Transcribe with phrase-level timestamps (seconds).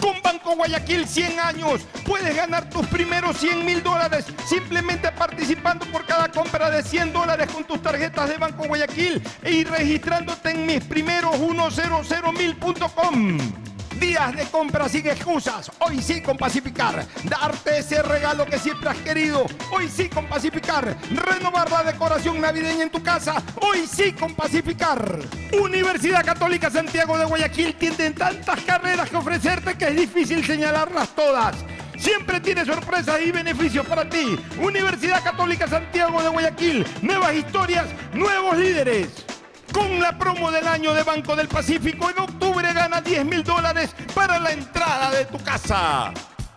[0.00, 6.04] Con Banco Guayaquil 100 años puedes ganar tus primeros 100 mil dólares simplemente participando por
[6.06, 10.84] cada compra de 100 dólares con tus tarjetas de Banco Guayaquil y registrándote en mis
[10.84, 13.69] primeros 100 mil.com.
[14.00, 15.70] Días de compra sin excusas.
[15.78, 17.06] Hoy sí con Pacificar.
[17.24, 19.44] Darte ese regalo que siempre has querido.
[19.70, 20.96] Hoy sí con Pacificar.
[21.10, 23.42] Renovar la decoración navideña en tu casa.
[23.60, 25.18] Hoy sí con Pacificar.
[25.52, 31.56] Universidad Católica Santiago de Guayaquil tiene tantas carreras que ofrecerte que es difícil señalarlas todas.
[31.98, 34.34] Siempre tiene sorpresas y beneficios para ti.
[34.62, 36.86] Universidad Católica Santiago de Guayaquil.
[37.02, 37.84] Nuevas historias,
[38.14, 39.26] nuevos líderes.
[39.72, 43.94] Con la promo del año de Banco del Pacífico, en octubre gana 10 mil dólares
[44.14, 46.12] para la entrada de tu casa.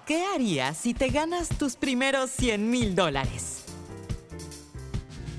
[0.06, 3.64] ¿Qué harías si te ganas tus primeros 100 mil dólares?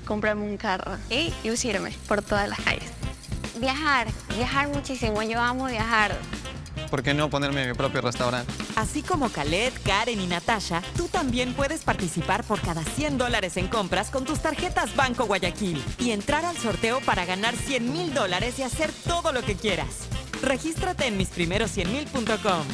[0.05, 2.91] Comprarme un carro y lucirme por todas las calles.
[3.59, 5.21] Viajar, viajar muchísimo.
[5.23, 6.15] Yo amo viajar.
[6.95, 8.53] ¿Por qué no ponerme mi propio restaurante?
[8.77, 13.67] Así como Khaled, Karen y Natasha, tú también puedes participar por cada 100 dólares en
[13.67, 18.59] compras con tus tarjetas Banco Guayaquil y entrar al sorteo para ganar 100 mil dólares
[18.59, 20.07] y hacer todo lo que quieras.
[20.41, 22.65] Regístrate en misprimeros100mil.com.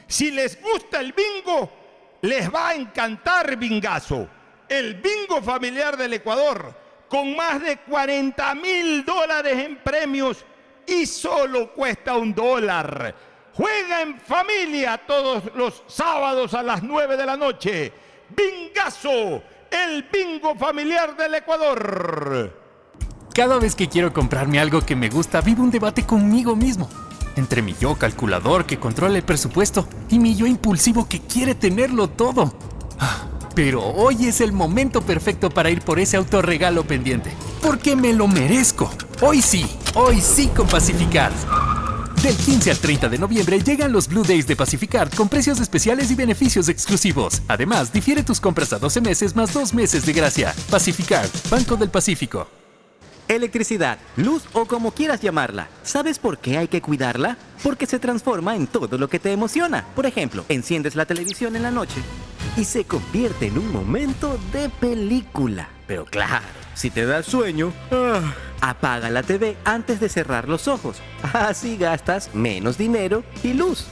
[0.07, 1.71] Si les gusta el bingo,
[2.21, 4.27] les va a encantar Bingazo.
[4.67, 6.75] El bingo familiar del Ecuador,
[7.07, 10.43] con más de 40 mil dólares en premios
[10.87, 13.13] y solo cuesta un dólar.
[13.55, 17.93] Juega en familia todos los sábados a las 9 de la noche.
[18.35, 22.53] Bingazo, el bingo familiar del Ecuador.
[23.33, 26.89] Cada vez que quiero comprarme algo que me gusta, vivo un debate conmigo mismo.
[27.37, 32.09] Entre mi yo calculador que controla el presupuesto y mi yo impulsivo que quiere tenerlo
[32.09, 32.53] todo.
[32.99, 37.31] Ah, pero hoy es el momento perfecto para ir por ese autorregalo pendiente.
[37.61, 38.91] Porque me lo merezco.
[39.21, 41.31] Hoy sí, hoy sí con Pacificar.
[42.25, 46.09] Del 15 al 30 de noviembre llegan los Blue Days de Pacificar con precios especiales
[46.09, 47.43] y beneficios exclusivos.
[47.47, 50.55] Además, difiere tus compras a 12 meses más 2 meses de gracia.
[50.71, 52.47] Pacificar, Banco del Pacífico.
[53.27, 55.67] Electricidad, luz o como quieras llamarla.
[55.83, 57.37] ¿Sabes por qué hay que cuidarla?
[57.61, 59.85] Porque se transforma en todo lo que te emociona.
[59.95, 62.01] Por ejemplo, enciendes la televisión en la noche
[62.57, 65.69] y se convierte en un momento de película.
[65.85, 66.43] Pero claro,
[66.75, 70.97] si te da sueño, ah, apaga la TV antes de cerrar los ojos.
[71.33, 73.87] Así gastas menos dinero y luz.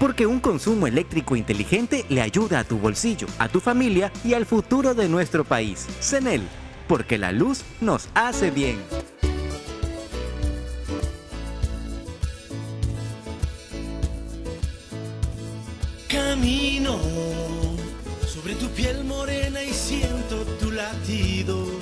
[0.00, 4.46] Porque un consumo eléctrico inteligente le ayuda a tu bolsillo, a tu familia y al
[4.46, 5.86] futuro de nuestro país.
[6.00, 6.42] CENEL,
[6.88, 8.78] porque la luz nos hace bien.
[16.08, 16.98] Camino
[18.26, 21.81] sobre tu piel morena y siento tu latido.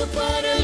[0.00, 0.57] hay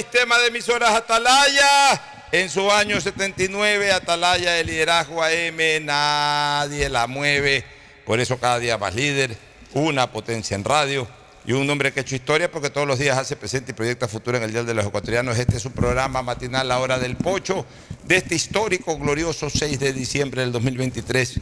[0.00, 2.00] Sistema de Emisoras Atalaya.
[2.32, 7.66] En su año 79, Atalaya de liderazgo AM, nadie la mueve.
[8.06, 9.36] Por eso cada día más líder,
[9.74, 11.06] una potencia en radio
[11.44, 14.08] y un hombre que ha hecho historia porque todos los días hace presente y proyecta
[14.08, 15.36] futuro en el Día de los Ecuatorianos.
[15.36, 17.66] Este es su programa matinal, La Hora del Pocho,
[18.04, 21.40] de este histórico, glorioso 6 de diciembre del 2023.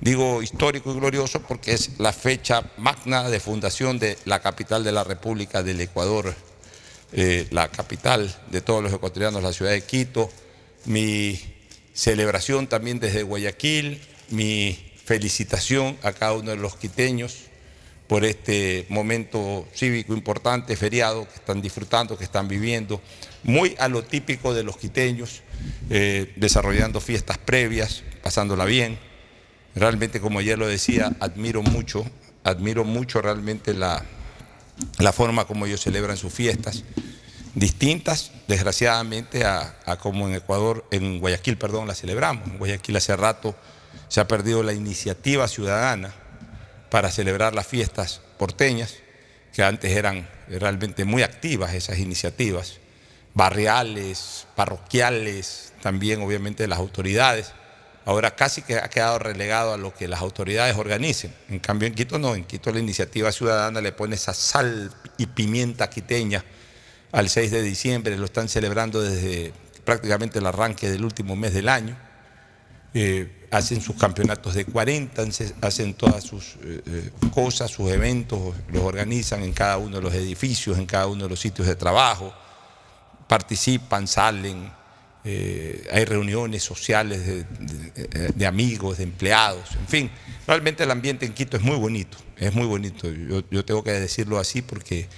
[0.00, 4.92] Digo histórico y glorioso porque es la fecha magna de fundación de la capital de
[4.92, 6.36] la República del Ecuador,
[7.12, 10.30] eh, la capital de todos los ecuatorianos, la ciudad de Quito.
[10.84, 11.40] Mi
[11.94, 14.00] celebración también desde Guayaquil,
[14.30, 17.48] mi felicitación a cada uno de los quiteños
[18.08, 23.02] por este momento cívico importante, feriado, que están disfrutando, que están viviendo,
[23.42, 25.42] muy a lo típico de los quiteños,
[25.90, 28.98] eh, desarrollando fiestas previas, pasándola bien.
[29.74, 32.04] Realmente, como ayer lo decía, admiro mucho,
[32.44, 34.02] admiro mucho realmente la,
[34.98, 36.84] la forma como ellos celebran sus fiestas,
[37.54, 42.46] distintas, desgraciadamente, a, como en Ecuador, en Guayaquil, perdón, la celebramos.
[42.48, 43.54] En Guayaquil hace rato
[44.08, 46.14] se ha perdido la iniciativa ciudadana
[46.90, 48.96] para celebrar las fiestas porteñas,
[49.52, 52.78] que antes eran realmente muy activas esas iniciativas,
[53.34, 57.52] barriales, parroquiales, también obviamente las autoridades.
[58.08, 61.30] Ahora casi que ha quedado relegado a lo que las autoridades organicen.
[61.50, 65.26] En cambio en Quito no, en Quito la iniciativa ciudadana le pone esa sal y
[65.26, 66.42] pimienta quiteña
[67.12, 69.52] al 6 de diciembre, lo están celebrando desde
[69.84, 71.98] prácticamente el arranque del último mes del año.
[72.94, 78.54] Eh, hacen sus campeonatos de 40, hace- hacen todas sus eh, eh, cosas, sus eventos,
[78.72, 81.76] los organizan en cada uno de los edificios, en cada uno de los sitios de
[81.76, 82.32] trabajo,
[83.26, 84.72] participan, salen,
[85.24, 90.10] eh, hay reuniones sociales de, de- de amigos, de empleados, en fin,
[90.46, 93.92] realmente el ambiente en Quito es muy bonito, es muy bonito, yo, yo tengo que
[93.92, 95.08] decirlo así porque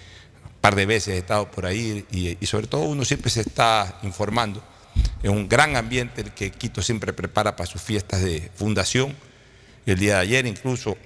[0.45, 3.41] un par de veces he estado por ahí y, y sobre todo uno siempre se
[3.41, 4.63] está informando.
[5.23, 9.15] Es un gran ambiente el que Quito siempre prepara para sus fiestas de fundación.
[9.87, 10.97] El día de ayer incluso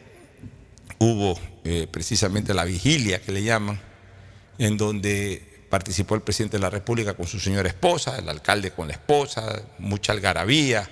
[0.99, 3.81] hubo eh, precisamente la vigilia que le llaman,
[4.59, 8.87] en donde participó el presidente de la República con su señora esposa, el alcalde con
[8.87, 10.89] la esposa, mucha algarabía,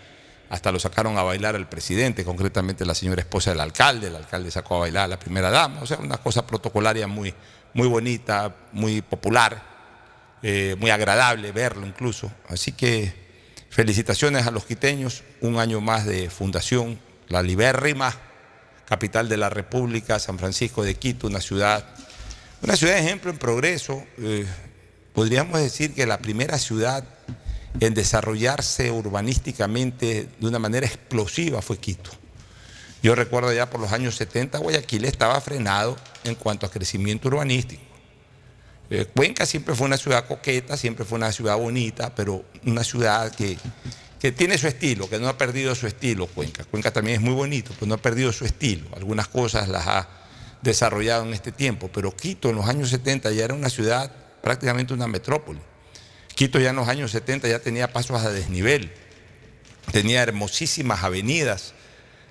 [0.51, 4.51] hasta lo sacaron a bailar al presidente, concretamente la señora esposa del alcalde, el alcalde
[4.51, 7.33] sacó a bailar a la primera dama, o sea, una cosa protocolaria muy,
[7.75, 9.63] muy bonita, muy popular,
[10.43, 12.33] eh, muy agradable verlo incluso.
[12.49, 13.15] Así que
[13.71, 16.99] felicitaciones a los quiteños, un año más de fundación,
[17.29, 18.13] la libérrima
[18.85, 21.87] capital de la República, San Francisco de Quito, una ciudad,
[22.63, 24.05] una ciudad ejemplo en progreso.
[24.19, 24.45] eh,
[25.15, 27.05] podríamos decir que la primera ciudad
[27.81, 32.11] en desarrollarse urbanísticamente de una manera explosiva fue Quito.
[33.03, 37.83] Yo recuerdo ya por los años 70 Guayaquil estaba frenado en cuanto a crecimiento urbanístico.
[38.91, 43.35] Eh, Cuenca siempre fue una ciudad coqueta, siempre fue una ciudad bonita, pero una ciudad
[43.35, 43.57] que,
[44.21, 46.65] que tiene su estilo, que no ha perdido su estilo Cuenca.
[46.65, 48.87] Cuenca también es muy bonito, pero no ha perdido su estilo.
[48.95, 50.09] Algunas cosas las ha
[50.61, 54.13] desarrollado en este tiempo, pero Quito en los años 70 ya era una ciudad
[54.43, 55.61] prácticamente una metrópoli.
[56.35, 58.93] Quito ya en los años 70 ya tenía pasos a desnivel,
[59.93, 61.75] tenía hermosísimas avenidas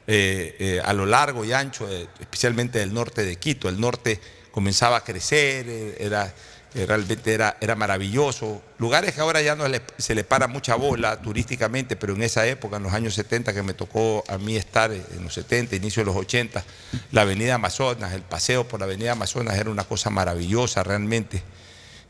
[0.07, 3.69] eh, eh, a lo largo y ancho, eh, especialmente del norte de Quito.
[3.69, 4.19] El norte
[4.51, 6.33] comenzaba a crecer, era,
[6.73, 8.61] realmente era, era maravilloso.
[8.79, 9.65] Lugares que ahora ya no
[9.97, 13.61] se le para mucha bola turísticamente, pero en esa época, en los años 70, que
[13.61, 16.63] me tocó a mí estar en los 70, inicio de los 80,
[17.11, 21.43] la Avenida Amazonas, el paseo por la Avenida Amazonas era una cosa maravillosa realmente.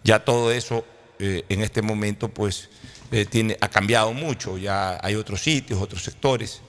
[0.03, 0.85] Ya todo eso
[1.19, 2.69] eh, en este momento pues
[3.11, 6.61] eh, tiene, ha cambiado mucho, ya hay otros sitios, otros sectores,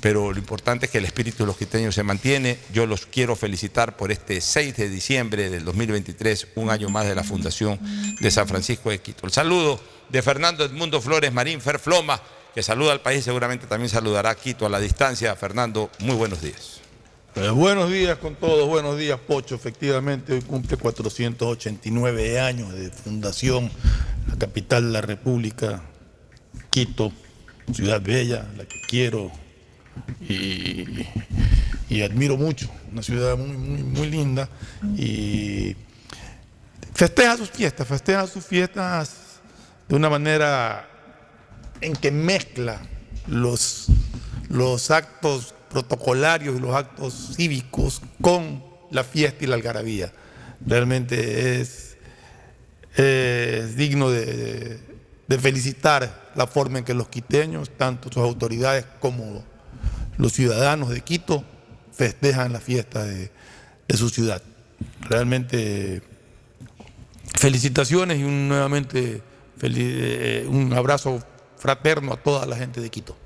[0.00, 2.58] pero lo importante es que el espíritu de los quiteños se mantiene.
[2.72, 7.14] Yo los quiero felicitar por este 6 de diciembre del 2023, un año más de
[7.14, 7.80] la Fundación
[8.20, 9.26] de San Francisco de Quito.
[9.26, 12.20] El saludo de Fernando Edmundo Flores Marín Ferfloma,
[12.54, 15.34] que saluda al país, seguramente también saludará a Quito a la distancia.
[15.34, 16.85] Fernando, muy buenos días.
[17.36, 19.56] Buenos días con todos, buenos días Pocho.
[19.56, 23.70] Efectivamente, hoy cumple 489 años de fundación,
[24.26, 25.82] la capital de la República,
[26.70, 27.12] Quito,
[27.74, 29.30] ciudad bella, la que quiero
[30.26, 31.06] y,
[31.90, 34.48] y admiro mucho, una ciudad muy, muy, muy linda
[34.96, 35.76] y
[36.94, 39.40] festeja sus fiestas, festeja sus fiestas
[39.86, 40.88] de una manera
[41.82, 42.80] en que mezcla
[43.26, 43.88] los,
[44.48, 50.10] los actos protocolarios y los actos cívicos con la fiesta y la algarabía.
[50.64, 51.98] Realmente es,
[53.76, 54.80] digno de,
[55.38, 59.44] felicitar la forma en que los quiteños, tanto sus autoridades como
[60.16, 61.44] los ciudadanos de Quito,
[61.92, 63.30] festejan la fiesta de,
[63.94, 64.40] su ciudad.
[65.02, 66.00] Realmente
[67.34, 69.20] felicitaciones y un, nuevamente
[69.60, 71.22] eh, un abrazo
[71.58, 73.25] fraterno a toda la gente de Quito.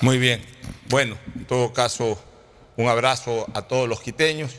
[0.00, 0.42] Muy bien.
[0.88, 2.22] Bueno, en todo caso,
[2.76, 4.52] un abrazo a todos los quiteños.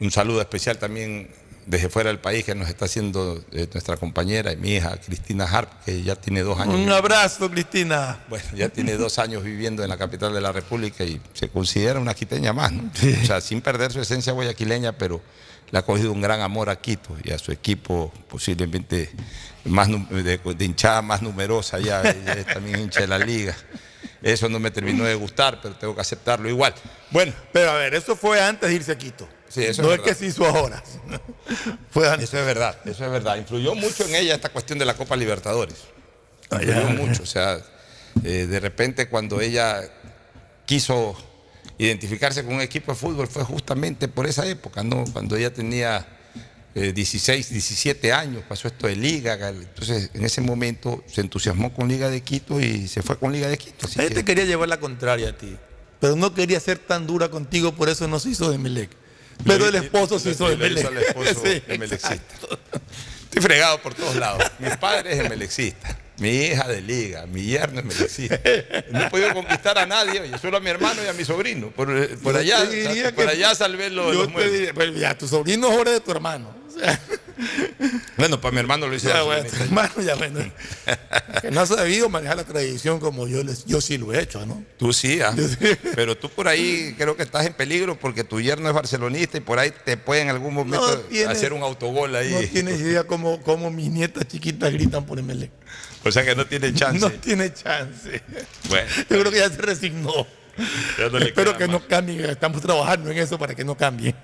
[0.00, 1.30] Un saludo especial también
[1.66, 5.44] desde fuera del país que nos está haciendo eh, nuestra compañera y mi hija Cristina
[5.44, 6.76] Harp, que ya tiene dos años.
[6.76, 8.20] Un abrazo, Cristina.
[8.28, 11.98] Bueno, ya tiene dos años viviendo en la capital de la República y se considera
[11.98, 12.90] una quiteña más, ¿no?
[13.22, 15.20] O sea, sin perder su esencia guayaquileña, pero
[15.70, 19.10] le ha cogido un gran amor a Quito y a su equipo posiblemente
[19.64, 23.56] más de, de hinchada más numerosa ya, ella es también hincha de la liga.
[24.26, 26.74] Eso no me terminó de gustar, pero tengo que aceptarlo igual.
[27.12, 27.32] Bueno.
[27.52, 29.28] Pero a ver, eso fue antes de irse a Quito.
[29.48, 30.82] Sí, eso no es es, que se hizo ahora.
[31.90, 32.28] fue antes.
[32.28, 33.36] Eso es verdad, eso es verdad.
[33.36, 35.76] Influyó mucho en ella esta cuestión de la Copa Libertadores.
[36.50, 37.22] Ah, Influyó mucho.
[37.22, 37.60] O sea,
[38.24, 39.88] eh, de repente cuando ella
[40.64, 41.16] quiso
[41.78, 45.04] identificarse con un equipo de fútbol fue justamente por esa época, ¿no?
[45.12, 46.04] Cuando ella tenía
[46.78, 49.32] eh, 16, 17 años, pasó esto de Liga.
[49.48, 53.48] Entonces, en ese momento se entusiasmó con Liga de Quito y se fue con Liga
[53.48, 53.86] de Quito.
[53.86, 55.56] Así que- te quería llevar la contraria a ti.
[55.98, 58.90] pero no quería ser tan dura contigo, por eso no se hizo de Melec.
[59.46, 60.84] Pero el esposo se hizo de Melec.
[60.86, 61.62] al esposo Sí.
[63.24, 64.42] Estoy fregado por todos lados.
[64.58, 65.98] Mi padre es emelexista.
[66.18, 68.40] Mi hija de liga, mi yerno es melexista.
[68.90, 71.70] No he podido conquistar a nadie, oye, solo a mi hermano y a mi sobrino.
[71.70, 74.52] Por, por Yo allá, diría por que- allá salvé los, yo los te muebles.
[74.52, 76.54] diría, bueno, ya, tu sobrino es de tu hermano.
[76.74, 77.00] O sea,
[78.16, 80.40] Bueno, para mi hermano lo hice ya, bueno, tu hermano, ya, bueno.
[81.42, 84.46] Que no has sabido manejar la tradición como yo, les, yo sí lo he hecho,
[84.46, 84.64] ¿no?
[84.78, 85.34] Tú sí, ah.
[85.94, 89.40] pero tú por ahí creo que estás en peligro porque tu yerno es barcelonista y
[89.42, 92.30] por ahí te puede en algún momento No tienes- hacer un autogol ahí.
[92.32, 95.50] No tienes idea cómo, cómo mis nietas chiquitas gritan por Emelec.
[96.06, 96.98] O sea que no tiene chance.
[97.00, 98.22] No tiene chance.
[98.68, 100.26] Bueno, Yo creo que ya se resignó.
[100.98, 101.80] ya no le Espero que más.
[101.82, 102.30] no cambie.
[102.30, 104.14] Estamos trabajando en eso para que no cambie.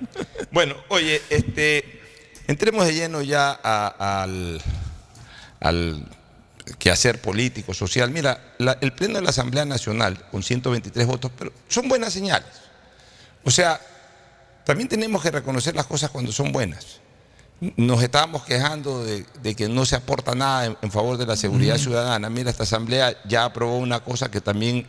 [0.51, 2.01] Bueno, oye, este,
[2.47, 4.61] entremos de lleno ya a- al,
[5.61, 6.07] al
[6.79, 8.11] quehacer político, social.
[8.11, 12.49] Mira, la- el Pleno de la Asamblea Nacional, con 123 votos, pero son buenas señales.
[13.45, 13.81] O sea,
[14.65, 17.01] también tenemos que reconocer las cosas cuando son buenas.
[17.77, 21.37] Nos estábamos quejando de, de que no se aporta nada en, en favor de la
[21.37, 22.29] seguridad ciudadana.
[22.29, 24.87] Mira, esta Asamblea ya aprobó una cosa que también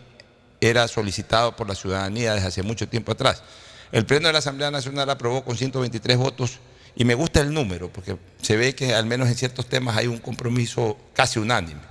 [0.59, 3.43] era solicitado por la ciudadanía desde hace mucho tiempo atrás.
[3.91, 6.59] El Pleno de la Asamblea Nacional aprobó con 123 votos
[6.95, 10.07] y me gusta el número porque se ve que al menos en ciertos temas hay
[10.07, 11.81] un compromiso casi unánime.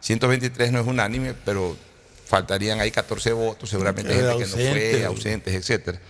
[0.00, 1.76] 123 no es unánime, pero
[2.26, 5.04] faltarían ahí 14 votos, seguramente gente que no fue, ausente.
[5.06, 6.00] ausentes, etcétera.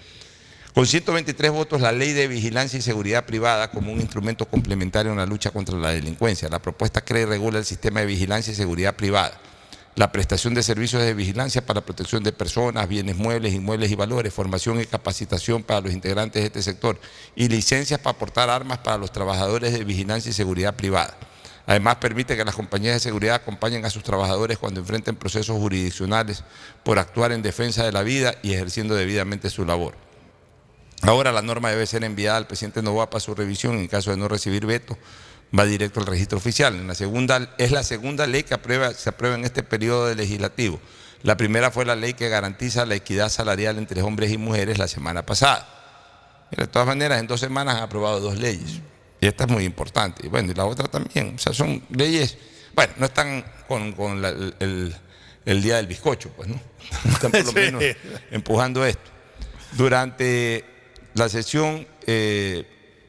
[0.76, 5.16] Con 123 votos, la ley de vigilancia y seguridad privada como un instrumento complementario en
[5.16, 6.50] la lucha contra la delincuencia.
[6.50, 9.40] La propuesta crea y regula el sistema de vigilancia y seguridad privada.
[9.94, 14.34] La prestación de servicios de vigilancia para protección de personas, bienes muebles, inmuebles y valores,
[14.34, 17.00] formación y capacitación para los integrantes de este sector
[17.34, 21.16] y licencias para aportar armas para los trabajadores de vigilancia y seguridad privada.
[21.66, 26.44] Además, permite que las compañías de seguridad acompañen a sus trabajadores cuando enfrenten procesos jurisdiccionales
[26.84, 30.05] por actuar en defensa de la vida y ejerciendo debidamente su labor.
[31.06, 33.76] Ahora la norma debe ser enviada al presidente Novoa para su revisión.
[33.78, 34.98] En caso de no recibir veto,
[35.56, 36.74] va directo al registro oficial.
[36.74, 40.14] En la segunda, es la segunda ley que aprueba- se aprueba en este periodo de
[40.16, 40.80] legislativo.
[41.22, 44.88] La primera fue la ley que garantiza la equidad salarial entre hombres y mujeres la
[44.88, 45.68] semana pasada.
[46.50, 48.80] Mira, de todas maneras, en dos semanas han aprobado dos leyes.
[49.20, 50.26] Y esta es muy importante.
[50.26, 51.34] Y bueno, y la otra también.
[51.36, 52.36] O sea, son leyes,
[52.74, 54.94] bueno, no están con, con la- el,
[55.44, 56.60] el- día del bizcocho, pues, ¿no?
[57.12, 57.54] Están por lo Sí.
[57.56, 57.82] menos
[58.30, 59.10] empujando esto.
[59.72, 60.64] Durante
[61.16, 62.64] la sesión eh,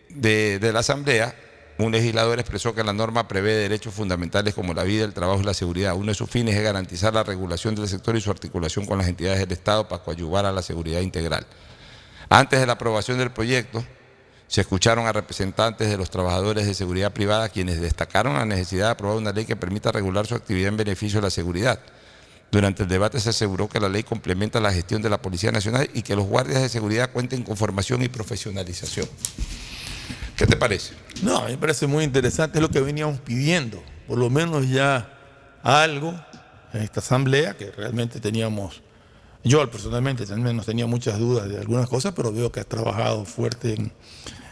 [0.10, 1.36] de, de la Asamblea,
[1.78, 5.44] un legislador expresó que la norma prevé derechos fundamentales como la vida, el trabajo y
[5.44, 5.96] la seguridad.
[5.96, 9.08] Uno de sus fines es garantizar la regulación del sector y su articulación con las
[9.08, 11.46] entidades del Estado para coadyuvar a la seguridad integral.
[12.30, 13.86] Antes de la aprobación del proyecto,
[14.48, 18.92] se escucharon a representantes de los trabajadores de seguridad privada quienes destacaron la necesidad de
[18.92, 21.80] aprobar una ley que permita regular su actividad en beneficio de la seguridad.
[22.52, 25.90] Durante el debate se aseguró que la ley complementa la gestión de la Policía Nacional
[25.94, 29.08] y que los guardias de seguridad cuenten con formación y profesionalización.
[30.38, 30.94] ¿Qué te parece?
[31.24, 33.84] No, a mí me parece muy interesante, es lo que veníamos pidiendo.
[34.08, 35.14] Por lo menos ya
[35.62, 36.14] algo
[36.74, 38.82] en esta asamblea, que realmente teníamos,
[39.44, 43.26] yo personalmente también nos tenía muchas dudas de algunas cosas, pero veo que has trabajado
[43.26, 43.76] fuerte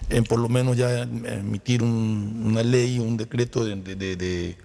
[0.09, 4.57] en, por lo menos ya emitir un- una ley, un decreto de, de- de- de-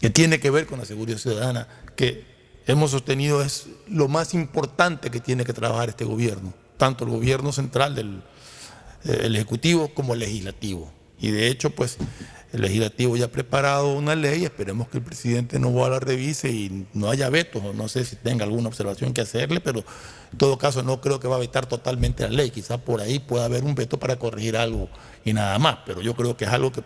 [0.00, 2.27] que tiene que ver con la seguridad ciudadana, que
[2.68, 7.50] hemos sostenido es lo más importante que tiene que trabajar este gobierno, tanto el gobierno
[7.50, 8.22] central del
[9.04, 10.92] eh, Ejecutivo como el Legislativo.
[11.18, 11.96] Y de hecho, pues
[12.52, 16.86] el Legislativo ya ha preparado una ley, esperemos que el presidente no la revise y
[16.92, 19.84] no haya vetos, no sé si tenga alguna observación que hacerle, pero
[20.32, 23.18] en todo caso no creo que va a vetar totalmente la ley, quizás por ahí
[23.18, 24.88] pueda haber un veto para corregir algo
[25.24, 26.82] y nada más, pero yo creo que es algo que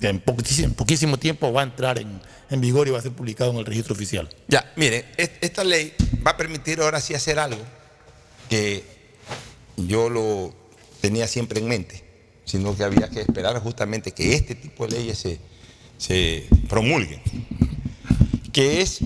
[0.00, 3.58] en poquísimo, tiempo va a entrar en, en vigor y va a ser publicado en
[3.58, 4.28] el registro oficial.
[4.48, 5.92] Ya, mire, es- esta ley
[6.26, 7.62] va a permitir ahora sí hacer algo
[8.48, 8.82] que
[9.76, 10.54] yo lo
[11.00, 12.02] tenía siempre en mente,
[12.44, 15.38] sino que había que esperar justamente que este tipo de leyes se,
[15.98, 17.20] se promulguen,
[18.52, 19.00] que es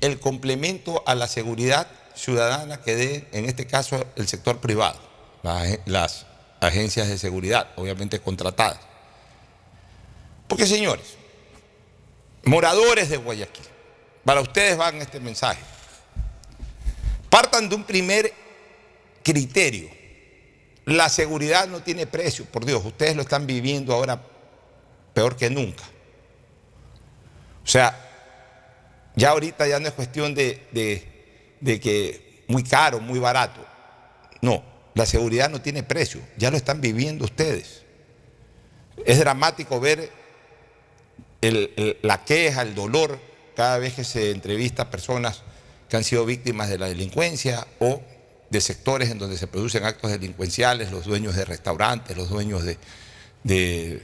[0.00, 5.00] el complemento a la seguridad ciudadana que dé, en este caso, el sector privado,
[5.42, 6.26] las, las
[6.60, 8.80] agencias de seguridad, obviamente contratadas.
[10.50, 11.14] Porque, señores,
[12.42, 13.64] moradores de Guayaquil,
[14.24, 15.60] para ustedes van este mensaje.
[17.30, 18.32] Partan de un primer
[19.22, 19.88] criterio.
[20.86, 24.20] La seguridad no tiene precio, por Dios, ustedes lo están viviendo ahora
[25.14, 25.84] peor que nunca.
[27.62, 27.96] O sea,
[29.14, 31.06] ya ahorita ya no es cuestión de, de-
[31.60, 33.64] de que muy caro, muy barato.
[34.40, 37.82] No, la seguridad no tiene precio, ya lo están viviendo ustedes.
[39.06, 40.18] Es dramático ver
[41.40, 43.18] la queja, el dolor,
[43.56, 45.42] cada vez que se entrevista a personas
[45.88, 48.02] que han sido víctimas de la delincuencia o
[48.48, 52.78] de sectores en donde se producen actos delincuenciales, los dueños de restaurantes, los dueños de,
[53.44, 54.02] de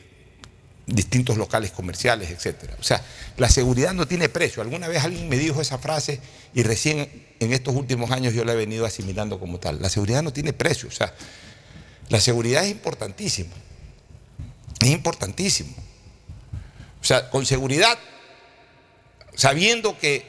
[0.86, 2.70] distintos locales comerciales, etc.
[2.78, 3.02] O sea,
[3.36, 4.62] la seguridad no tiene precio.
[4.62, 6.20] Alguna vez alguien me dijo esa frase
[6.54, 9.82] y recién en estos últimos años yo la he venido asimilando como tal.
[9.82, 10.88] La seguridad no tiene precio.
[10.88, 11.12] O sea,
[12.08, 13.54] la seguridad es importantísima.
[14.80, 15.74] Es importantísimo.
[17.06, 17.96] O sea, con seguridad,
[19.36, 20.28] sabiendo que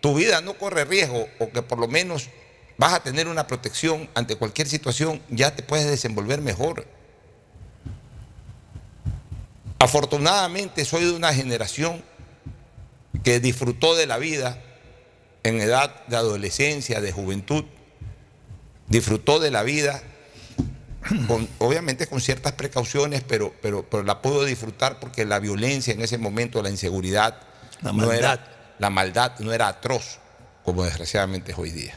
[0.00, 2.30] tu vida no corre riesgo o que por lo menos
[2.78, 6.86] vas a tener una protección ante cualquier situación, ya te puedes desenvolver mejor.
[9.78, 12.02] Afortunadamente soy de una generación
[13.22, 14.62] que disfrutó de la vida
[15.42, 17.66] en edad de adolescencia, de juventud,
[18.86, 20.02] disfrutó de la vida,
[21.26, 26.00] con- obviamente con ciertas precauciones, pero, pero, pero la puedo disfrutar porque la violencia en
[26.02, 27.40] ese momento, la inseguridad,
[27.82, 28.16] La no maldad.
[28.18, 30.18] era, la maldad no era atroz
[30.64, 31.94] como desgraciadamente es hoy día.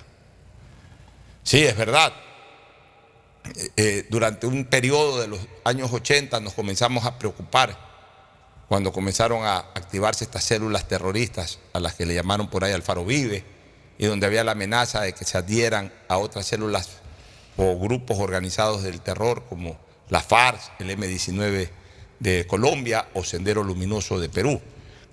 [1.43, 2.13] Sí, es verdad.
[3.56, 7.76] Eh, eh, durante un periodo de los años 80 nos comenzamos a preocupar
[8.67, 13.04] cuando comenzaron a activarse estas células terroristas a las que le llamaron por ahí Alfaro
[13.04, 13.43] Vive
[13.97, 16.89] y donde había la amenaza de que se adhieran a otras células
[17.58, 19.78] o grupos organizados del terror como
[20.10, 21.70] la FARC, el M19
[22.20, 24.62] de Colombia o Sendero Luminoso de Perú.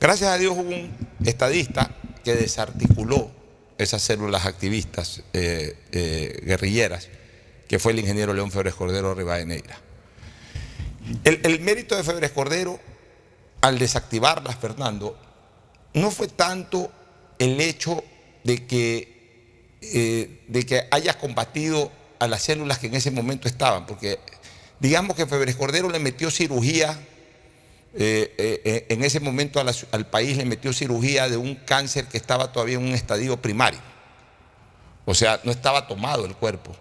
[0.01, 1.90] Gracias a Dios hubo un estadista
[2.22, 3.31] que desarticuló
[3.79, 7.09] esas células activistas eh, eh, guerrilleras,
[7.66, 9.81] que fue el ingeniero León Febres Cordero Rivadeneira.
[11.24, 12.79] El, mérito de Febres Cordero
[13.62, 15.18] al desactivarlas, Fernando,
[15.94, 16.92] no fue tanto
[17.38, 18.05] el hecho
[18.44, 23.87] de que, eh, de que haya combatido a las células que en ese momento estaban,
[23.87, 24.18] porque
[24.81, 26.98] digamos que Febres Cordero le metió cirugía,
[27.94, 29.61] eh, eh, eh, en ese momento
[29.92, 33.81] al país le metió cirugía de un cáncer que estaba todavía en un estadio primario.
[35.04, 36.76] O sea, no estaba tomado el cuerpo,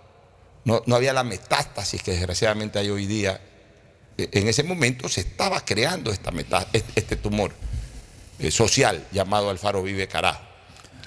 [0.66, 3.40] no, no había la metástasis que desgraciadamente hay hoy día.
[4.18, 7.54] Eh, En ese momento se estaba creando esta metá- este este tumor
[8.52, 10.42] social llamado Alfaro Vive Carajo.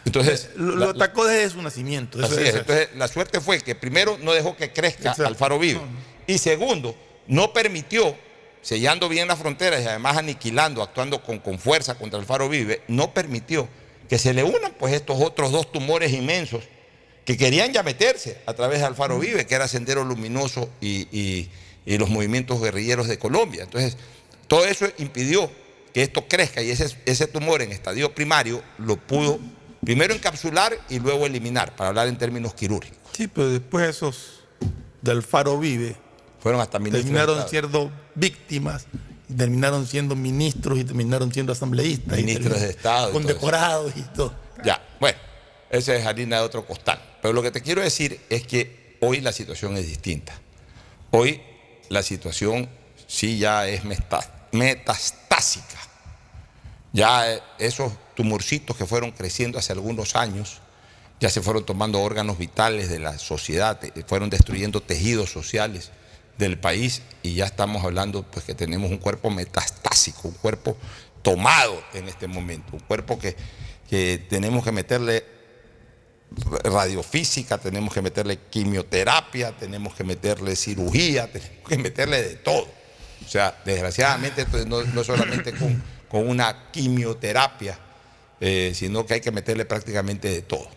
[0.05, 2.19] Entonces, Lo, la- lo atacó desde su nacimiento.
[2.23, 2.49] eso Así es.
[2.51, 2.55] es.
[2.57, 5.27] Entonces, la suerte fue que primero no dejó que crezca Exacto.
[5.27, 5.81] Alfaro Vive.
[6.27, 8.17] Y segundo, no permitió,
[8.63, 13.13] sellando bien las fronteras y además aniquilando, actuando con, con fuerza contra Alfaro Vive, no
[13.15, 13.69] permitió
[14.09, 16.65] que se le unan pues estos otros dos tumores inmensos
[17.25, 21.49] que querían ya meterse a través de Alfaro Vive, que era Sendero Luminoso y, y-
[21.87, 23.63] y los movimientos guerrilleros de Colombia.
[23.65, 23.97] Entonces,
[24.49, 25.51] todo eso impidió
[25.95, 29.39] que esto crezca y ese, ese tumor en estadio primario lo pudo
[29.85, 32.99] primero encapsular y luego eliminar, para hablar en términos quirúrgicos.
[33.13, 34.41] Sí, pero después esos
[35.03, 35.97] del Faro Vive
[36.41, 38.87] Fueron hasta ministros terminaron siendo víctimas,
[39.37, 42.17] terminaron siendo ministros y terminaron siendo asambleístas.
[42.17, 44.35] Ministros de Estado Condecorados y todo.
[44.65, 45.19] Ya, bueno,
[45.69, 47.01] esa es harina de otro costal.
[47.21, 50.33] Pero lo que te quiero decir es que hoy la situación es distinta.
[51.11, 51.43] Hoy
[51.91, 52.71] la situación
[53.07, 53.83] sí ya es
[54.53, 55.77] metastásica.
[56.93, 60.61] Ya eh, esos tumorcitos que fueron creciendo hace algunos años,
[61.21, 65.91] ya se fueron tomando órganos vitales de la sociedad, eh, fueron destruyendo tejidos sociales
[66.37, 70.77] del país y ya estamos hablando pues que tenemos un cuerpo metastásico, un cuerpo
[71.23, 73.35] tomado en este momento, un cuerpo que,
[73.89, 75.25] que tenemos que meterle
[76.65, 82.69] radiofísica, tenemos que meterle quimioterapia, tenemos que meterle cirugía, tenemos que meterle de todo.
[83.25, 87.79] O sea, desgraciadamente no, no solamente con, con una quimioterapia,
[88.41, 90.69] eh, sino que hay que meterle prácticamente de todo.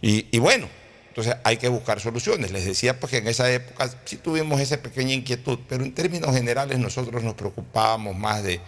[0.00, 0.68] Y, bueno,
[1.08, 2.52] entonces hay que buscar soluciones.
[2.52, 6.34] Les decía pues que en esa época sí tuvimos esa pequeña inquietud, pero en términos
[6.34, 8.60] generales nosotros nos preocupábamos más de,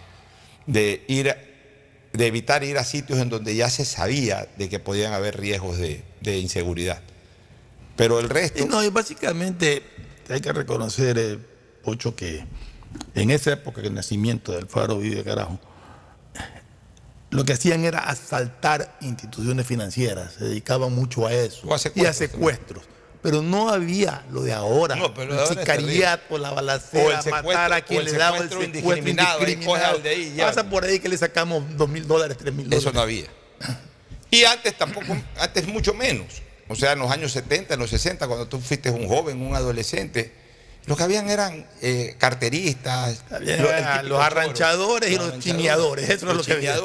[0.67, 1.35] de ir
[2.13, 5.79] de evitar ir a sitios en donde ya se sabía de que podían haber riesgos
[5.79, 6.03] de,
[6.39, 7.01] inseguridad.
[7.97, 8.67] Pero el resto...
[8.67, 9.83] No, y básicamente
[10.29, 11.39] hay que reconocer, eh,
[11.83, 12.45] Pocho, que
[13.15, 15.61] en esa época del nacimiento del Faro Vive Carajo,
[17.31, 21.67] lo que hacían era asaltar instituciones financieras, se dedicaban mucho a eso.
[21.69, 22.85] O a y a secuestros.
[23.23, 24.97] Pero no había lo de ahora.
[24.97, 29.41] No, pero el es sicariato, la balacera, matar a quien le daba el secuestro indiscriminado,
[29.97, 30.47] al de ahí ya.
[30.47, 32.83] Pasa por ahí que le sacamos dos mil dólares, tres mil dólares.
[32.83, 33.27] Eso no había.
[34.31, 36.41] Y antes tampoco, antes mucho menos.
[36.69, 39.55] O sea, en los años 70, en los 60, cuando tú fuiste un joven, un
[39.57, 40.33] adolescente,
[40.87, 45.45] lo que habían eran eh, carteristas, Había lo- el típico los arranchadores y los arranchadores,
[45.45, 46.77] chineadores, eso es los lo que había.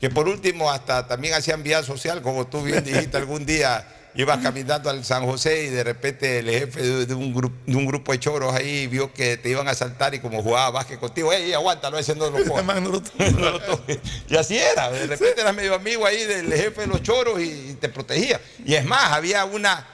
[0.00, 4.38] Que por último hasta también hacían vía social, como tú bien dijiste algún día, ibas
[4.38, 8.12] caminando al San José y de repente el jefe de, un, grupo, de un grupo
[8.12, 11.52] de choros ahí vio que te iban a saltar y como jugaba básquet contigo, ¡ey,
[11.52, 12.62] aguántalo, ese no lo coja".
[12.62, 13.00] No lo
[13.60, 13.98] toques.
[14.26, 17.70] y así era, de repente eras medio amigo ahí del jefe de los choros y,
[17.70, 18.40] y te protegía.
[18.64, 19.86] Y es más, había una,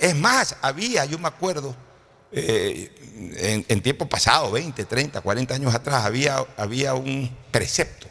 [0.00, 1.74] es más, había, yo me acuerdo,
[2.30, 2.90] eh,
[3.38, 8.06] en, en tiempo pasado, 20, 30, 40 años atrás, había, había un precepto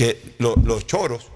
[0.00, 1.26] que lo- los choros,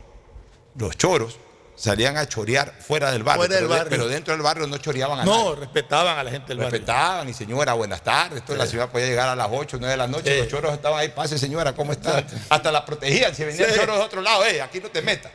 [0.79, 1.37] los choros,
[1.77, 3.90] salían a chorear fuera del barrio, Fuera del pero, de- barrio.
[3.98, 5.38] pero dentro del barrio no choreaban a nadie.
[5.44, 6.70] No, respetaban a la gente del barrio.
[6.70, 8.42] Respetaban y señora, buenas tardes.
[8.42, 10.33] Toda la ciudad podía llegar a las 8, 9 de la noche.
[10.35, 10.38] Sí.
[10.38, 12.24] Los choros estaban ahí, pase señora, ¿cómo está?
[12.48, 13.35] Hasta la protegían.
[13.35, 13.81] Si venía el Sí.
[13.81, 15.31] choro de otro lado, "Ey, aquí no te metas.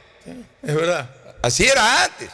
[0.63, 1.07] Es verdad.
[1.43, 2.29] Así era antes.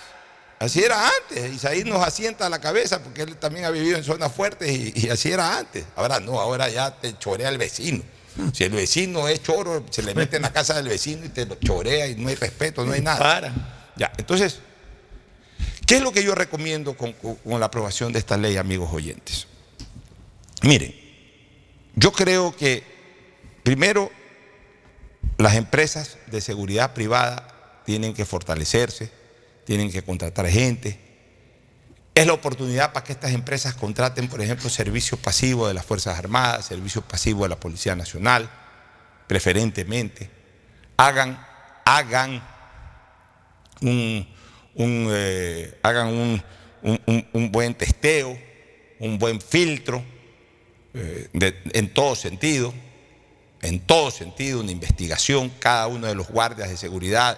[0.59, 1.51] Así era antes.
[1.53, 4.93] Isaí nos asienta a la cabeza porque él también ha vivido en zonas fuertes y,
[4.95, 5.83] y así era antes.
[5.97, 8.01] Ahora no, ahora ya te chorea el vecino.
[8.53, 11.45] Si el vecino es choro, se le mete en la casa del vecino y te
[11.45, 13.19] lo chorea y no hay respeto, no hay nada.
[13.19, 13.53] Para.
[13.95, 14.59] Ya, entonces,
[15.85, 17.15] ¿qué es lo que yo recomiendo con,
[17.59, 19.47] la aprobación de esta ley, amigos oyentes?
[20.63, 20.93] Miren,
[21.95, 22.83] yo creo que
[23.63, 24.11] primero
[25.37, 29.11] las empresas de seguridad privada tienen que fortalecerse,
[29.63, 30.99] tienen que contratar gente.
[32.15, 36.17] Es la oportunidad para que estas empresas contraten, por ejemplo, servicios pasivos de las Fuerzas
[36.17, 38.49] Armadas, servicios pasivos de la Policía Nacional,
[39.27, 40.29] preferentemente.
[40.95, 41.37] Hagan,
[41.83, 42.41] hagan
[43.81, 44.25] un,
[44.75, 45.77] eh,
[47.51, 48.39] buen testeo,
[48.99, 50.01] un buen filtro,
[50.93, 51.27] eh,
[51.73, 52.73] en todo sentido,
[53.61, 57.37] en todo sentido, una investigación, cada uno de los guardias de seguridad,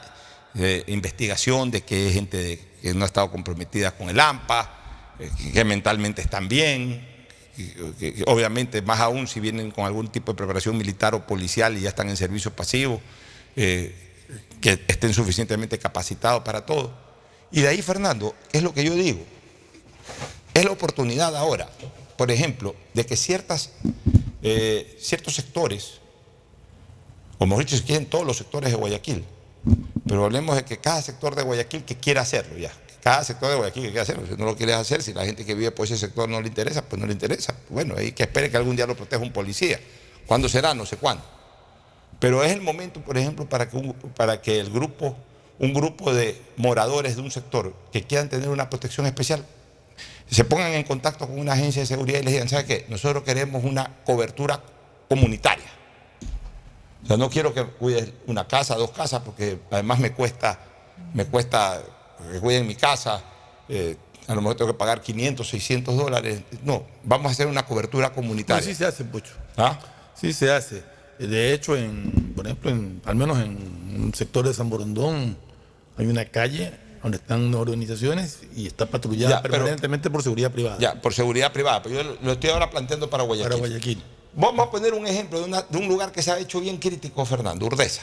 [0.53, 5.29] eh, investigación de es gente de- que no ha estado comprometida con el AMPA, eh,
[5.53, 7.15] que mentalmente están bien,
[7.55, 11.81] que obviamente más aún si vienen con algún tipo de preparación militar o policial y
[11.81, 13.01] ya están en servicio pasivo,
[13.55, 13.95] eh,
[14.61, 16.93] que estén suficientemente capacitados para todo.
[17.51, 19.23] Y de ahí, Fernando, es lo que yo digo,
[20.53, 21.69] es la oportunidad ahora,
[22.17, 23.71] por ejemplo, de que ciertas,
[24.43, 25.99] eh, ciertos sectores,
[27.37, 29.23] o mejor dicho, si quieren todos los sectores de Guayaquil,
[30.07, 33.55] pero hablemos de que cada sector de Guayaquil que quiera hacerlo ya, cada sector de
[33.55, 35.85] Guayaquil que quiera hacerlo, si no lo quieres hacer, si la gente que vive por
[35.85, 37.55] ese sector no le interesa, pues no le interesa.
[37.69, 39.79] Bueno, hay que espere que algún día lo proteja un policía.
[40.25, 40.73] ¿Cuándo será?
[40.73, 41.23] No sé cuándo.
[42.19, 45.15] Pero es el momento, por ejemplo, para que, para que el grupo,
[45.59, 49.45] un grupo de moradores de un sector que quieran tener una protección especial,
[50.29, 52.85] se pongan en contacto con una agencia de seguridad y les digan, ¿sabe qué?
[52.89, 54.61] Nosotros queremos una cobertura
[55.07, 55.76] comunitaria.
[57.03, 60.59] O sea, no quiero que cuides una casa, dos casas, porque además me cuesta,
[61.13, 61.81] me cuesta
[62.31, 63.21] que cuiden mi casa.
[63.69, 63.95] eh,
[64.27, 66.41] a lo mejor tengo que pagar 500, 600 dólares.
[66.63, 68.61] No, vamos a hacer una cobertura No, comunitaria.
[68.61, 69.31] sí se hace, Pucho.
[69.55, 69.79] ¿Ah?
[70.15, 70.83] Sí se hace.
[71.17, 73.55] De hecho, en, por ejemplo, en, al menos en
[74.03, 75.37] un sector de San Borondón
[75.97, 80.77] hay una calle donde están organizaciones y está patrullada Ya, pero- permanentemente por seguridad privada.
[80.77, 81.81] Ya, por seguridad privada.
[81.81, 83.49] Pero yo lo estoy ahora planteando para Guayaquil.
[83.49, 84.03] Para Guayaquil.
[84.33, 86.77] Vamos a poner un ejemplo de, una- de un lugar que se ha hecho bien
[86.77, 88.01] crítico, Fernando, Urdesa.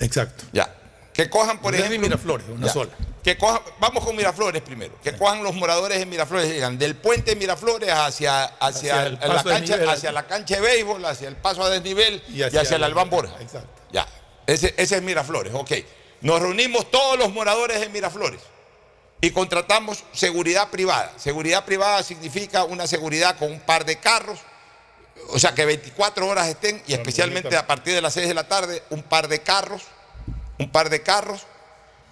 [0.00, 0.44] Exacto.
[0.52, 0.72] Ya.
[1.12, 2.08] Que cojan, por Urdesa y ejemplo.
[2.08, 2.72] Miraflores, una Ya.
[2.72, 2.90] sola.
[3.22, 4.94] Que cojan, vamos con Miraflores primero.
[5.02, 9.14] Que cojan los moradores de Miraflores, digan, del puente de Miraflores hacia, hacia, Hacia el
[9.20, 12.76] la cancha, hacia la cancha de béisbol, hacia el paso a desnivel y hacia hacia,
[12.76, 13.34] el el- Albán Borja.
[13.40, 13.68] Exacto.
[13.92, 14.06] Ya.
[14.46, 15.70] Ese, ese es Miraflores, ok.
[16.22, 18.40] Nos reunimos todos los moradores de Miraflores
[19.20, 21.12] y contratamos seguridad privada.
[21.16, 24.40] Seguridad privada significa una seguridad con un par de carros,
[25.28, 28.46] o sea, que 24 horas estén y especialmente a partir de las 6 de la
[28.48, 29.82] tarde, un par de carros,
[30.58, 31.42] un par de carros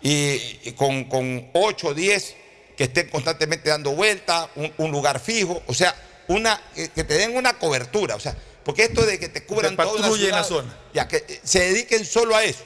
[0.00, 2.36] y, y con, con 8 o 10
[2.76, 5.94] que estén constantemente dando vueltas, un, un lugar fijo, o sea,
[6.28, 8.34] una, que, te den una cobertura, o sea,
[8.64, 10.76] porque esto de que te cubran toda la ciudad, zona.
[10.94, 12.64] ya que eh, se dediquen solo a eso.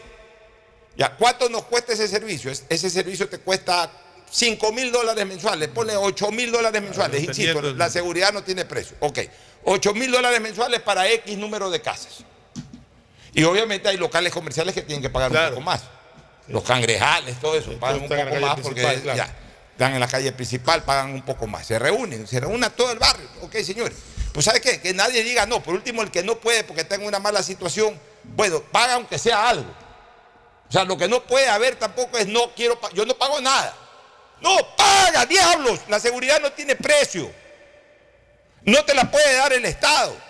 [0.96, 2.50] Ya, ¿cuánto nos cuesta ese servicio?
[2.50, 3.90] Es- Ese servicio te cuesta
[4.30, 8.96] 5 mil dólares mensuales, ponle 8 mil dólares mensuales, insisto, la seguridad no tiene precio.
[9.00, 9.18] Ok,
[9.68, 12.24] 8 mil dólares mensuales para X número de casas.
[13.34, 15.82] Y obviamente hay locales comerciales que tienen que pagar un poco más.
[16.46, 19.16] Los cangrejales, todo eso, pagan un poco más porque claro.
[19.16, 19.36] ya,
[19.72, 21.66] están en la calle principal, pagan un poco más.
[21.66, 23.28] Se reúnen, se reúne todo el barrio.
[23.42, 23.98] Ok, señores.
[24.32, 24.80] Pues ¿sabe qué?
[24.80, 25.60] Que nadie diga no.
[25.60, 29.18] Por último, el que no puede porque está en una mala situación, bueno, paga aunque
[29.18, 29.70] sea algo.
[30.68, 33.74] O sea, lo que no puede haber tampoco es no quiero, yo no pago nada.
[34.40, 35.80] No, paga, diablos.
[35.88, 37.30] La seguridad no tiene precio.
[38.62, 40.26] No te la puede dar el Estado.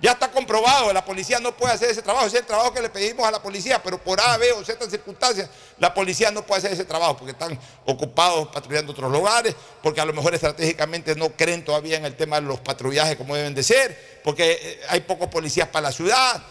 [0.00, 2.26] Ya está comprobado, la policía no puede hacer ese trabajo.
[2.26, 4.88] Es el trabajo que le pedimos a la policía, pero por A, B o ciertas
[4.90, 10.00] circunstancias, la policía no puede hacer ese trabajo porque están ocupados patrullando otros lugares, porque
[10.00, 13.54] a lo mejor estratégicamente no creen todavía en el tema de los patrullajes como deben
[13.54, 16.42] de ser, porque eh, hay pocos policías para la ciudad,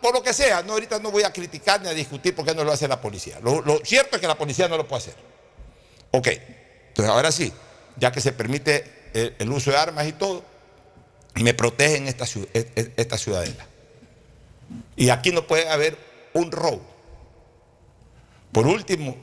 [0.00, 0.62] por lo que sea.
[0.62, 2.98] No, ahorita no voy a criticar ni a discutir por qué no lo hace la
[2.98, 3.38] policía.
[3.42, 5.16] Lo, lo cierto es que la policía no lo puede hacer.
[6.12, 6.28] Ok,
[6.88, 7.52] entonces ahora sí,
[7.96, 8.95] ya que se permite
[9.38, 10.44] el, uso de armas y todo,
[11.34, 13.66] me protegen esta, e- e- esta ciudadela.
[14.96, 15.96] Y aquí no puede haber
[16.34, 16.82] un robo.
[18.52, 19.16] Por último,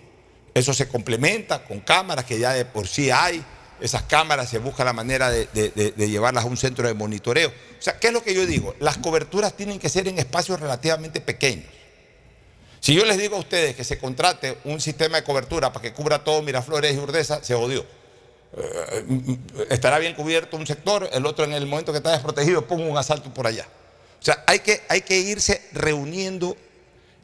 [0.54, 3.44] eso se complementa con cámaras que ya de por sí hay.
[3.82, 7.50] Esas cámaras se busca la manera de- de llevarlas a un centro de monitoreo.
[7.50, 8.76] O sea, ¿qué es lo que yo digo?
[8.80, 11.66] Las coberturas tienen que ser en espacios relativamente pequeños.
[12.80, 15.94] Si yo les digo a ustedes que se contrate un sistema de cobertura para que
[15.94, 17.86] cubra todo Miraflores y Urdesa, se odió.
[18.56, 19.38] Eh,
[19.70, 22.98] estará bien cubierto un sector, el otro en el momento que está desprotegido pongo un
[22.98, 23.68] asalto por allá.
[24.22, 26.56] O sea, hay que, hay que irse reuniendo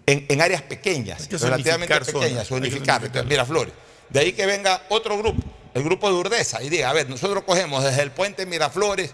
[0.06, 3.02] en, en áreas pequeñas, que relativamente zonas, pequeñas, que unificar.
[3.30, 3.74] Miraflores.
[4.10, 5.42] De ahí que venga otro grupo,
[5.76, 9.14] el grupo de Urdesa, y diga, a ver, nosotros cogemos desde el puente Miraflores,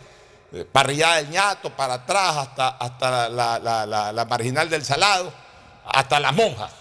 [0.54, 5.34] eh, parrillada del ñato, para atrás, hasta, hasta la, la- la- la marginal del Salado,
[5.86, 6.72] hasta las monjas.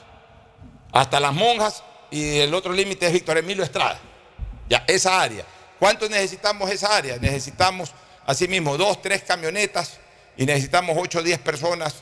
[0.93, 3.99] Hasta las monjas, y el otro límite es Víctor Emilio Estrada.
[4.69, 5.45] Ya, esa área.
[5.79, 7.17] ¿Cuánto necesitamos esa área?
[7.19, 7.93] Necesitamos,
[8.27, 9.99] asimismo, dos, tres camionetas
[10.37, 11.95] y necesitamos 8 o 10 personas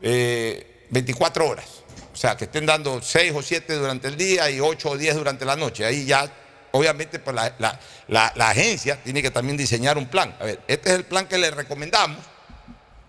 [0.00, 1.66] eh, 24 horas.
[2.12, 5.16] O sea, que estén dando 6 o 7 durante el día y 8 o 10
[5.16, 5.84] durante la noche.
[5.84, 6.30] Ahí ya,
[6.72, 10.34] obviamente, pues la agencia tiene que también diseñar un plan.
[10.40, 12.18] A ver, este es el plan que le recomendamos.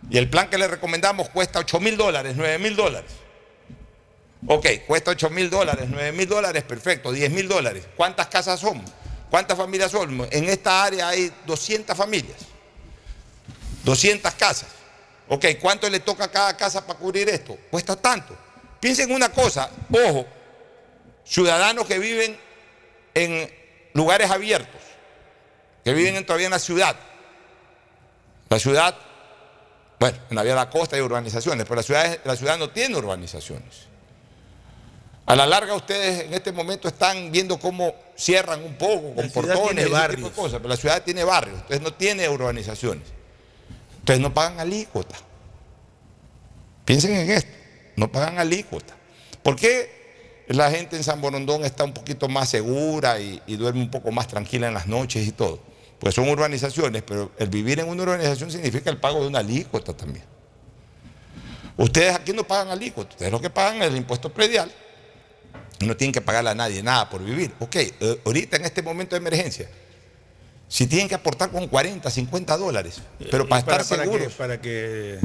[0.10, 3.12] Y el plan que le recomendamos cuesta 8 mil dólares, 9 mil dólares.
[4.47, 7.86] Ok, cuesta 8 mil dólares, 9 mil dólares, perfecto, 10 mil dólares.
[7.95, 8.82] ¿Cuántas casas son?
[9.30, 10.28] ¿Cuántas familias son?
[10.32, 12.38] En esta área hay 200 familias,
[13.84, 14.69] 200 casas.
[15.28, 17.58] Ok, ¿cuánto le toca a cada casa para cubrir esto?
[17.69, 18.36] Cuesta tanto.
[18.80, 20.25] Piensen una cosa, ojo,
[21.25, 22.39] ciudadanos que viven
[23.13, 23.52] en
[23.93, 24.82] lugares abiertos,
[25.84, 26.95] que viven en- todavía en la ciudad.
[28.49, 28.95] La ciudad,
[29.99, 32.69] bueno, en la vía de la costa hay urbanizaciones, pero la ciudad, la ciudad no
[32.69, 33.88] tiene urbanizaciones.
[35.30, 39.60] A la larga ustedes en este momento están viendo cómo cierran un poco con portones
[39.60, 40.30] ese tipo de barrios.
[40.32, 43.04] cosas, pero la ciudad tiene barrios, entonces no tiene urbanizaciones.
[44.00, 45.15] Entonces no pagan alícuota.
[46.84, 47.52] Piensen en esto,
[47.96, 48.96] no pagan alícuota.
[49.44, 53.82] ¿Por qué la gente en San Borondón está un poquito más segura y, y duerme
[53.82, 55.60] un poco más tranquila en las noches y todo?
[56.00, 59.96] Pues son urbanizaciones, pero el vivir en una urbanización significa el pago de una alícuota
[59.96, 60.26] también.
[61.78, 64.74] Ustedes aquí no pagan alícuota, ustedes lo que pagan es el impuesto predial.
[65.86, 67.52] No tienen que pagarle a nadie nada por vivir.
[67.60, 69.70] Ok, eh, ahorita en este momento de emergencia,
[70.68, 74.28] si tienen que aportar con 40, 50 dólares, pero Y para estar para seguros.
[74.28, 75.20] que, para que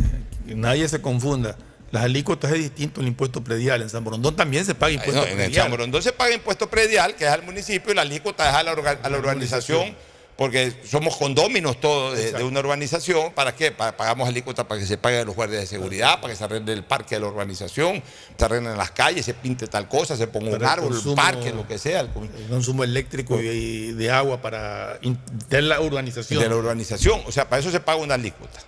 [0.47, 1.57] nadie se confunda,
[1.91, 3.83] las alícuotas es distinto al impuesto predial.
[3.83, 5.63] En San Borondón también se paga impuesto no, en predial.
[5.65, 8.63] San Borondón se paga impuesto predial, que es al municipio, y la alícuota es a
[8.63, 9.95] la, orga- a la urbanización,
[10.37, 13.33] porque somos condóminos todos de, de una urbanización.
[13.35, 13.71] ¿Para qué?
[13.71, 16.45] Pa- pagamos alícuota para que se pague a los guardias de seguridad, para que se
[16.45, 18.03] arregle el parque de la urbanización,
[18.37, 20.99] se arreglen las calles, se pinte tal cosa, se ponga un Para el árbol, un
[20.99, 22.01] consumo- parque, lo que sea.
[22.01, 26.43] el El consumo eléctrico y y de agua para de la urbanización.
[26.43, 27.21] de la urbanización.
[27.27, 28.59] O sea, para eso se paga una alícuota.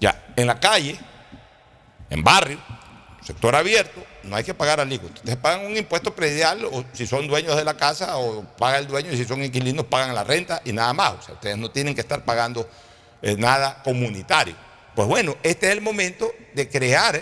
[0.00, 0.98] Ya, en la calle,
[2.10, 2.58] en barrio,
[3.24, 5.14] sector abierto, no hay que pagar alícuota.
[5.16, 8.86] Ustedes pagan un impuesto predial o si son dueños de la casa o paga el
[8.86, 11.12] dueño y si son inquilinos pagan la renta y nada más.
[11.14, 12.68] O sea, ustedes no tienen que estar pagando
[13.22, 14.54] eh, nada comunitario.
[14.94, 17.20] Pues bueno, este es el momento de crear,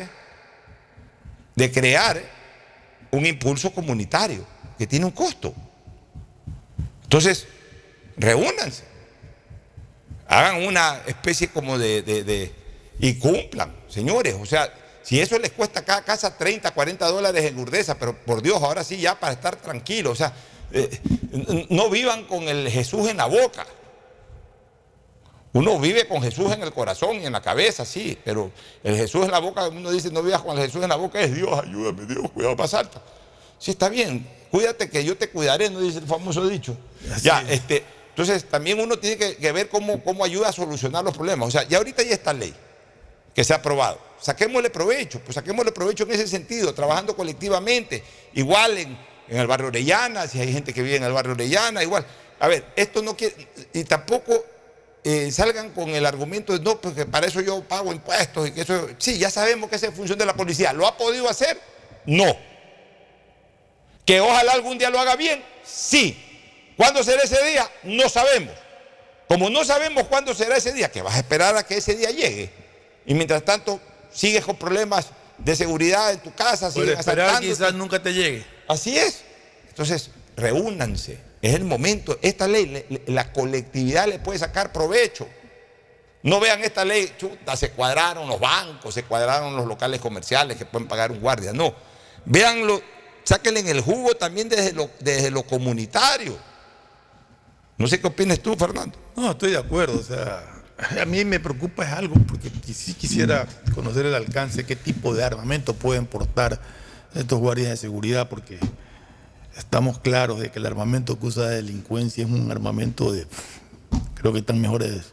[1.55, 2.23] de crear
[3.11, 4.45] un impulso comunitario
[4.79, 5.55] que tiene un costo.
[7.05, 7.47] Entonces,
[8.17, 8.85] reúnanse
[10.29, 12.53] hagan una especie como de- de-
[12.99, 14.35] y cumplan, señores.
[14.41, 18.17] O sea, si eso les cuesta a cada casa 30, 40 dólares en Urdesa, pero
[18.17, 20.13] por Dios, ahora sí ya para estar tranquilos.
[20.13, 20.33] O sea,
[20.73, 21.01] eh,
[21.71, 23.67] no vivan con el Jesús en la boca.
[25.55, 28.51] Uno vive con Jesús en el corazón y en la cabeza, sí, pero
[28.83, 31.21] el Jesús en la boca, uno dice, no vivas con el Jesús en la boca,
[31.21, 33.03] es Dios, ayúdame, Dios, cuidado, más alta.
[33.59, 36.75] Sí, está bien, cuídate que yo te cuidaré, no dice el famoso dicho.
[37.21, 41.15] ya, este, entonces también uno tiene que, que ver cómo, cómo ayuda a solucionar los
[41.15, 41.49] problemas.
[41.49, 42.55] O sea, ya ahorita ya está ley
[43.35, 43.99] que se ha aprobado.
[44.23, 48.05] Saquémosle provecho, pues saquémosle provecho en ese sentido, trabajando colectivamente,
[48.35, 48.97] igual en,
[49.29, 52.07] el barrio Orellana, si hay gente que vive en el barrio Orellana, igual.
[52.39, 53.35] A ver, esto no quiere,
[53.73, 54.45] y tampoco
[55.03, 58.61] eh, salgan con el argumento de no, porque para eso yo pago impuestos y que
[58.61, 60.73] eso, sí, ya sabemos que esa es función de la policía.
[60.73, 61.59] ¿Lo ha podido hacer?
[62.07, 62.37] No.
[64.05, 66.73] Que ojalá algún día lo haga bien, sí.
[66.77, 67.69] ¿Cuándo será ese día?
[67.83, 68.55] No sabemos.
[69.27, 72.11] Como no sabemos cuándo será ese día, que vas a esperar a que ese día
[72.11, 72.51] llegue.
[73.05, 73.81] Y mientras tanto,
[74.13, 75.09] sigues con problemas
[75.39, 78.45] de seguridad en tu casa, Por siguen esperar quizás nunca te llegue.
[78.69, 79.23] Así es.
[79.69, 81.19] Entonces, reúnanse.
[81.41, 82.19] Es el momento.
[82.23, 85.27] Esta ley, le- le- la colectividad le puede sacar provecho.
[86.23, 90.65] No vean esta ley, chuta, se cuadraron los bancos, se cuadraron los locales comerciales que
[90.65, 91.53] pueden pagar un guardia.
[91.53, 91.75] No.
[92.25, 92.81] Veanlo
[93.25, 96.39] sáquenle en el jugo también desde lo, desde lo comunitario.
[97.79, 98.97] No sé qué opinas tú, Fernando.
[99.17, 99.99] No, estoy de acuerdo.
[99.99, 100.45] O sea,
[101.01, 105.25] a mí me preocupa es algo, porque sí quisiera conocer el alcance, qué tipo de
[105.25, 106.61] armamento pueden portar
[107.15, 108.59] estos guardias de seguridad, porque
[109.57, 113.27] estamos claros de que el armamento que usa la delincuencia es un armamento de.
[114.15, 115.13] Creo que están mejores.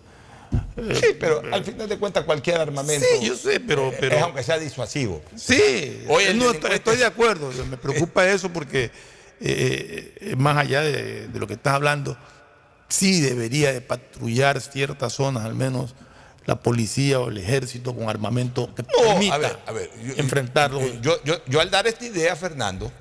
[1.00, 3.06] Sí, pero al final de cuentas cualquier armamento.
[3.20, 5.22] Sí, yo sé, pero- eh, pero- es aunque sea disuasivo.
[5.36, 7.52] Sí, Hoy no, delincuente- estoy, estoy de acuerdo.
[7.70, 8.86] Me preocupa eso porque,
[9.42, 12.18] eh, eh, más allá de, de lo que estás hablando,
[12.90, 15.94] sí debería de patrullar ciertas zonas, al menos
[16.46, 19.92] la policía o el ejército con armamento que No, permita a ver, a ver.
[20.04, 20.82] yo- enfrentarlo.
[20.82, 22.92] eh, Yo, yo, yo al dar esta idea, Fernando,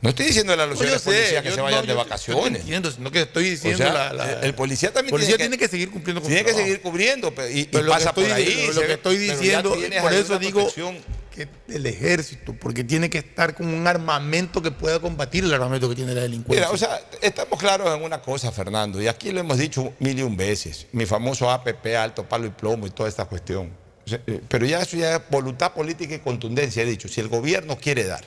[0.00, 2.60] no estoy diciéndole a los señores policías que se vayan no, de vacaciones.
[2.60, 5.58] entiendo, sino que estoy O diciendo sea, la- la- el policía también policía tiene, tiene
[5.58, 6.64] que seguir cumpliendo con tiene que trabajo.
[6.66, 8.70] seguir cubriendo y, y Pero lo que estoy, por ahí.
[8.72, 10.96] lo- que estoy diciendo, por eso digo protección.
[11.38, 15.88] Que el ejército, porque tiene que estar con un armamento que pueda combatir el armamento
[15.88, 16.66] que tiene la delincuencia.
[16.66, 20.18] Mira, o sea, estamos claros en una cosa, Fernando, y aquí lo hemos dicho mil
[20.18, 23.70] y un veces, mi famoso APP, alto palo y plomo y toda esta cuestión.
[24.10, 27.08] Eh, Pero ya eso ya es voluntad política y contundencia, he dicho.
[27.08, 28.24] Si el gobierno quiere dar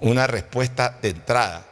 [0.00, 1.66] una respuesta de entrada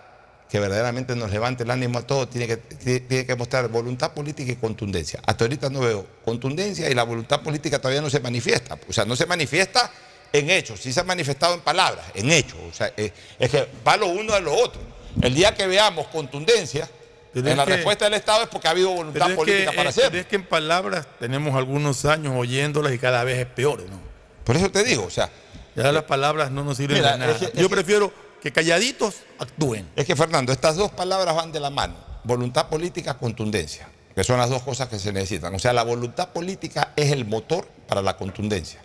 [0.50, 4.50] que verdaderamente nos levante el ánimo a todos, tiene que, tiene que mostrar voluntad política
[4.52, 5.20] y contundencia.
[5.24, 8.76] Hasta ahorita no veo contundencia y la voluntad política todavía no se manifiesta.
[8.88, 9.90] O sea, no se manifiesta
[10.32, 12.58] en hechos, sí se ha manifestado en palabras, en hechos.
[12.68, 14.80] O sea, eh, es que va lo uno de lo otro.
[15.22, 16.88] El día que veamos contundencia
[17.32, 19.36] Pero en la que- respuesta del Estado es porque ha habido voluntad Pero es, que,
[19.36, 20.10] política para eh, hacerlo.
[20.10, 24.00] pero es que en palabras tenemos algunos años oyéndolas y cada vez es peor, ¿no?
[24.44, 25.30] Por eso te digo, o sea.
[25.76, 27.32] Ya las palabras no nos sirven Mira, de nada.
[27.32, 29.88] es que- es Yo prefiero que calladitos actúen.
[29.96, 31.94] Es que, Fernando, estas dos palabras van de la mano.
[32.24, 33.88] Voluntad política, contundencia.
[34.14, 35.54] Que son las dos cosas que se necesitan.
[35.54, 38.80] O sea, la voluntad política es el motor para la contundencia.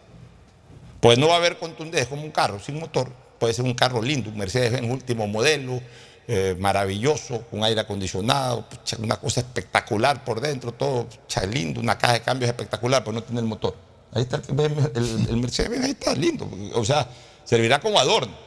[1.01, 3.11] Pues no va a haber contundencia, es como un carro sin motor.
[3.39, 5.81] Puede ser un carro lindo, un Mercedes-Benz último modelo,
[6.27, 8.65] eh, maravilloso, con aire acondicionado,
[8.99, 11.07] una cosa espectacular por dentro, todo
[11.51, 13.75] lindo, una caja de cambios espectacular, pero no tiene el motor.
[14.13, 16.49] Ahí está el, el- Mercedes-Benz, ahí está, lindo.
[16.73, 17.07] O sea,
[17.43, 18.44] servirá como adorno.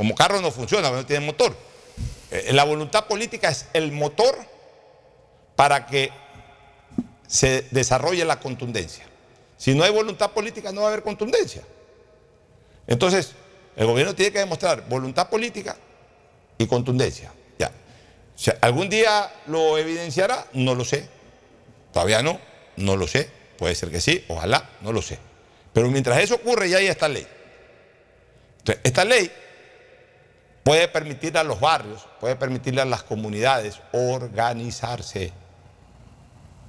[0.00, 1.54] Como carro no funciona, no tiene motor.
[2.30, 4.34] Eh, La voluntad política es el motor
[5.54, 6.10] para que
[7.26, 9.04] se desarrolle la contundencia.
[9.58, 11.60] Si no hay voluntad política, no va a haber contundencia.
[12.86, 13.32] Entonces,
[13.76, 15.76] el gobierno tiene que demostrar voluntad política
[16.56, 17.30] y contundencia.
[17.58, 17.70] Ya.
[18.62, 20.46] ¿Algún día lo evidenciará?
[20.54, 21.06] No lo sé.
[21.92, 22.40] Todavía no,
[22.76, 23.28] no lo sé.
[23.58, 25.18] Puede ser que sí, ojalá, no lo sé.
[25.74, 27.26] Pero mientras eso ocurre, ya hay esta ley.
[28.60, 29.30] Entonces, esta ley
[30.62, 35.32] puede permitir a los barrios, puede permitirle a las comunidades organizarse.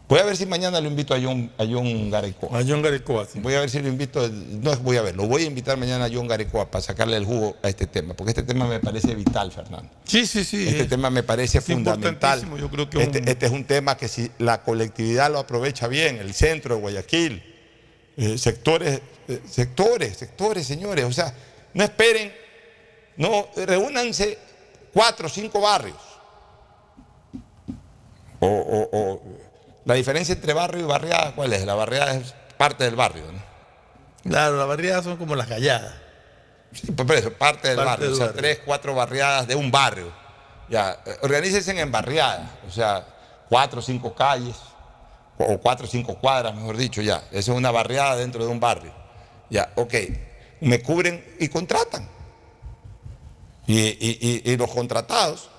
[0.08, 2.60] Voy a ver si mañana lo invito a John, a John Garecoa.
[2.60, 3.40] A John Garecoa, sí.
[3.40, 6.04] Voy a ver si lo invito, no voy a ver, lo voy a invitar mañana
[6.06, 9.16] a John Garecoa para sacarle el jugo a este tema, porque este tema me parece
[9.16, 9.90] vital, Fernando.
[10.04, 10.68] Sí, sí, sí.
[10.68, 12.42] Este es- tema me parece es fundamental.
[12.60, 15.88] Yo creo que Este, un- este es un tema que si la colectividad lo aprovecha
[15.88, 17.42] bien, el centro de Guayaquil,
[18.18, 21.34] eh, sectores, eh, sectores, sectores, señores, o sea,
[21.74, 22.34] no esperen,
[23.18, 24.38] no, reúnanse
[24.94, 25.98] cuatro o cinco barrios.
[28.40, 29.22] O, o- o-
[29.86, 31.66] la diferencia entre barrio y barriada, ¿cuál es?
[31.66, 33.40] La barriada es parte del barrio, ¿no?
[34.30, 35.94] Claro, las barriadas son como las galladas.
[36.74, 38.42] Sí, pues por eso, parte del Parte barrio, del o sea, barrio.
[38.42, 40.12] tres, cuatro barriadas de un barrio.
[40.70, 43.06] Ya, eh, organícense en barriadas, o sea,
[43.50, 44.56] cuatro o cinco calles,
[45.38, 47.18] o cuatro o cinco cuadras, mejor dicho, ya.
[47.32, 48.94] Esa es una barriada dentro de un barrio.
[49.50, 49.94] Ya, ok.
[50.62, 52.08] Me cubren y contratan.
[53.74, 55.50] Y, los contratados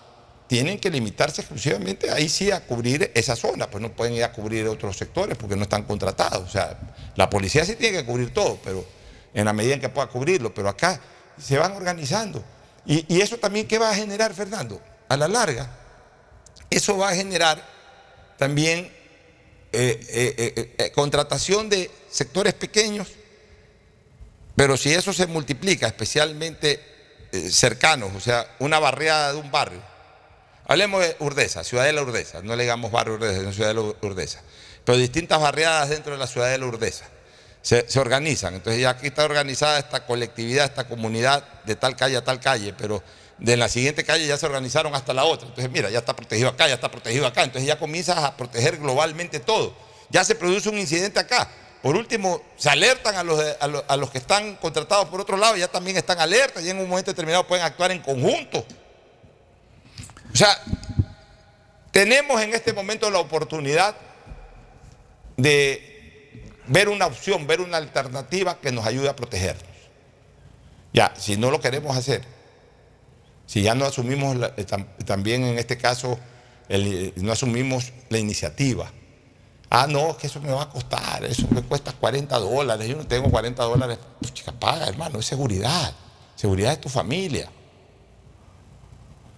[0.47, 4.33] tienen que limitarse exclusivamente ahí sí a cubrir esa zona, pues no pueden ir a
[4.33, 6.49] cubrir otros sectores porque no están contratados.
[6.49, 6.79] O sea,
[7.17, 8.85] la policía sí tiene que cubrir todo, pero
[9.33, 11.01] en la medida en que pueda cubrirlo, pero acá
[11.39, 12.45] se van organizando.
[12.85, 14.81] Y, eso también, ¿qué va a generar, Fernando?
[15.09, 15.71] A la larga,
[16.69, 17.63] eso va a generar
[18.37, 18.91] también
[19.73, 23.09] eh, eh, eh, contratación de sectores pequeños,
[24.55, 26.92] pero si eso se multiplica, especialmente
[27.51, 29.81] cercanos, o sea, una barriada de un barrio,
[30.67, 34.41] hablemos de Urdesa, Ciudadela Urdesa, no le digamos barrio Urdesa, sino Ciudadela Urdesa,
[34.85, 37.07] pero distintas barriadas dentro de la Ciudadela Urdesa
[37.63, 38.55] se, se organizan.
[38.55, 42.75] Entonces ya aquí está organizada esta colectividad, esta comunidad de tal calle a tal calle,
[42.77, 43.03] pero
[43.39, 45.49] de la siguiente calle ya se organizaron hasta la otra.
[45.49, 47.45] Entonces mira, ya está protegido acá, ya está protegido acá.
[47.45, 49.75] Entonces ya comienzas a proteger globalmente todo.
[50.11, 51.49] Ya se produce un incidente acá.
[51.83, 53.41] Por último, se alertan a los,
[53.89, 56.89] a los, que están contratados por otro lado, ya también están alertas y en un
[56.89, 58.65] momento determinado pueden actuar en conjunto.
[60.33, 60.57] O sea,
[61.91, 63.97] tenemos en este momento la oportunidad
[65.37, 69.65] de ver una opción, ver una alternativa que nos ayude a protegernos.
[70.93, 72.23] Ya, si no lo queremos hacer,
[73.45, 76.19] Si ya no asumimos, eh, tam- también en este caso,
[76.71, 78.91] eh, no asumimos la iniciativa.
[79.75, 83.07] Ah, no, que eso me va a costar, eso me cuesta 40 dólares, yo no
[83.07, 83.99] tengo 40 dólares.
[84.21, 85.95] Pues, chica, paga, hermano, es seguridad.
[86.37, 87.49] Seguridad de tu familia.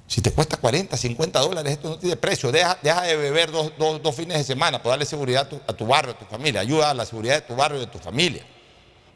[0.09, 2.51] Si te cuesta 40, 50 dólares, esto no tiene precio.
[2.51, 5.61] Deja, deja de beber dos, dos- dos fines de semana para darle seguridad a tu,
[5.69, 6.61] a tu barrio, a tu familia.
[6.63, 8.43] Ayuda a la seguridad de tu barrio y de tu familia.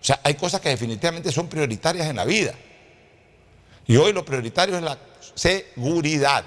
[0.01, 2.55] O sea, hay cosas que definitivamente son prioritarias en la vida.
[3.89, 4.97] Y hoy lo prioritario es la
[5.35, 6.45] seguridad.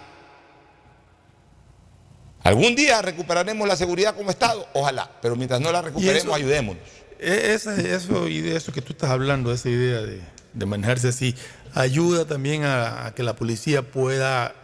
[2.44, 6.82] Algún día recuperaremos la seguridad como Estado, ojalá, pero mientras no la recuperemos, eso- ayudémonos.
[7.20, 10.22] E- Esa, eso, y de eso que tú estás hablando, esa idea de,
[10.54, 11.36] de manejarse así,
[11.76, 14.56] ayuda también a, a que la policía pueda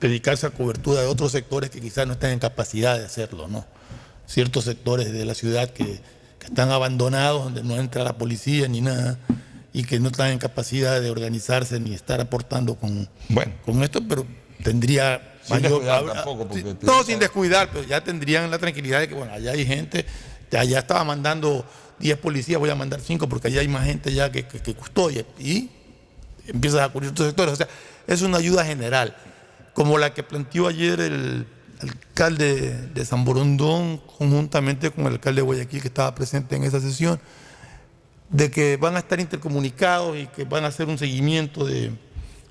[0.00, 3.64] dedicarse a cobertura de otros sectores que quizás no estén en capacidad de hacerlo, ¿no?
[4.26, 5.84] Ciertos sectores de la ciudad que,
[6.38, 9.18] que están abandonados, donde no entra la policía ni nada,
[9.72, 13.08] y que no están en capacidad de organizarse ni estar aportando con,
[13.64, 14.26] con esto, pero
[14.64, 19.08] tendría Sin descuidar tampoco, porque te- no, sin descuidar, pero ya tendrían la tranquilidad de
[19.08, 20.04] que, bueno, allá hay gente,
[20.50, 21.64] ya estaba mandando
[21.98, 24.74] 10 policías, voy a mandar 5 porque allá hay más gente ya que, que, que
[24.74, 25.24] custodia.
[25.38, 25.70] Y
[26.46, 27.52] empiezas a cubrir otros sectores.
[27.52, 27.68] O sea,
[28.06, 29.16] es una ayuda general,
[29.74, 31.46] como la que planteó ayer el
[31.80, 36.80] alcalde de San Borondón, conjuntamente con el alcalde de Guayaquil, que estaba presente en esa
[36.80, 37.20] sesión,
[38.30, 41.92] de que van a estar intercomunicados y que van a hacer un seguimiento de,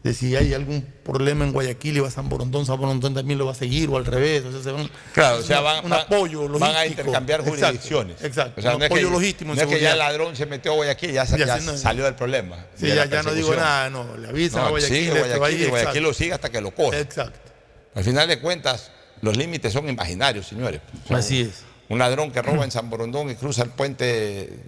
[0.05, 3.39] de si hay algún problema en Guayaquil y va a San Borondón, San Borondón también
[3.39, 4.45] lo va a seguir o al revés.
[4.45, 6.59] O sea, se van- Claro, o sea, van, un van- apoyo logístico.
[6.59, 8.23] van a intercambiar jurisdicciones.
[8.23, 9.81] Exacto, O sea, un no es apoyo que, logístico en no es que ya el
[9.93, 9.97] seguridad.
[10.11, 12.67] ladrón se metió a Guayaquil, ya, Ya, ya sí, no, salió del problema.
[12.75, 15.33] Sí, de ya, ya no digo nada, no, le avisan a No, Guayaquil, va Guayaquil,
[15.33, 15.99] y Guayaquil exacto.
[16.01, 16.99] lo sigue hasta que lo coge.
[16.99, 17.39] Exacto.
[17.95, 18.91] Al final de cuentas,
[19.21, 20.81] los límites son imaginarios, señores.
[21.09, 21.63] Así es.
[21.89, 24.05] Un ladrón que roba en San Borondón y cruza el puente,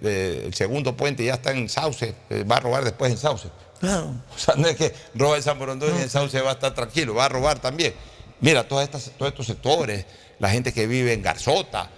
[0.00, 3.18] de- el segundo puente y ya está en Sauce, eh, va a robar después en
[3.18, 3.48] Sauce.
[3.80, 4.12] Claro.
[4.34, 6.74] O sea, no es que roba en San Borondón y en Sauce va a estar
[6.74, 7.94] tranquilo, va a robar también.
[8.40, 10.04] Mira, todas estas, todos estos sectores,
[10.38, 11.90] la gente que vive en Garzota,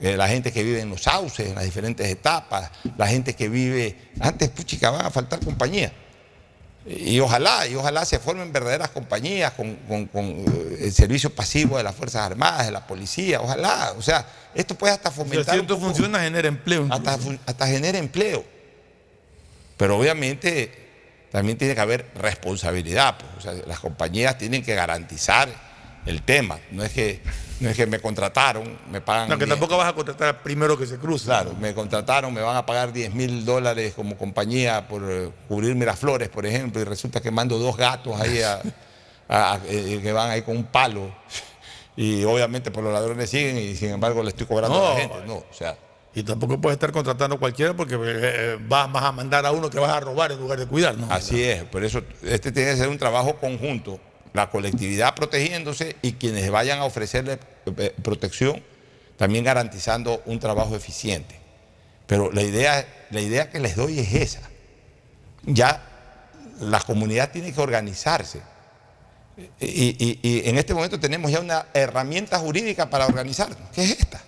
[0.00, 3.48] eh, la gente que vive en los sauces, en las diferentes etapas, la gente que
[3.48, 3.96] vive.
[4.20, 5.92] Antes, puchica, van a faltar compañía.
[6.84, 11.76] Y ojalá, y ojalá se formen verdaderas compañías con, con- con, eh, el servicio pasivo
[11.78, 13.94] de las Fuerzas Armadas, de la policía, ojalá.
[13.96, 15.54] O sea, esto puede hasta O sea, fomentar.
[15.54, 16.88] si esto funciona, genera empleo.
[16.90, 18.44] hasta, hasta genera empleo.
[19.76, 20.81] Pero obviamente
[21.32, 23.16] también tiene que haber responsabilidad.
[23.18, 23.30] pues.
[23.38, 25.48] O sea, las compañías tienen que garantizar
[26.06, 26.58] el tema.
[26.70, 27.22] No es que,
[27.60, 29.28] no es que me contrataron, me pagan.
[29.28, 29.50] No, que 10.
[29.58, 31.24] tampoco vas a contratar al primero que se cruce.
[31.26, 35.74] Claro, me contrataron, me van a pagar 10 mil dólares como compañía por eh, cubrir
[35.74, 38.60] Miraflores, por ejemplo, y resulta que mando dos gatos ahí a-
[39.28, 41.12] a- a- eh, que van ahí con un palo.
[41.94, 45.16] Y obviamente por los ladrones siguen y sin embargo le estoy cobrando a la gente.
[45.26, 45.76] No, o sea,
[46.14, 49.70] Y tampoco puedes estar contratando a cualquiera porque eh, vas, vas a mandar a uno
[49.70, 51.10] que vas a robar en lugar de cuidar, ¿no?
[51.10, 53.98] Así es, por eso este tiene que ser un trabajo conjunto,
[54.34, 57.38] la colectividad protegiéndose y quienes vayan a ofrecerle
[57.78, 58.62] eh, protección
[59.16, 61.38] también garantizando un trabajo eficiente.
[62.06, 64.40] Pero la idea, la idea que les doy es esa.
[65.44, 65.82] Ya
[66.60, 68.40] la comunidad tiene que organizarse.
[69.60, 73.90] Y, y- y en este momento tenemos ya una herramienta jurídica para organizarnos, que es
[73.98, 74.20] esta.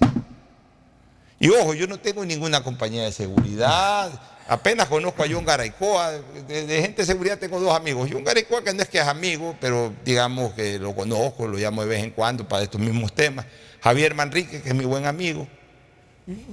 [1.44, 4.10] Y ojo, yo no tengo ninguna compañía de seguridad.
[4.48, 6.12] Apenas conozco a John Garaycoa.
[6.48, 8.08] De, gente de seguridad tengo dos amigos.
[8.10, 11.82] John Garaycoa, que no es que es amigo, pero digamos que lo conozco, lo llamo
[11.82, 13.44] de vez en cuando para estos mismos temas.
[13.82, 15.46] Javier Manrique, que es mi buen amigo.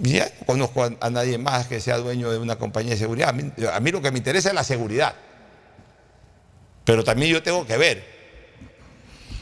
[0.01, 3.29] Ya no conozco a, nadie más que sea dueño de una compañía de seguridad.
[3.73, 5.15] A mí lo que me interesa es la seguridad.
[6.83, 8.20] Pero también yo tengo que ver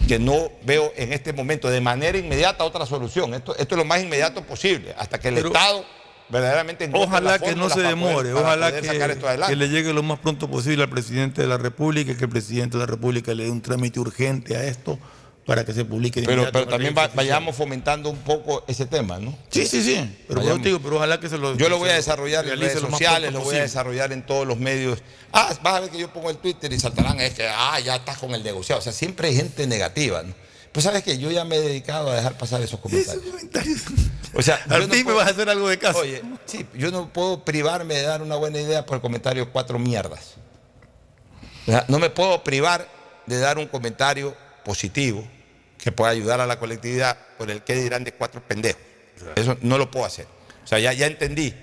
[0.09, 3.35] que no veo en este momento de manera inmediata otra solución.
[3.35, 5.85] Esto, esto es lo más inmediato posible, hasta que el Pero- Estado
[6.29, 10.83] verdaderamente Ojalá que no se demore, ojalá que, que le llegue lo más pronto posible
[10.83, 13.61] al presidente de la República y que el presidente de la República le dé un
[13.61, 14.99] trámite urgente a esto
[15.49, 19.35] para que se publique Pero, también va- vayamos fomentando un poco ese tema, ¿no?
[19.49, 19.95] Sí, sí, sí.
[20.27, 20.57] Pero, Vayamos.
[20.59, 21.55] yo te digo, pero ojalá que se lo.
[21.57, 24.59] Yo lo voy a desarrollar en redes sociales, lo voy a desarrollar en todos los
[24.59, 24.99] medios.
[25.33, 27.95] Ah, vas a ver que yo pongo el Twitter y saltarán, es que, ah, ya
[27.95, 28.79] estás con el negociado.
[28.79, 30.35] O sea, siempre hay gente negativa, ¿no?
[30.71, 33.23] Pues sabes que yo ya me he dedicado a dejar pasar esos comentarios.
[34.35, 35.97] O sea, Al yo no fin me puedo- vas a hacer algo de caso.
[36.01, 39.79] Oye, sí, yo no puedo privarme de dar una buena idea por el comentario cuatro
[39.79, 40.35] mierdas.
[41.67, 42.87] O sea, no me puedo privar
[43.25, 45.27] de dar un comentario positivo
[45.79, 48.81] que pueda ayudar a la colectividad por el que dirán de cuatro pendejos.
[49.35, 50.27] Eso no lo puedo hacer.
[50.63, 51.53] O sea, ya, ya entendí.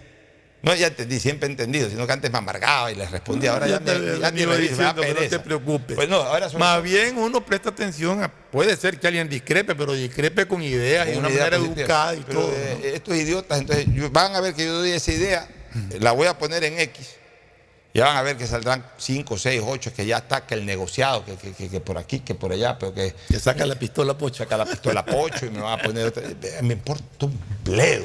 [0.63, 3.53] No, ya entendí, siempre he entendido, sino que antes me amargaba y les respondía.
[3.53, 5.95] Ahora ya, Ya te- ya me diciendo no te preocupes.
[5.95, 8.29] Pues no, ahora son Más bien uno presta atención a.
[8.33, 11.81] Puede ser que alguien discrepe, pero discrepe con ideas y de una idea manera positiva.
[11.83, 12.53] educada y Pero, todo.
[12.53, 15.49] eh, Estos idiotas, entonces van a ver que yo doy esa idea,
[16.01, 17.11] la voy a poner en X
[17.97, 21.25] Ya van a ver que saldrán 5, 6, 8, que ya está, que el negociado,
[21.25, 23.15] que, que- que- que por aquí, que por allá, pero que.
[23.29, 24.45] Que saca la pistola pocho.
[24.45, 26.23] Saca la pistola pocho y me van a poner otra.
[26.63, 28.05] Me importa un bledo.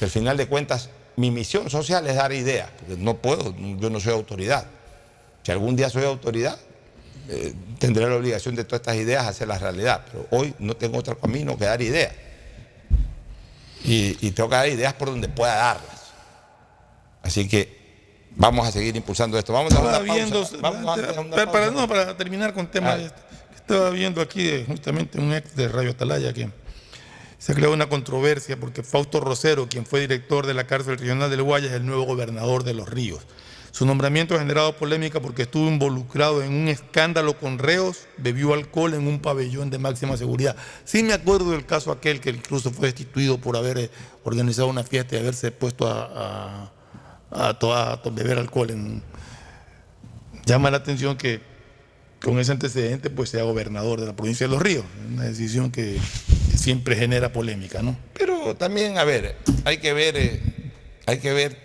[0.00, 4.00] Al final de cuentas, mi misión social es dar ideas, porque no puedo, yo no
[4.00, 4.66] soy autoridad.
[5.44, 6.58] Si algún día soy autoridad,
[7.28, 10.02] eh, tendré la obligación de todas estas ideas hacerlas realidad.
[10.10, 12.12] Pero hoy no tengo otro camino que dar ideas.
[13.84, 16.00] Y, y tengo que dar ideas por donde pueda darlas.
[17.22, 17.75] Así que
[18.36, 19.52] vamos a seguir impulsando esto.
[19.52, 20.56] Vamos a Estaba una viendo, pausa.
[20.60, 21.70] Vamos a dar una para, pausa.
[21.72, 23.02] no, para terminar con temas Ah.
[23.02, 23.20] este,
[23.56, 26.48] estaba viendo aquí de- justamente un ex de Radio Atalaya que
[27.38, 31.42] se creó una controversia porque Fausto Rosero, quien fue director de la cárcel regional del
[31.42, 33.22] Guaya, es el nuevo gobernador de Los Ríos.
[33.72, 38.94] Su nombramiento ha generado polémica porque estuvo involucrado en un escándalo con reos, bebió alcohol
[38.94, 40.56] en un pabellón de máxima seguridad.
[40.86, 43.90] Sí me acuerdo del caso aquel que incluso fue destituido por haber eh,
[44.24, 46.72] organizado una fiesta y haberse puesto a, a,
[47.36, 49.02] a to- a to- beber alcohol en,
[50.44, 51.40] llama la atención que
[52.22, 54.84] con ese antecedente pues sea gobernador de la provincia de Los Ríos.
[55.12, 55.98] Una decisión que,
[56.50, 57.96] que siempre genera polémica, ¿no?
[58.14, 60.40] Pero también, a ver, hay que ver, eh,
[61.06, 61.56] hay que ver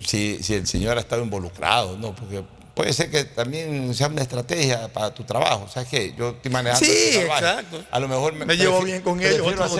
[0.00, 2.14] si, si el señor ha estado involucrado, ¿no?
[2.14, 2.42] Porque
[2.74, 5.68] puede ser que también sea una estrategia para tu trabajo.
[5.72, 6.14] ¿Sabes qué?
[6.18, 6.84] Yo estoy manejando.
[6.84, 7.84] Sí, exacto.
[7.90, 9.70] A lo mejor me, Me llevo bien con ellos, otros.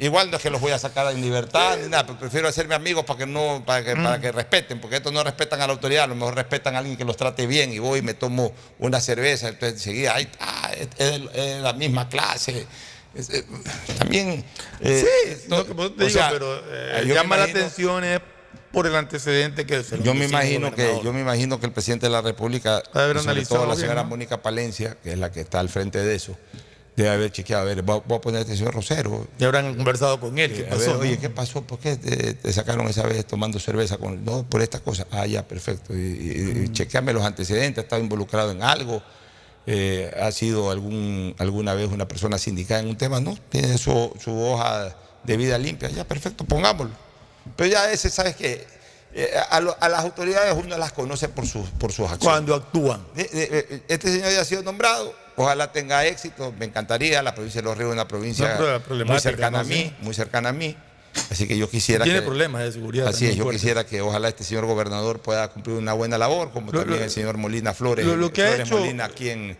[0.00, 2.74] Igual no es que los voy a sacar en libertad ni nada, pero prefiero hacerme
[2.74, 5.72] amigos para que no, para que, para que respeten, porque estos no respetan a la
[5.72, 8.14] autoridad, a lo mejor respetan a alguien que los trate bien y voy y me
[8.14, 12.66] tomo una cerveza, entonces enseguida, ahí está, es, es la misma clase.
[13.14, 13.44] Eh,
[13.98, 14.44] también.
[14.80, 18.20] eh, sí, no, que vos te digo, sea, pero eh, me llama la atención es
[18.72, 22.06] por el antecedente que se yo me imagino que yo me imagino que el presidente
[22.06, 24.02] de la República, sobre todo la señora.
[24.02, 26.36] Mónica Palencia, que es la que está al frente de eso,
[26.96, 29.26] debe haber chequeado, a ver, voy a- a poner a este señor Rosero.
[29.38, 30.98] Y habrán conversado con él, ¿qué A pasó?
[30.98, 31.62] ver, oye, ¿qué pasó?
[31.62, 35.06] ¿Por qué te, te sacaron esa vez tomando cerveza con No, por esta cosa.
[35.10, 35.94] Ah, ya, perfecto.
[35.94, 39.02] Y, y- y chequeame los antecedentes, ha estado involucrado en algo,
[39.66, 44.12] eh, ha sido algún, alguna vez una persona sindicada en un tema, no, tiene su,
[44.22, 46.92] su hoja de vida limpia, ya, perfecto, pongámoslo.
[47.56, 48.66] Pero ya ese, ¿sabes qué?
[49.14, 52.24] Eh, a, a las autoridades uno las conoce por sus, por sus acciones.
[52.24, 53.04] Cuando actúan.
[53.16, 57.60] Eh, eh, Este señor ya ha sido nombrado, ojalá tenga éxito, me encantaría, la provincia
[57.60, 58.58] de Los Ríos es una provincia
[58.88, 60.76] No, muy cercana a mí, muy cercana a mí,
[61.30, 62.24] así que yo quisiera Tiene que...
[62.26, 63.08] problemas de seguridad.
[63.08, 66.72] Así es, yo quisiera que ojalá este señor gobernador pueda cumplir una buena labor, como
[66.72, 68.04] Lo- también lo- el señor Molina Flores.
[68.06, 69.56] lo- lo que ha Flores hecho- Molina aquí en...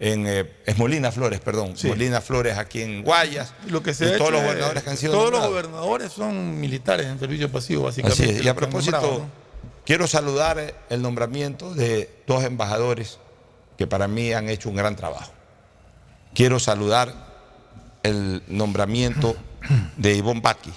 [0.00, 1.76] en, eh, es Molina Flores, perdón.
[1.76, 1.86] Sí.
[1.86, 3.52] Molina Flores aquí en Guayas.
[3.68, 5.46] Lo que se y ha todos hecho los es- gobernadores que han sido Todos los
[5.46, 8.22] gobernadores son militares en servicio pasivo, básicamente.
[8.24, 8.44] Así es.
[8.44, 9.30] Y a propósito, nombrado, ¿no?
[9.86, 13.18] quiero saludar el nombramiento de dos embajadores
[13.76, 15.32] que para mí han hecho un gran trabajo.
[16.34, 17.12] Quiero saludar
[18.02, 19.36] el nombramiento
[19.96, 20.70] de Ivonne Baki.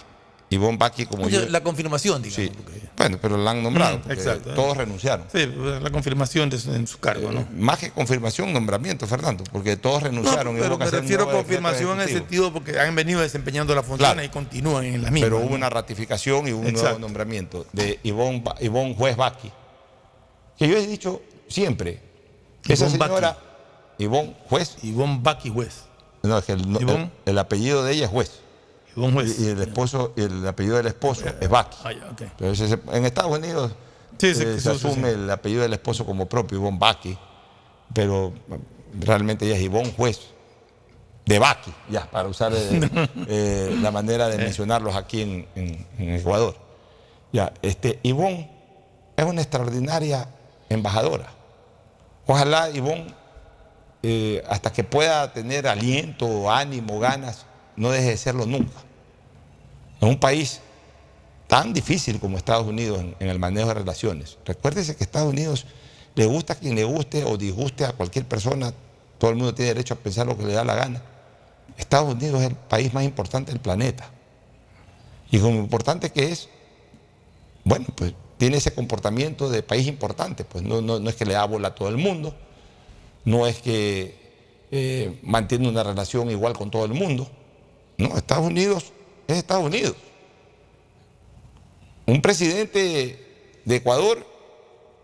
[0.50, 1.46] Ivonne Baki, como yo.
[1.50, 2.56] la confirmación, digamos.
[2.56, 2.82] Sí.
[2.96, 3.98] Bueno, pero la han nombrado.
[3.98, 4.54] Mm, porque exacto.
[4.56, 5.26] Todos renunciaron.
[5.32, 5.46] Sí,
[5.82, 7.46] la confirmación de su- en su cargo, ¿no?
[7.54, 10.56] Más que confirmación, nombramiento, Fernando, porque todos No, renunciaron.
[10.58, 14.14] y pero me refiero a confirmación en el sentido porque han venido desempeñando la función
[14.14, 14.24] Claro.
[14.26, 15.28] y continúan en las mismas.
[15.30, 15.56] Pero hubo ¿no?
[15.58, 19.52] una ratificación y un nuevo nombramiento de Ivonne, Ba- Ivonne Juez Baki.
[20.58, 22.02] Que yo he dicho siempre,
[22.68, 23.38] esa señora,
[23.98, 25.84] Ivonne Juez, Ivonne Baki Juez.
[26.24, 28.32] no, es que el, el- el apellido de ella es Juez.
[28.96, 29.40] Ivonne Juez.
[29.40, 31.78] Y, y el esposo, y el apellido del esposo es Baki.
[31.84, 32.22] Ah, ya, ok.
[32.38, 33.72] Pero ese se- en Estados Unidos
[34.20, 37.18] Sí, eh, sí, se, asume el apellido del esposo como propio, Ivonne Baki.
[37.94, 38.60] Pero eh,
[39.00, 40.20] realmente ella es Ivonne Juez.
[41.26, 42.90] De Baki, ya, para usar eh,
[43.28, 46.56] eh, la manera de mencionarlos aquí en, en- en Ecuador.
[47.34, 48.50] Ya, este, Ivonne
[49.18, 50.30] es una extraordinaria
[50.70, 51.28] embajadora.
[52.28, 53.08] Ojalá Ivonne,
[54.04, 58.80] eh, hasta que pueda tener aliento, ánimo, ganas, no deje de serlo nunca.
[60.02, 60.62] En un país
[61.48, 64.38] tan difícil como Estados Unidos en, en el manejo de relaciones.
[64.46, 65.66] Recuérdese que Estados Unidos
[66.16, 68.74] le gusta a quien le guste o disguste a cualquier persona,
[69.18, 71.02] todo el mundo tiene derecho a pensar lo que le da la gana.
[71.78, 74.10] Estados Unidos es el país más importante del planeta.
[75.32, 76.50] Y como importante que es,
[77.64, 81.34] bueno, pues tiene ese comportamiento de país importante, pues no, no- no es que le
[81.34, 82.36] da bola a todo el mundo,
[83.26, 84.16] no es que
[84.72, 87.30] eh, mantiene una relación igual con todo el mundo.
[87.98, 88.92] No, Estados Unidos
[89.28, 89.96] es Estados Unidos.
[92.06, 94.26] Un presidente de Ecuador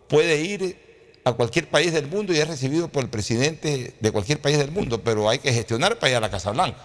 [0.07, 0.77] puede ir
[1.25, 4.71] a cualquier país del mundo y es recibido por el presidente de cualquier país del
[4.71, 6.77] mundo, pero hay que gestionar para ir a la Casa Blanca.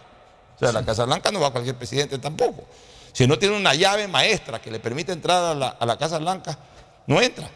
[0.57, 2.65] O sea, a la Casa Blanca no va cualquier presidente tampoco.
[3.13, 6.19] Si no tiene una llave maestra que le permite entrar a la, a la Casa
[6.19, 6.59] Blanca,
[7.07, 7.51] no entra.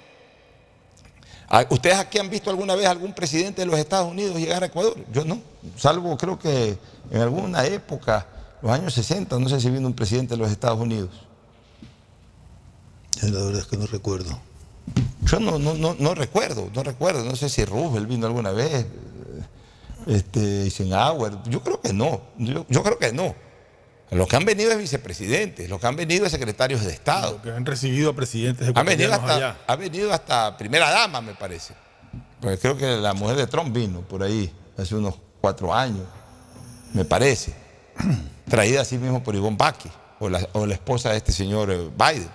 [1.55, 4.67] Ah, ¿Ustedes aquí han visto alguna vez algún presidente de los Estados Unidos llegar a
[4.67, 4.97] Ecuador?
[5.13, 5.43] Yo no,
[5.77, 6.79] salvo creo que
[7.11, 8.27] en alguna época,
[8.63, 11.11] los años 60, no sé si vino un presidente de los Estados Unidos.
[13.21, 14.41] La verdad es que no recuerdo.
[15.27, 18.87] Yo no, no, no, no recuerdo, no recuerdo, no sé si Roosevelt vino alguna vez,
[20.07, 23.35] este, Eisenhower, yo creo que no, yo, yo creo que no.
[24.13, 27.41] Los que han venido es vicepresidentes, los que han venido es secretarios de Estado.
[27.41, 29.57] Que han recibido a presidentes Han venido, hasta, allá.
[29.67, 31.73] ha venido hasta primera dama, me parece.
[32.39, 36.07] Porque creo que la mujer de Trump vino por ahí hace unos cuatro años,
[36.93, 37.55] me parece.
[38.51, 39.89] Traída así mismo por Ivonne Baki,
[40.19, 42.31] o la, o la esposa de este señor eh, Biden.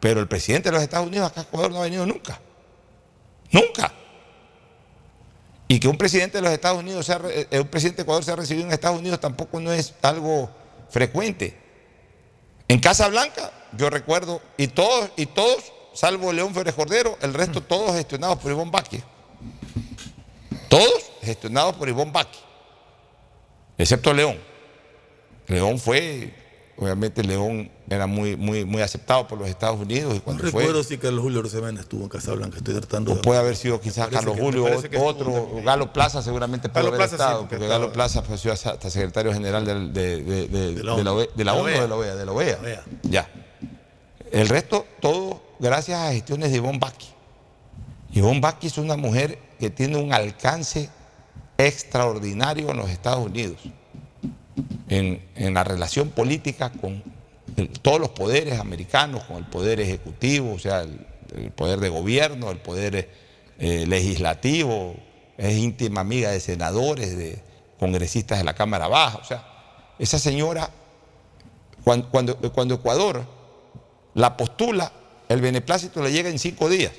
[0.00, 2.40] Pero el presidente de los Estados Unidos acá a Ecuador no ha venido nunca.
[3.52, 3.92] Nunca.
[5.68, 8.34] Y que un presidente de los Estados Unidos, sea, eh, un presidente de Ecuador sea
[8.34, 10.50] recibido en Estados Unidos tampoco no es algo
[10.90, 11.56] frecuente.
[12.68, 17.62] En Casa Blanca, yo recuerdo, y todos, y todos, salvo León Férez Cordero, el resto
[17.62, 19.02] todos gestionados por Ivonne Baque.
[20.68, 22.38] Todos gestionados por Ivonne Baque.
[23.78, 24.38] Excepto León.
[25.46, 26.34] León fue,
[26.80, 30.62] obviamente León era muy, muy, muy aceptado por los Estados Unidos y No cuando fue.
[30.62, 33.20] recuerdo si Carlos Julio Rosemena estuvo en Casablanca, estoy tratando O de...
[33.22, 34.66] puede haber sido quizás Carlos que- Julio,
[35.02, 35.50] otro.
[35.64, 39.32] Galo Plaza seguramente puede Galo haber Plaza sí, estado, porque Galo Plaza fue hasta secretario
[39.32, 41.10] general de, de- de- De la ONU.
[41.10, 42.58] OEA, de la De la ONU o de la OEA, de la OEA.
[42.62, 42.84] OEA.
[43.02, 43.28] Ya.
[44.30, 47.06] El resto, todo gracias a gestiones de Ivonne Baki.
[48.12, 50.88] Ivonne Baki es una mujer que tiene un alcance
[51.56, 53.56] extraordinario en los Estados Unidos,
[54.88, 57.02] en, la relación política con
[57.82, 62.58] todos los poderes americanos, con el poder ejecutivo, o sea, el, poder de gobierno, el
[62.58, 63.10] poder
[63.58, 64.96] eh, legislativo,
[65.36, 67.42] es íntima amiga de senadores, de
[67.78, 69.44] congresistas de la Cámara Baja, o sea,
[69.98, 70.70] esa señora,
[71.84, 72.08] cuando,
[72.52, 73.24] cuando Ecuador
[74.14, 74.92] la postula,
[75.28, 76.92] el beneplácito le llega en cinco días.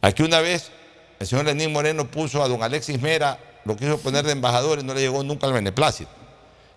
[0.00, 0.70] Aquí una vez
[1.18, 4.82] el señor Lenín Moreno puso a don Alexis Mera, lo quiso poner de embajador y
[4.82, 6.10] no le llegó nunca el beneplácito.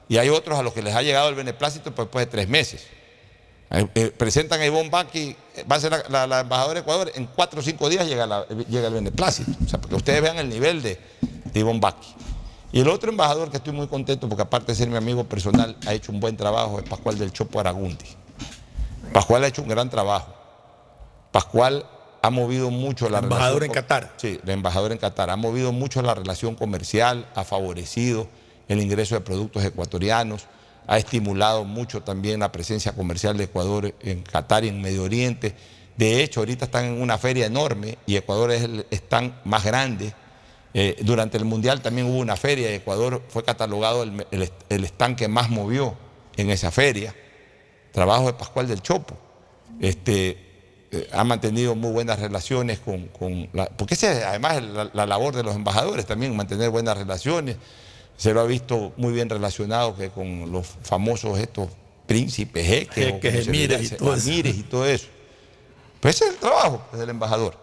[0.10, 2.48] Y hay otros a los que les ha llegado el beneplácito pues, después de tres
[2.50, 2.86] meses.
[3.70, 7.26] Eh, eh, presentan a Ivonne Baki, eh, va a ser la, embajadora de Ecuador, en
[7.28, 9.52] cuatro o cinco días llega, la- llega el beneplácito.
[9.66, 11.00] O sea, para que ustedes vean el nivel de,
[11.46, 12.14] de Ivonne Baki.
[12.74, 15.78] Y el otro embajador que estoy muy contento, porque aparte de ser mi amigo personal,
[15.88, 18.06] ha hecho un buen trabajo, es Pascual del Chopo Aragundi.
[19.14, 20.34] Pascual ha hecho un gran trabajo.
[21.32, 21.86] Pascual
[22.22, 24.14] ha movido mucho la Embajador relación en con- Qatar.
[24.18, 25.30] Sí, el embajador en Qatar.
[25.30, 28.28] Ha movido mucho la relación comercial, ha favorecido
[28.68, 30.46] el ingreso de productos ecuatorianos,
[30.88, 35.56] ha estimulado mucho también la presencia comercial de Ecuador en Qatar y en Medio Oriente.
[35.98, 40.14] De hecho, ahorita están en una feria enorme y Ecuador es el stand más grande.
[40.74, 44.84] Eh, durante el Mundial también hubo una feria y Ecuador fue catalogado el, el, el
[44.86, 45.96] stand que más movió
[46.38, 47.14] en esa feria.
[47.92, 49.18] Trabajo de Pascual del Chopo.
[49.80, 50.51] Este,
[50.92, 55.06] eh, ha mantenido muy buenas relaciones con, con la, porque esa es además la, la
[55.06, 57.56] labor de los embajadores también, mantener buenas relaciones.
[58.18, 61.70] Se lo ha visto muy bien relacionado que con los famosos estos
[62.06, 65.08] príncipes, jeques, Jeques, y todo emires y todo eso.
[66.02, 67.58] Pues ese es el trabajo del embajador.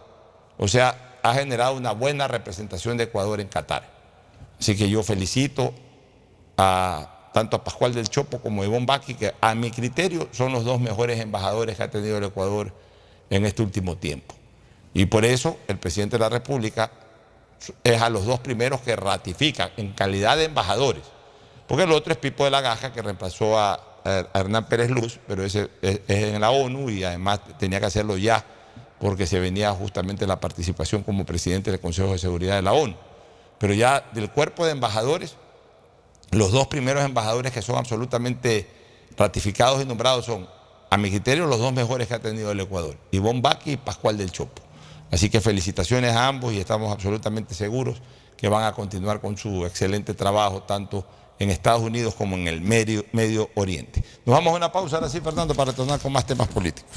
[0.57, 3.87] O sea, ha generado una buena representación de Ecuador en Qatar.
[4.59, 5.73] Así que yo felicito
[6.57, 10.51] a tanto a Pascual del Chopo como a Ivonne Baki, que a mi criterio son
[10.51, 12.73] los dos mejores embajadores que ha tenido el Ecuador
[13.29, 14.35] en este último tiempo.
[14.93, 16.91] Y por eso el presidente de la República
[17.83, 21.03] es a los dos primeros que ratifica en calidad de embajadores.
[21.67, 23.73] Porque el otro es Pipo de la Gaja, que reemplazó a,
[24.03, 27.85] a Hernán Pérez Luz, pero ese es, es en la ONU y además tenía que
[27.85, 28.43] hacerlo ya
[28.99, 32.95] porque se venía justamente la participación como presidente del Consejo de Seguridad de la ONU.
[33.57, 35.35] Pero ya del cuerpo de embajadores,
[36.31, 38.67] los dos primeros embajadores que son absolutamente
[39.17, 40.47] ratificados y nombrados son,
[40.89, 44.17] a mi criterio, los dos mejores que ha tenido el Ecuador, Ivonne Baki y Pascual
[44.17, 44.61] del Chopo.
[45.11, 48.01] Así que felicitaciones a ambos y estamos absolutamente seguros
[48.37, 51.05] que van a continuar con su excelente trabajo, tanto
[51.39, 54.03] en Estados Unidos como en el Medio, Oriente.
[54.25, 56.91] Nos vamos a una pausa ahora sí, Fernando, para retornar con más temas políticos.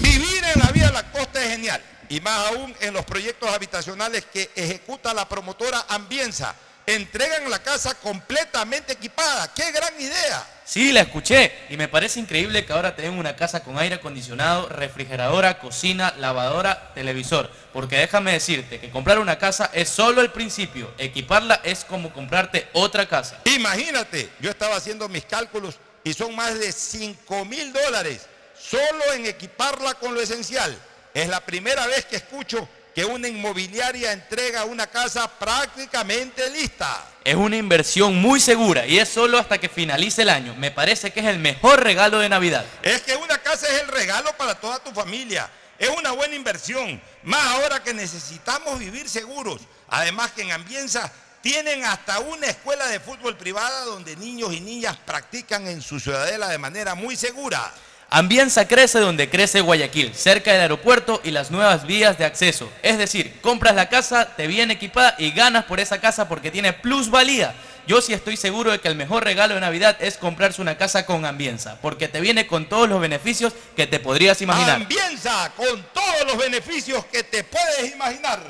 [0.00, 3.48] Vivir en la vida de la costa es genial, y más aún en los proyectos
[3.48, 6.54] habitacionales que ejecuta la promotora Ambienza.
[6.88, 9.52] Entregan la casa completamente equipada.
[9.52, 10.42] ¡Qué gran idea!
[10.64, 14.70] Sí, la escuché y me parece increíble que ahora tengan una casa con aire acondicionado,
[14.70, 17.50] refrigeradora, cocina, lavadora, televisor.
[17.74, 22.70] Porque déjame decirte que comprar una casa es solo el principio, equiparla es como comprarte
[22.72, 23.38] otra casa.
[23.44, 25.74] Imagínate, yo estaba haciendo mis cálculos
[26.04, 28.26] y son más de 5 mil dólares
[28.58, 30.74] solo en equiparla con lo esencial.
[31.12, 32.66] Es la primera vez que escucho
[32.98, 37.06] que una inmobiliaria entrega una casa prácticamente lista.
[37.22, 40.56] Es una inversión muy segura y es solo hasta que finalice el año.
[40.56, 42.64] Me parece que es el mejor regalo de Navidad.
[42.82, 45.48] Es que una casa es el regalo para toda tu familia.
[45.78, 49.60] Es una buena inversión, más ahora que necesitamos vivir seguros.
[49.86, 54.96] Además que en Ambienza tienen hasta una escuela de fútbol privada donde niños y niñas
[55.06, 57.72] practican en su ciudadela de manera muy segura.
[58.10, 62.72] Ambienza crece donde crece Guayaquil, cerca del aeropuerto y las nuevas vías de acceso.
[62.82, 66.72] Es decir, compras la casa, te viene equipada y ganas por esa casa porque tiene
[66.72, 67.54] plusvalía.
[67.86, 71.04] Yo sí estoy seguro de que el mejor regalo de Navidad es comprarse una casa
[71.04, 74.76] con Ambienza, porque te viene con todos los beneficios que te podrías imaginar.
[74.76, 78.40] Ambienza con todos los beneficios que te puedes imaginar.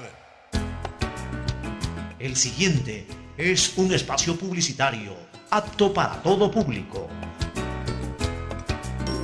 [2.20, 5.16] El siguiente es un espacio publicitario
[5.50, 7.08] apto para todo público.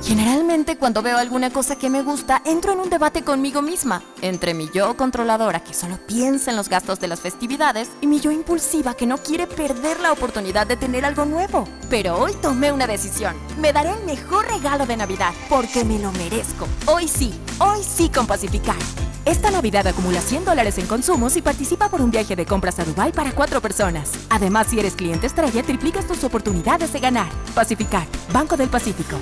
[0.05, 4.53] Generalmente cuando veo alguna cosa que me gusta, entro en un debate conmigo misma, entre
[4.53, 8.29] mi yo controladora que solo piensa en los gastos de las festividades y mi yo
[8.29, 11.67] impulsiva que no quiere perder la oportunidad de tener algo nuevo.
[11.89, 13.35] Pero hoy tomé una decisión.
[13.59, 16.67] Me daré el mejor regalo de Navidad porque me lo merezco.
[16.85, 18.77] Hoy sí, hoy sí con Pacificar.
[19.25, 22.85] Esta Navidad acumula 100 dólares en consumos y participa por un viaje de compras a
[22.85, 24.11] Dubai para cuatro personas.
[24.29, 27.31] Además, si eres cliente estrella, triplicas tus oportunidades de ganar.
[27.55, 29.17] Pacificar, Banco del Pacífico.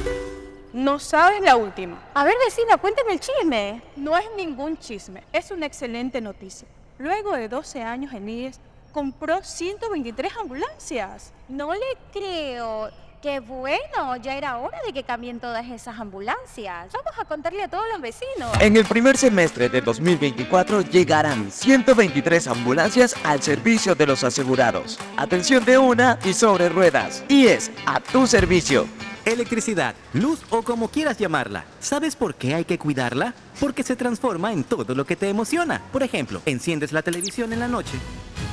[0.73, 2.01] No sabes la última.
[2.15, 3.79] A ver, vecina, cuéntame el chisme.
[3.95, 6.67] No es ningún chisme, es una excelente noticia.
[6.97, 8.59] Luego de 12 años en IES,
[8.91, 11.31] compró 123 ambulancias.
[11.47, 12.89] No le creo.
[13.21, 16.91] Qué bueno, ya era hora de que cambien todas esas ambulancias.
[16.91, 18.51] Vamos a contarle a todos los vecinos.
[18.59, 24.99] En el primer semestre de 2024 llegarán 123 ambulancias al servicio de los asegurados.
[25.17, 27.23] Atención de una y sobre ruedas.
[27.29, 28.87] Y es a tu servicio.
[29.25, 31.63] Electricidad, luz o como quieras llamarla.
[31.79, 33.33] ¿Sabes por qué hay que cuidarla?
[33.57, 35.81] Porque se transforma en todo lo que te emociona.
[35.93, 37.97] Por ejemplo, enciendes la televisión en la noche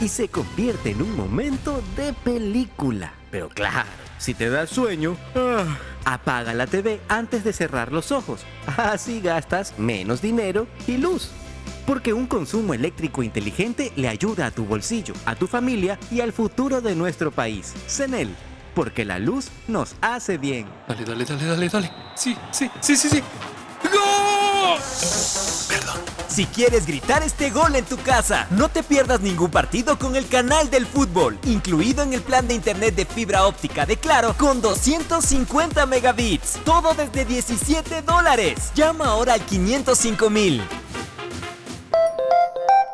[0.00, 3.12] y se convierte en un momento de película.
[3.32, 8.42] Pero claro, si te da sueño, ah, apaga la TV antes de cerrar los ojos.
[8.76, 11.30] Así gastas menos dinero y luz.
[11.84, 16.32] Porque un consumo eléctrico inteligente le ayuda a tu bolsillo, a tu familia y al
[16.32, 17.74] futuro de nuestro país.
[17.88, 18.28] CENEL,
[18.80, 20.66] porque la luz nos hace bien.
[20.88, 21.92] Dale, dale, dale, dale, dale.
[22.14, 23.22] Sí, sí, sí, sí, sí.
[26.26, 30.26] Si quieres gritar este gol en tu casa, no te pierdas ningún partido con el
[30.28, 34.62] canal del fútbol, incluido en el plan de internet de fibra óptica de Claro con
[34.62, 36.58] 250 megabits.
[36.64, 38.72] Todo desde 17 dólares.
[38.74, 40.62] Llama ahora al 505 mil.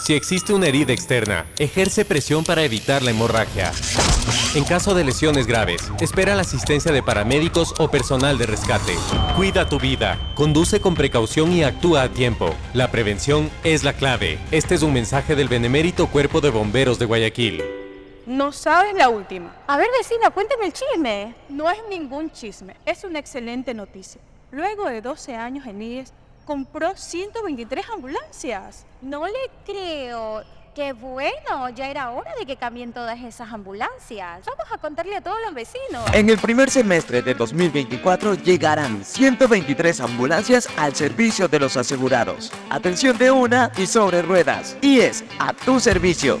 [0.00, 3.70] Si existe una herida externa, ejerce presión para evitar la hemorragia.
[4.54, 8.94] En caso de lesiones graves, espera la asistencia de paramédicos o personal de rescate.
[9.36, 12.54] Cuida tu vida, conduce con precaución y actúa a tiempo.
[12.72, 14.38] La prevención es la clave.
[14.50, 17.62] Este es un mensaje del Benemérito Cuerpo de Bomberos de Guayaquil.
[18.26, 19.54] No sabes la última.
[19.66, 21.34] A ver, vecina, cuéntame el chisme.
[21.50, 24.20] No es ningún chisme, es una excelente noticia.
[24.50, 26.12] Luego de 12 años en IES,
[26.50, 28.84] compró 123 ambulancias.
[29.00, 29.32] No le
[29.64, 30.42] creo.
[30.74, 34.44] Qué bueno, ya era hora de que cambien todas esas ambulancias.
[34.44, 36.12] Vamos a contarle a todos los vecinos.
[36.12, 42.50] En el primer semestre de 2024 llegarán 123 ambulancias al servicio de los asegurados.
[42.68, 44.76] Atención de una y sobre ruedas.
[44.80, 46.40] Y es a tu servicio.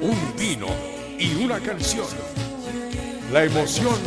[0.00, 0.68] Un vino
[1.18, 2.06] y una canción.
[3.32, 3.98] La emoción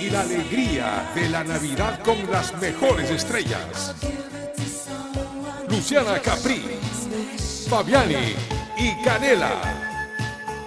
[0.00, 3.94] y la alegría de la Navidad con las mejores estrellas.
[5.68, 6.62] Luciana Capri,
[7.68, 8.34] Fabiani
[8.76, 9.52] y Canela.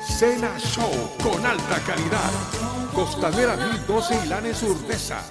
[0.01, 2.31] Cena Show con alta calidad.
[2.93, 5.21] Costanera 1012 y Lanes Urdesa.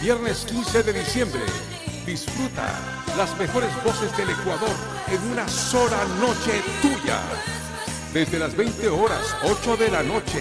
[0.00, 1.42] Viernes 15 de diciembre.
[2.06, 2.78] Disfruta
[3.16, 4.76] las mejores voces del Ecuador
[5.08, 7.18] en una sola noche tuya.
[8.14, 10.40] Desde las 20 horas, 8 de la noche.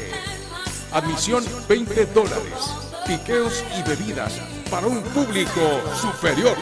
[0.91, 2.53] Admisión 20 dólares.
[3.07, 6.55] Piqueos y bebidas para un público superior.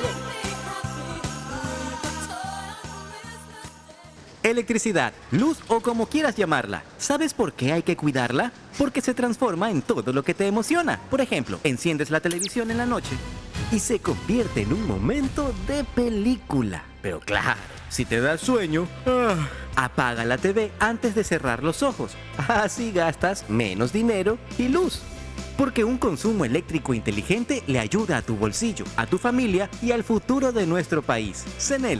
[4.42, 6.84] Electricidad, luz o como quieras llamarla.
[6.98, 8.54] ¿Sabes por qué hay que cuidarla?
[8.78, 10.98] Porque se transforma en todo lo que te emociona.
[11.10, 13.18] Por ejemplo, enciendes la televisión en la noche
[13.74, 16.86] y se convierte en un momento de película.
[17.02, 17.60] Pero claro,
[17.92, 19.36] si te da sueño, ah,
[19.76, 22.14] apaga la TV antes de cerrar los ojos.
[22.48, 25.02] Así gastas menos dinero y luz.
[25.58, 30.04] Porque un consumo eléctrico inteligente le ayuda a tu bolsillo, a tu familia y al
[30.04, 31.46] futuro de nuestro país.
[31.60, 32.00] CENEL,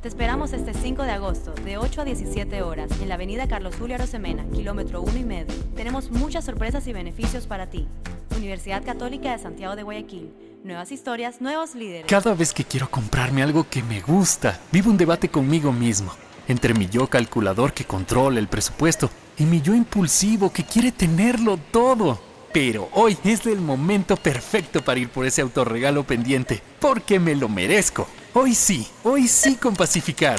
[0.00, 3.74] Te esperamos este 5 de agosto, de 8 a 17 horas, en la avenida Carlos
[3.76, 5.52] Julio Arosemena, kilómetro 1 y medio.
[5.74, 7.88] Tenemos muchas sorpresas y beneficios para ti.
[8.36, 10.32] Universidad Católica de Santiago de Guayaquil.
[10.62, 12.06] Nuevas historias, nuevos líderes.
[12.06, 16.12] Cada vez que quiero comprarme algo que me gusta, vivo un debate conmigo mismo.
[16.46, 21.58] Entre mi yo calculador que controla el presupuesto y mi yo impulsivo que quiere tenerlo
[21.72, 22.20] todo.
[22.52, 27.48] Pero hoy es el momento perfecto para ir por ese autorregalo pendiente, porque me lo
[27.48, 28.06] merezco.
[28.40, 30.38] Hoy sí, hoy sí con Pacificar.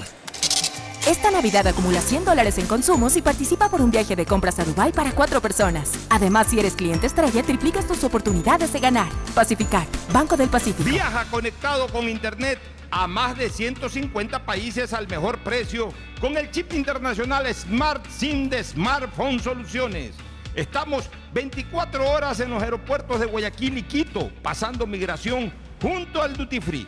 [1.06, 4.64] Esta Navidad acumula 100 dólares en consumos y participa por un viaje de compras a
[4.64, 5.92] Dubai para cuatro personas.
[6.10, 9.10] Además, si eres cliente estrella, triplicas tus oportunidades de ganar.
[9.36, 10.90] Pacificar, Banco del Pacífico.
[10.90, 15.90] Viaja conectado con Internet a más de 150 países al mejor precio
[16.22, 20.16] con el chip internacional Smart SIM de Smartphone Soluciones.
[20.56, 26.62] Estamos 24 horas en los aeropuertos de Guayaquil y Quito, pasando migración junto al Duty
[26.62, 26.88] Free.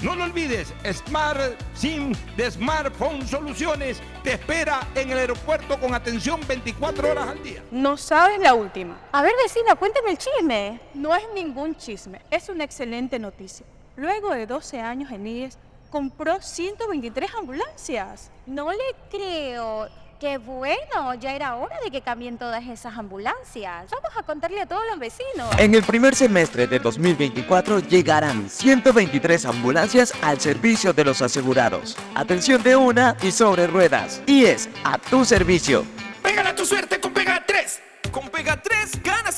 [0.00, 6.40] No lo olvides, Smart SIM de Smartphone Soluciones te espera en el aeropuerto con atención
[6.46, 7.64] 24 horas al día.
[7.72, 8.96] No sabes la última.
[9.10, 10.80] A ver, vecina, cuéntame el chisme.
[10.94, 13.66] No es ningún chisme, es una excelente noticia.
[13.96, 15.58] Luego de 12 años en IES,
[15.90, 18.30] compró 123 ambulancias.
[18.46, 19.88] No le creo.
[20.18, 23.88] Qué bueno, ya era hora de que cambien todas esas ambulancias.
[23.88, 25.48] Vamos a contarle a todos los vecinos.
[25.58, 31.96] En el primer semestre de 2024 llegarán 123 ambulancias al servicio de los asegurados.
[32.16, 34.20] Atención de una y sobre ruedas.
[34.26, 35.84] Y es a tu servicio.
[36.20, 37.80] Pégala tu suerte con Pega 3.
[38.10, 39.37] Con Pega 3 ganas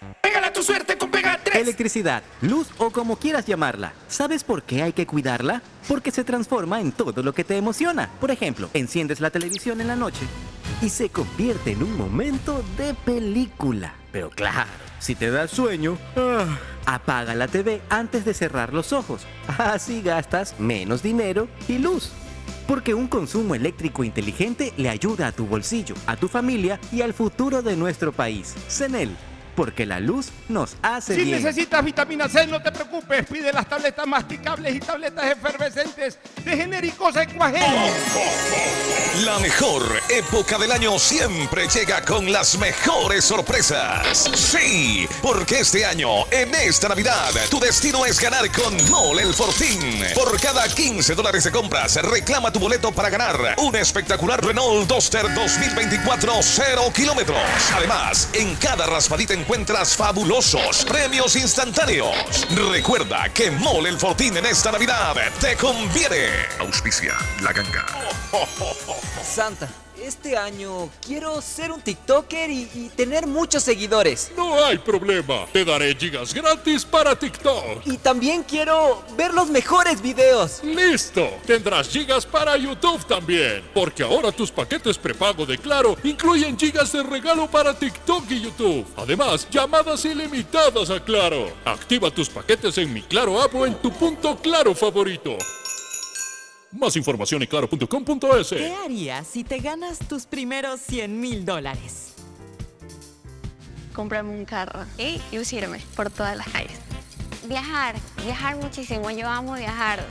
[0.21, 1.61] Pégale a tu suerte con Pega 3.
[1.61, 3.93] Electricidad, luz o como quieras llamarla.
[4.07, 5.61] ¿Sabes por qué hay que cuidarla?
[5.87, 8.09] Porque se transforma en todo lo que te emociona.
[8.19, 10.25] Por ejemplo, enciendes la televisión en la noche
[10.81, 13.95] y se convierte en un momento de película.
[14.11, 14.69] Pero claro,
[14.99, 16.45] si te da sueño, ah,
[16.85, 19.25] apaga la TV antes de cerrar los ojos.
[19.57, 22.11] Así gastas menos dinero y luz.
[22.67, 27.13] Porque un consumo eléctrico inteligente le ayuda a tu bolsillo, a tu familia y al
[27.13, 28.55] futuro de nuestro país.
[28.69, 29.15] CENEL,
[29.55, 31.41] porque la luz nos hace Si bien.
[31.43, 33.25] necesitas vitamina C, no te preocupes.
[33.27, 37.61] Pide las tabletas masticables y tabletas efervescentes de genéricos Equagen.
[39.25, 44.29] La mejor época del año siempre llega con las mejores sorpresas.
[44.35, 50.03] Sí, porque este año, en esta Navidad, tu destino es ganar con Mole el Fortín.
[50.15, 55.23] Por cada 15 dólares de compras, reclama tu boleto para ganar un espectacular Renault Duster
[55.33, 57.37] 2024 0 kilómetros.
[57.75, 62.47] Además, en cada raspadita encuentras fabulosos premios instantáneos.
[62.71, 66.27] Recuerda que Mole el Fortín en esta Navidad te conviene.
[66.59, 67.85] Auspicia la ganga.
[69.23, 69.67] Santa,
[70.01, 74.31] este año quiero ser un TikToker y, y tener muchos seguidores.
[74.35, 75.45] No hay problema.
[75.51, 77.85] Te daré gigas gratis para TikTok.
[77.85, 80.63] Y también quiero ver los mejores videos.
[80.63, 81.29] ¡Listo!
[81.45, 83.63] Tendrás gigas para YouTube también.
[83.73, 88.85] Porque ahora tus paquetes prepago de Claro incluyen gigas de regalo para TikTok y YouTube.
[88.95, 91.51] Además, llamadas ilimitadas a Claro.
[91.65, 95.37] Activa tus paquetes en mi Claro app o en tu punto Claro favorito.
[96.71, 98.49] Más información en claro.com.es.
[98.49, 102.13] ¿Qué harías si te ganas tus primeros 100 mil dólares?
[103.93, 106.79] Cómprame un carro y lucirme por todas las calles.
[107.47, 109.11] Viajar, viajar muchísimo.
[109.11, 110.05] Yo amo viajar.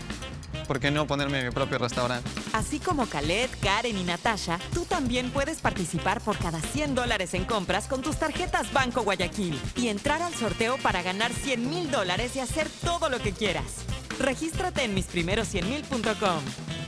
[0.67, 2.29] ¿Por qué no ponerme mi propio restaurante?
[2.53, 7.45] Así como Khaled, Karen y Natasha, tú también puedes participar por cada 100 dólares en
[7.45, 12.37] compras con tus tarjetas Banco Guayaquil y entrar al sorteo para ganar 100 mil dólares
[12.37, 13.85] y hacer todo lo que quieras.
[14.21, 16.43] Regístrate en misprimeros100mil.com.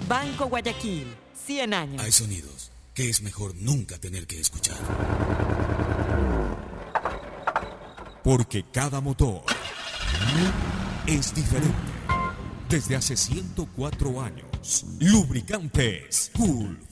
[0.07, 1.07] Banco Guayaquil,
[1.47, 2.03] 100 años.
[2.03, 4.77] Hay sonidos que es mejor nunca tener que escuchar.
[8.23, 9.43] Porque cada motor
[11.07, 11.75] es diferente.
[12.69, 16.92] Desde hace 104 años, Lubricantes Cool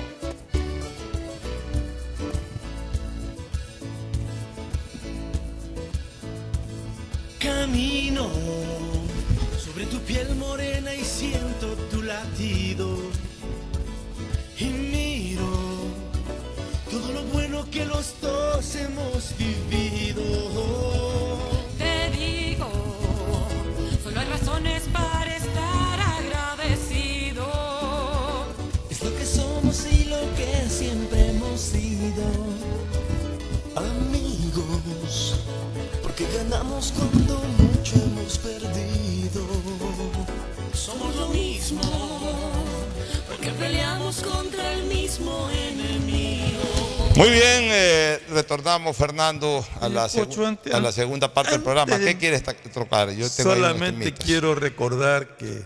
[44.23, 46.61] Contra el mismo enemigo.
[47.15, 47.41] Muy bien,
[47.71, 51.99] eh, retornamos, Fernando, a la, segu- a la segunda parte del programa.
[51.99, 53.11] ¿Qué quieres tocar?
[53.11, 55.63] Yo Solamente quiero recordar que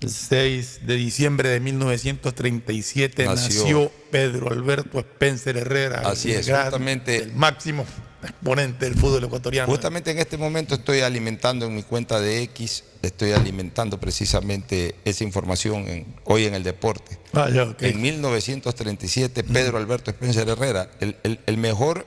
[0.00, 3.60] el 6 de diciembre de 1937 Nació.
[3.62, 6.02] nació, Pedro Alberto Spencer Herrera.
[6.04, 7.16] Así es, justamente.
[7.16, 7.84] El máximo
[8.22, 9.70] exponente del fútbol ecuatoriano.
[9.70, 15.24] Justamente en este momento estoy alimentando en mi cuenta de X, estoy alimentando precisamente esa
[15.24, 17.18] información en- hoy en el deporte.
[17.32, 17.82] Ah, ya, ok.
[17.82, 22.06] En 1937, Pedro Alberto Spencer Herrera, el, el- el mejor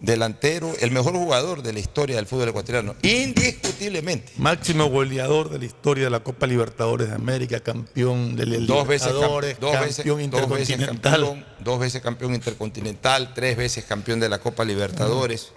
[0.00, 4.32] delantero, el mejor jugador de la historia del fútbol ecuatoriano, indiscutiblemente.
[4.36, 9.08] Máximo goleador de la historia de la Copa Libertadores de América, campeón del Dos veces,
[9.08, 11.20] cam- Libertadores, dos veces- campeón dos veces intercontinental.
[11.20, 15.48] campeón, dos veces campeón intercontinental, tres veces campeón de la Copa Libertadores.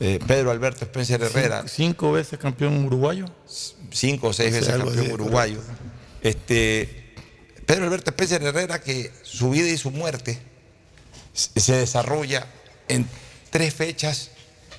[0.00, 3.26] Eh, Pedro Alberto Spencer Herrera, Cinco, cinco veces campeón uruguayo.
[3.90, 5.60] cinco o seis O sea, veces campeón uruguayo.
[6.22, 7.14] Este,
[7.66, 10.38] Pedro Alberto Spencer Herrera, que su vida y su muerte
[11.32, 12.46] se se desarrolla
[12.88, 13.06] en
[13.56, 14.30] tres fechas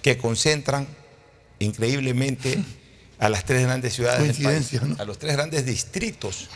[0.01, 0.87] que concentran
[1.59, 2.59] increíblemente
[3.19, 4.95] a las tres grandes ciudades del país, ¿no?
[4.99, 6.47] a los tres grandes distritos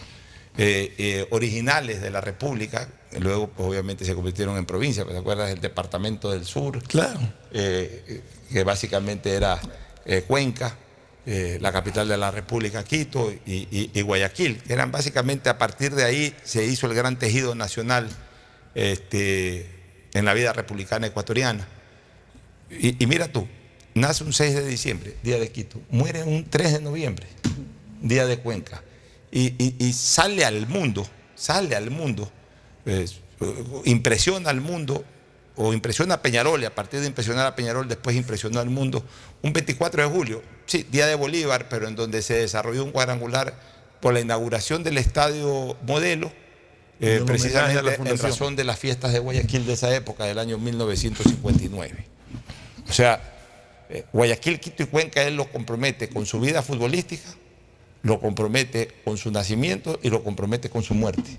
[0.58, 2.88] eh, eh, originales de la República,
[3.20, 6.84] luego pues, obviamente se convirtieron en provincia, ¿te acuerdas del Departamento del Sur?
[6.84, 7.20] Claro.
[7.52, 8.22] eh,
[8.52, 9.60] que básicamente era
[10.28, 10.76] Cuenca,
[11.26, 15.94] la capital de la República, Quito y, y- y Guayaquil, que eran básicamente a partir
[15.96, 18.10] de ahí se hizo el gran tejido nacional
[18.76, 19.70] este,
[20.14, 21.68] en la vida republicana ecuatoriana.
[22.80, 23.48] Y, y mira tú,
[23.94, 27.28] nace un 6 de diciembre, día de Quito, muere un 3 de noviembre,
[28.02, 28.82] día de Cuenca,
[29.32, 32.32] y, y- y sale al mundo, sale al mundo,
[32.84, 35.04] pues, eh, impresiona al mundo,
[35.58, 39.04] o impresiona a Peñarol, y a partir de impresionar a Peñarol, después impresionó al mundo,
[39.42, 43.54] un 24 de julio, sí, día de Bolívar, pero en donde se desarrolló un cuadrangular
[44.00, 46.32] por la inauguración del estadio modelo,
[47.02, 47.80] eh, precisamente
[48.12, 52.06] en razón de las fiestas de Guayaquil de esa época, del año 1959.
[52.92, 53.22] O sea,
[53.90, 57.24] eh, Guayaquil, Quito y Cuenca, él lo compromete con su vida futbolística,
[58.04, 61.38] lo compromete con su nacimiento y lo compromete con su muerte,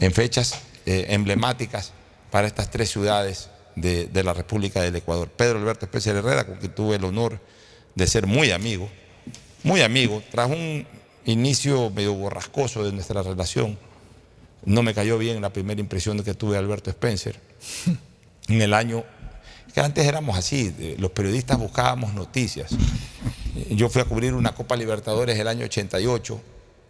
[0.00, 1.92] en fechas eh, emblemáticas
[2.30, 5.28] para estas tres ciudades de, la República del Ecuador.
[5.28, 7.38] Pedro Alberto Especia Herrera, con quien tuve el honor
[7.94, 8.88] de ser muy amigo,
[9.64, 10.86] muy amigo, tras un
[11.26, 13.78] inicio medio borrascoso de nuestra relación,
[14.64, 17.38] no me cayó bien la primera impresión que tuve de Alberto Spencer.
[18.48, 19.04] En el año,
[19.74, 22.72] que antes éramos así, los periodistas buscábamos noticias.
[23.70, 26.40] Yo fui a cubrir una Copa Libertadores el año 88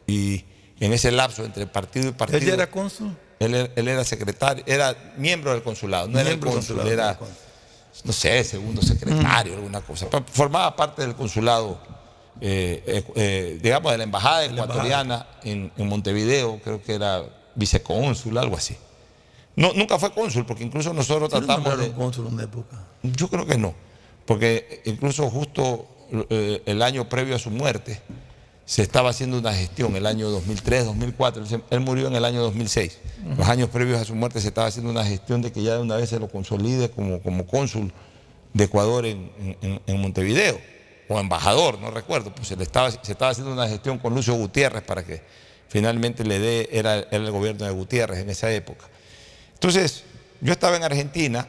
[0.07, 0.45] y
[0.81, 2.39] en ese lapso entre partido y partido...
[2.41, 3.17] ¿Él ya era cónsul?
[3.39, 7.19] Él, era- él era secretario, era miembro del consulado, no era el cónsul, consulado, era,
[8.05, 10.07] no sé, segundo secretario, alguna cosa.
[10.33, 11.81] Formaba parte del consulado,
[12.41, 17.23] eh, eh, eh, digamos, de la embajada ecuatoriana en, en Montevideo, creo que era
[17.57, 18.77] vicecónsul, algo así.
[19.57, 21.93] No, nunca fue cónsul, porque incluso nosotros ¿Sí lo tratamos de...
[21.93, 22.85] cónsul en una época?
[23.03, 23.75] Yo creo que no,
[24.25, 25.87] porque incluso justo
[26.31, 28.01] eh, el año previo a su muerte
[28.65, 32.99] se estaba haciendo una gestión, el año 2003, 2004, él, murió en el año 2006.
[33.37, 35.83] Los años previos a su muerte se estaba haciendo una gestión de que ya de
[35.83, 37.93] una vez se lo consolide como, como cónsul
[38.55, 39.31] de Ecuador en,
[39.61, 40.59] en- en Montevideo,
[41.09, 44.33] o embajador, no recuerdo, pues se, le estaba, se estaba haciendo una gestión con Lucio
[44.35, 45.23] Gutiérrez para que
[45.69, 48.87] finalmente le dé, era, era el gobierno de Gutiérrez en esa época.
[49.63, 50.03] Entonces,
[50.41, 51.47] yo estaba en Argentina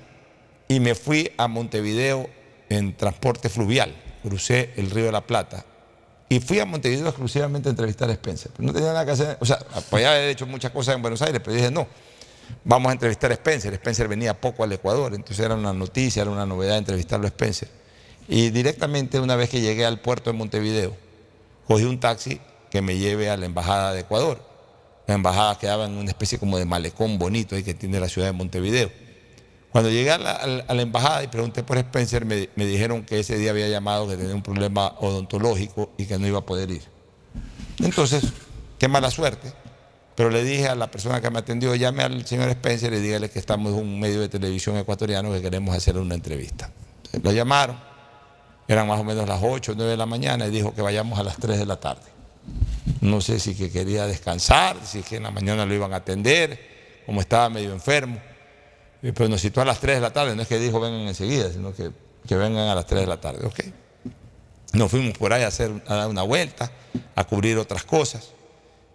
[0.68, 2.30] y me fui a Montevideo
[2.70, 3.92] en transporte fluvial.
[4.22, 5.66] Crucé el Río de la Plata
[6.30, 8.52] y fui a Montevideo exclusivamente a entrevistar a Spencer.
[8.56, 9.58] Pero no tenía nada que hacer, o sea,
[9.90, 11.88] podía haber hecho muchas cosas en Buenos Aires, pero dije no.
[12.64, 13.74] Vamos a entrevistar a Spencer.
[13.74, 17.68] Spencer venía poco al Ecuador, entonces era una noticia, era una novedad entrevistarlo a Spencer.
[18.28, 20.96] Y directamente, una vez que llegué al puerto de Montevideo,
[21.68, 24.53] cogí un taxi que me lleve a la embajada de Ecuador.
[25.08, 28.28] La embajada quedaba en una especie como de malecón bonito ahí que tiene la ciudad
[28.28, 28.90] de Montevideo.
[29.74, 33.68] Cuando llegué a la, embajada y pregunté por Spencer, me, dijeron que ese día había
[33.68, 36.84] llamado que tenía un problema odontológico y que no iba a poder ir.
[37.80, 38.24] Entonces,
[38.78, 39.52] qué mala suerte.
[40.16, 43.32] Pero le dije a la persona que me atendió, llame al señor Spencer y dígale
[43.32, 46.72] que estamos en un medio de televisión ecuatoriano que queremos hacer una entrevista.
[47.24, 47.76] Lo llamaron,
[48.68, 51.18] eran más o menos las 8 o 9 de la mañana y dijo que vayamos
[51.18, 52.13] a las 3 de la tarde.
[53.04, 57.04] No sé si que quería descansar, si que en la mañana lo iban a atender,
[57.06, 58.18] como estaba medio enfermo.
[59.02, 61.02] Eh, Pero nos citó a las 3 de la tarde, no es que dijo vengan
[61.02, 61.92] enseguida, sino que,
[62.26, 63.46] que vengan a las 3 de la tarde.
[63.46, 63.60] Ok.
[64.72, 66.72] Nos fuimos por ahí a, hacer, a dar una vuelta,
[67.14, 68.32] a cubrir otras cosas.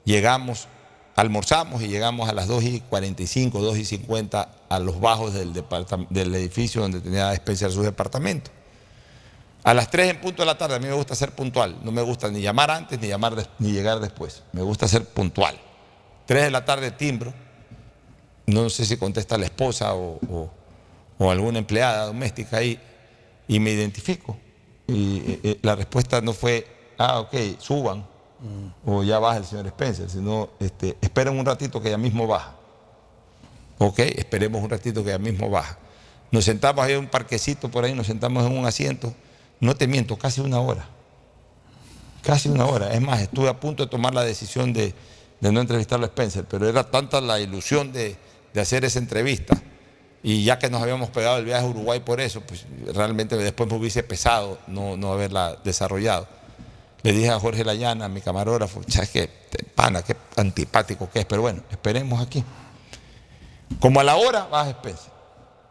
[0.06, 0.68] Llegamos,
[1.14, 5.52] almorzamos y llegamos a las 2 y 45, 2 y 50 a los bajos del,
[6.08, 8.50] del edificio donde tenía Spencer su departamento.
[9.64, 11.76] A las 3 en punto de la tarde, a mí me gusta ser puntual.
[11.82, 14.42] No me gusta ni llamar antes ni, llamar ni llegar después.
[14.52, 15.58] Me gusta ser puntual.
[16.26, 17.32] 3 de la tarde timbro.
[18.46, 20.50] No sé si contesta la esposa o, o-
[21.18, 22.80] o alguna empleada doméstica ahí.
[23.48, 24.36] Y me identifico.
[24.86, 26.66] Y eh, eh, la respuesta no fue,
[26.96, 28.06] ah, ok, suban.
[28.86, 30.08] O ya baja el señor Spencer.
[30.08, 32.54] Sino, este, esperen un ratito que ya mismo baja.
[33.78, 35.78] Ok, esperemos un ratito que ya mismo baja.
[36.30, 39.12] Nos sentamos ahí en un parquecito por ahí, nos sentamos en un asiento.
[39.60, 40.86] No te miento, casi una hora.
[42.22, 42.92] Casi una hora.
[42.92, 44.94] Es más, estuve a punto de tomar la decisión de,
[45.40, 48.16] no entrevistarlo a Spencer, pero era tanta la ilusión de,
[48.56, 49.60] hacer esa entrevista.
[50.22, 53.70] Y ya que nos habíamos pegado el viaje a Uruguay por eso, pues realmente después
[53.70, 56.26] me hubiese pesado no, haberla desarrollado.
[57.02, 59.30] Le dije a Jorge Layana, a mi camarógrafo, ¿sabes qué?
[59.76, 62.42] Pana, qué antipático que es, pero bueno, esperemos aquí.
[63.78, 65.12] Como a la hora baja Spencer.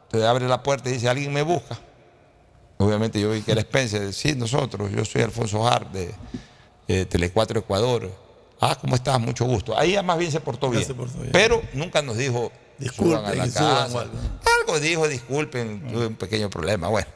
[0.06, 1.78] Entonces abre la puerta y dice, alguien me busca.
[2.78, 4.14] Obviamente yo vi que era Spencer.
[4.14, 6.12] Sí, nosotros, yo soy Alfonso Hart de,
[6.88, 8.12] de Telecuatro Ecuador.
[8.60, 9.20] Ah, ¿cómo estás?
[9.20, 9.78] Mucho gusto.
[9.78, 10.86] Ahí más bien se portó bien.
[10.86, 11.32] se portó bien.
[11.32, 12.52] Pero nunca nos dijo,
[12.96, 14.02] suban a la Disculpen, suban casa.
[14.62, 14.80] algo.
[14.80, 16.88] Dijo, disculpen, tuve un pequeño problema.
[16.88, 17.08] Bueno,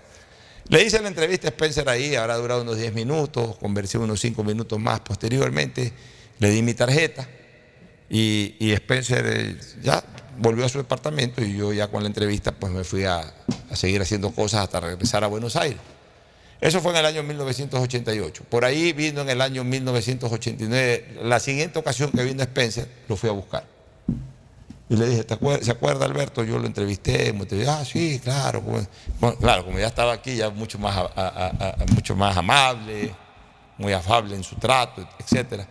[0.67, 4.43] le hice la entrevista a Spencer ahí, habrá durado unos 10 minutos, conversé unos 5
[4.43, 5.91] minutos más posteriormente,
[6.39, 7.27] le di mi tarjeta
[8.09, 10.03] y, y Spencer eh, ya
[10.41, 13.21] volvió a su departamento y yo ya con la entrevista pues me fui a,
[13.73, 15.79] seguir haciendo cosas hasta regresar a Buenos Aires.
[16.59, 18.43] Eso fue en el año 1988.
[18.49, 23.29] Por ahí vino en el año 1989, la siguiente ocasión que vino Spencer, lo fui
[23.29, 23.65] a buscar.
[24.89, 26.43] Y le dije, ¿te acuer- ¿se acuerda Alberto?
[26.43, 27.71] Yo lo entrevisté en Montevideo.
[27.71, 28.61] Ah, sí, claro.
[28.61, 28.87] bueno,
[29.39, 30.97] claro, como ya estaba aquí, ya mucho más,
[31.95, 33.15] mucho más amable,
[33.77, 35.65] muy afable en su trato, etcétera.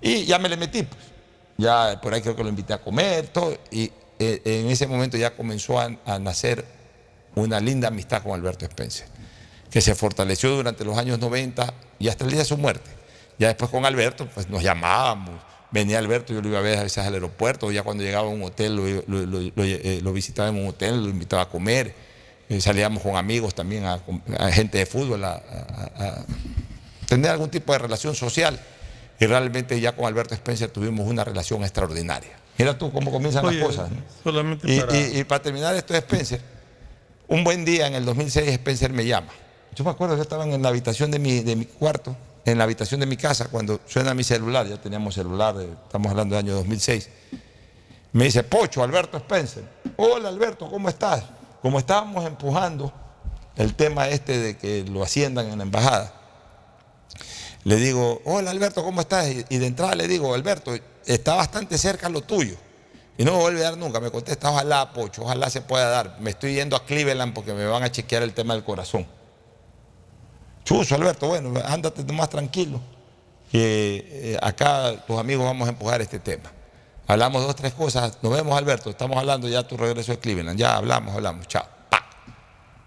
[0.00, 1.07] Y ya me le metí, pues.
[1.60, 3.58] Ya por ahí creo que lo invité a comer, todo.
[3.72, 3.90] Y
[4.20, 6.64] eh, en ese momento ya comenzó a, nacer
[7.34, 9.08] una linda amistad con Alberto Spencer,
[9.68, 12.88] que se fortaleció durante los años 90 y hasta el día de su muerte.
[13.40, 15.34] Ya después con Alberto, pues nos llamábamos.
[15.72, 18.30] Venía Alberto, yo lo iba a ver a veces al aeropuerto, ya cuando llegaba a
[18.30, 21.92] un hotel, lo, eh, visitaba en un hotel, lo invitaba a comer.
[22.48, 24.00] eh, salíamos con amigos también, a,
[24.52, 25.42] gente de fútbol, a
[27.08, 28.60] tener algún tipo de relación social.
[29.20, 32.30] Y realmente ya con Alberto Spencer tuvimos una relación extraordinaria.
[32.56, 33.90] Mira tú cómo comienzan Oye, las cosas.
[34.64, 34.96] Y, para...
[34.96, 36.40] y- y para terminar esto de Spencer,
[37.26, 39.28] un buen día en el 2006 Spencer me llama.
[39.74, 42.64] Yo me acuerdo que estaban en la habitación de mi, de mi cuarto, en la
[42.64, 46.44] habitación de mi casa, cuando suena mi celular, ya teníamos celular, eh, estamos hablando del
[46.46, 47.08] año 2006.
[48.12, 49.64] Me dice, Pocho, Alberto Spencer.
[49.96, 51.24] Hola Alberto, ¿cómo estás?
[51.60, 52.92] Como estábamos empujando
[53.56, 56.14] el tema este de que lo asciendan en la embajada,
[57.68, 59.28] le digo, hola Alberto, ¿cómo estás?
[59.50, 60.74] Y, de entrada le digo, Alberto,
[61.04, 62.56] está bastante cerca lo tuyo.
[63.18, 64.00] Y no me vuelve a dar nunca.
[64.00, 66.16] Me contesta, ojalá, Pocho, ojalá se pueda dar.
[66.18, 69.06] Me estoy yendo a Cleveland porque me van a chequear el tema del corazón.
[70.64, 72.80] Chuso, Alberto, bueno, ándate más tranquilo.
[73.52, 76.50] Que eh, acá tus amigos vamos a empujar este tema.
[77.06, 78.16] Hablamos dos, tres cosas.
[78.22, 78.88] Nos vemos, Alberto.
[78.88, 80.58] Estamos hablando ya tu regreso de Cleveland.
[80.58, 81.46] Ya hablamos, hablamos.
[81.46, 81.77] Chao.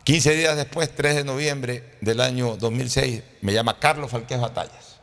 [0.01, 0.05] Pa.
[0.05, 4.97] 15 días después, 3 de noviembre del año 2006, me llama Carlos Falqués Batallas.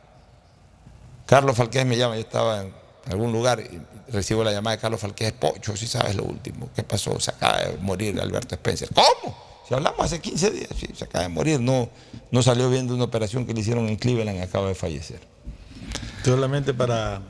[1.25, 2.73] Carlos Falqués me llama, yo estaba en
[3.09, 3.81] algún lugar y
[4.11, 7.19] recibo la llamada de Carlos Falqués, Pocho, si sabes lo último, ¿qué pasó?
[7.19, 8.89] Se acaba de morir Alberto Spencer.
[8.93, 9.37] ¿Cómo?
[9.67, 11.89] Si hablamos hace 15 días, se acaba de morir, no,
[12.31, 15.19] no salió bien de una operación que le hicieron en Cleveland y acaba de fallecer.
[16.25, 17.21] Solamente para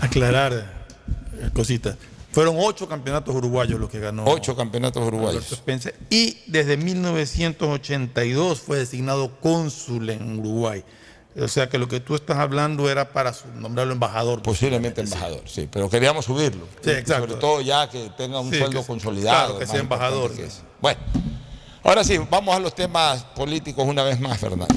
[0.00, 1.96] aclarar eh, cositas.
[2.38, 4.22] Fueron ocho campeonatos uruguayos los que ganó.
[4.24, 5.50] Ocho campeonatos uruguayos.
[5.50, 5.92] Spencer.
[6.08, 10.84] Y desde 1982 fue designado cónsul en Uruguay.
[11.36, 14.40] O sea que lo que tú estás hablando era para nombrarlo embajador.
[14.40, 16.64] Posiblemente embajador, sí, pero queríamos subirlo.
[16.80, 17.26] Sí, exacto.
[17.26, 19.44] Sobre todo ya que tenga un Sí, sueldo que- consolidado.
[19.46, 20.32] claro, que sea embajador.
[20.32, 20.46] que.
[20.80, 21.00] Bueno,
[21.82, 24.76] ahora sí, vamos a los temas políticos una vez más, Fernando.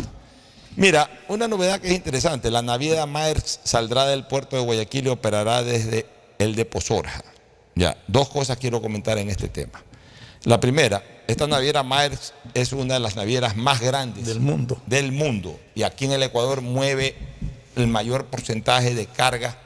[0.75, 5.09] Mira, una novedad que es interesante, la naviera Maersk saldrá del puerto de Guayaquil y
[5.09, 6.07] operará desde
[6.39, 7.21] el de Pozorja.
[7.76, 9.81] Ya, dos cosas quiero comentar en este tema.
[10.43, 14.81] La primera, esta naviera Maersk es una de las navieras más grandes Del mundo.
[14.88, 17.15] del mundo y aquí en el Ecuador mueve
[17.76, 19.57] el mayor porcentaje de carga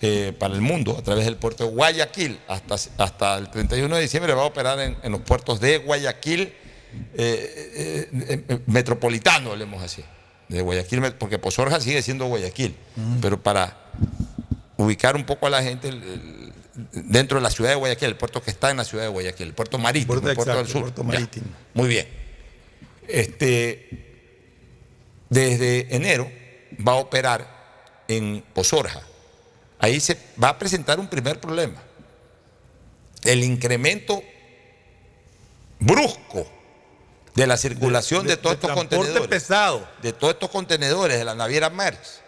[0.00, 2.38] eh, para el mundo a través del puerto de Guayaquil.
[2.48, 6.52] Hasta, hasta el 31 de diciembre va a operar en, en los puertos de Guayaquil
[7.14, 8.08] eh,
[8.48, 10.02] eh, metropolitano, hablemos así.
[10.48, 12.74] De Guayaquil, porque Pozorja sigue siendo Guayaquil,
[13.20, 13.76] pero para
[14.76, 16.52] ubicar un poco a la gente el- el-
[16.92, 19.48] dentro de la ciudad de Guayaquil, el puerto que está en la ciudad de Guayaquil,
[19.48, 20.80] el puerto marítimo, Puerto el puerto del sur.
[20.82, 21.08] puerto Ya.
[21.08, 21.46] marítimo.
[21.74, 22.08] Muy bien.
[23.08, 23.88] Este,
[25.28, 26.30] desde enero
[26.86, 29.00] va a operar en Pozorja.
[29.78, 31.82] Ahí se va a presentar un primer problema.
[33.24, 34.22] El incremento
[35.78, 36.46] brusco
[37.34, 39.28] de la circulación de, de- todos de estos transporte contenedores.
[39.28, 39.88] pesado.
[40.02, 42.20] De todos estos contenedores de la naviera Maersk.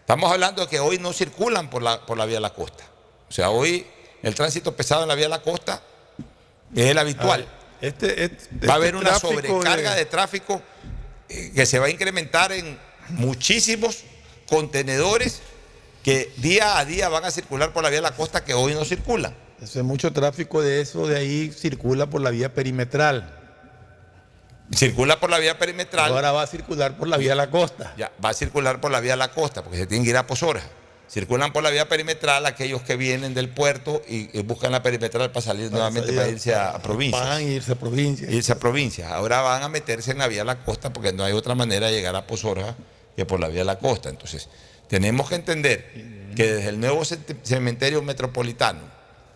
[0.00, 2.84] Estamos hablando de que hoy no circulan por la, por la vía de la costa.
[3.28, 3.86] O sea, hoy
[4.22, 5.82] el tránsito pesado en la vía de la costa
[6.74, 7.46] es el habitual.
[7.80, 10.62] Este, este- Va a este haber una sobrecarga de- de, tráfico
[11.28, 12.78] eh, que se va a incrementar en
[13.10, 14.04] muchísimos
[14.48, 15.40] contenedores
[16.02, 18.74] que día a día van a circular por la vía de la costa que hoy
[18.74, 19.34] no circulan.
[19.62, 23.32] Hace mucho tráfico de eso, de ahí circula por la vía perimetral.
[24.74, 26.10] Circula por la vía perimetral.
[26.12, 27.94] Ahora va a circular por la vía de la costa.
[27.96, 30.16] Ya, va a circular por la vía de la costa, porque se tienen que ir
[30.16, 30.66] a Pozorja.
[31.08, 35.30] Circulan por la vía perimetral aquellos que vienen del puerto y, y buscan la perimetral
[35.30, 37.22] para salir nuevamente salir para a- irse a, a provincias.
[37.22, 38.32] Van a irse a provincias.
[38.32, 39.10] Irse a provincias.
[39.12, 41.86] Ahora van a meterse en la vía de la costa porque no hay otra manera
[41.86, 42.74] de llegar a Pozorja
[43.14, 44.08] que por la vía de la costa.
[44.08, 44.48] Entonces,
[44.88, 45.90] tenemos que entender
[46.34, 48.80] que desde el nuevo cementerio metropolitano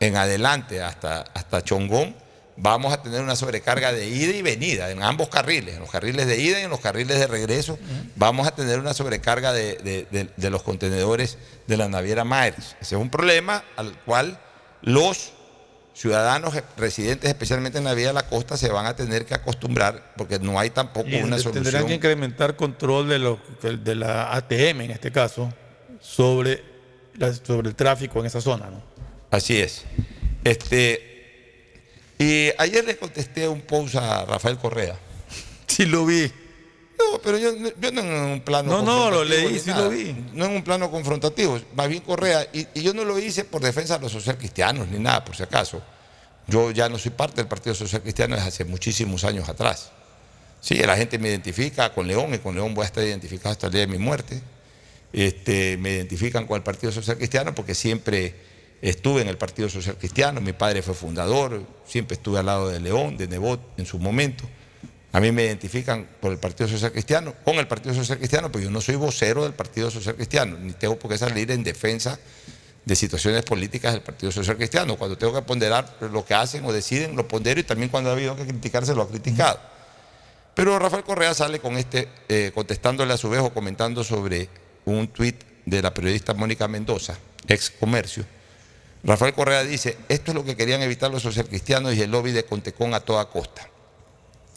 [0.01, 2.15] en adelante hasta, hasta Chongón,
[2.63, 6.27] vamos a tener una sobrecarga de ida y venida en ambos carriles, en los carriles
[6.27, 7.79] de ida y en los carriles de regreso,
[8.17, 12.77] vamos a tener una sobrecarga de, de- de- de los contenedores de la naviera Maersk.
[12.81, 14.39] Ese es un problema al cual
[14.83, 15.33] los
[15.95, 20.13] ciudadanos residentes, especialmente en la vía de la costa, se van a tener que acostumbrar
[20.17, 21.87] porque no hay tampoco Y una tendrán solución.
[21.87, 25.53] que incrementar control de, lo- de la ATM en este caso
[26.01, 26.63] sobre,
[27.15, 28.71] la- sobre el tráfico en esa zona.
[28.71, 28.83] ¿no?
[29.31, 29.85] Así es.
[30.45, 31.10] Este,
[32.21, 34.97] y ayer le contesté un post a Rafael Correa.
[35.67, 36.31] Sí, lo vi.
[36.99, 38.69] No, pero yo, no- yo no en un plano.
[38.71, 39.85] No, no, lo leí, sí nada.
[39.85, 40.15] lo vi.
[40.35, 42.47] No en un plano confrontativo, más bien Correa.
[42.53, 45.35] Y, y yo no lo hice por defensa de los social cristianos ni nada, por
[45.37, 45.81] si acaso.
[46.49, 49.91] Yo ya no soy parte del Partido Social Cristiano desde hace muchísimos años atrás.
[50.61, 53.69] Sí, la gente me identifica con León y con León voy a estar identificado hasta
[53.69, 54.43] el día de mi muerte.
[55.13, 58.35] Este, me identifican con el Partido Social Cristiano porque siempre
[58.83, 60.41] estuve en el Partido Social Cristiano.
[60.41, 64.45] Mi padre fue fundador, siempre estuve al lado de León, de Nebot en su momento.
[65.13, 68.65] A mí me identifican por el Partido Social Cristiano, con el Partido Social Cristiano, pero
[68.65, 72.19] yo no soy vocero del Partido Social Cristiano, ni tengo por qué salir en defensa
[72.85, 74.97] de situaciones políticas del Partido Social Cristiano.
[74.97, 78.13] Cuando tengo que ponderar lo que hacen o deciden, lo pondero y también cuando ha
[78.13, 79.59] habido que criticarse, lo ha criticado.
[80.55, 84.49] Pero Rafael Correa sale con este, eh, contestándole a su vez o comentando sobre
[84.85, 88.25] un tuit de la periodista Mónica Mendoza, ex comercio.
[89.03, 92.45] Rafael Correa dice, esto es lo que querían evitar los socialcristianos y el lobby de
[92.45, 93.69] Contecón a toda costa.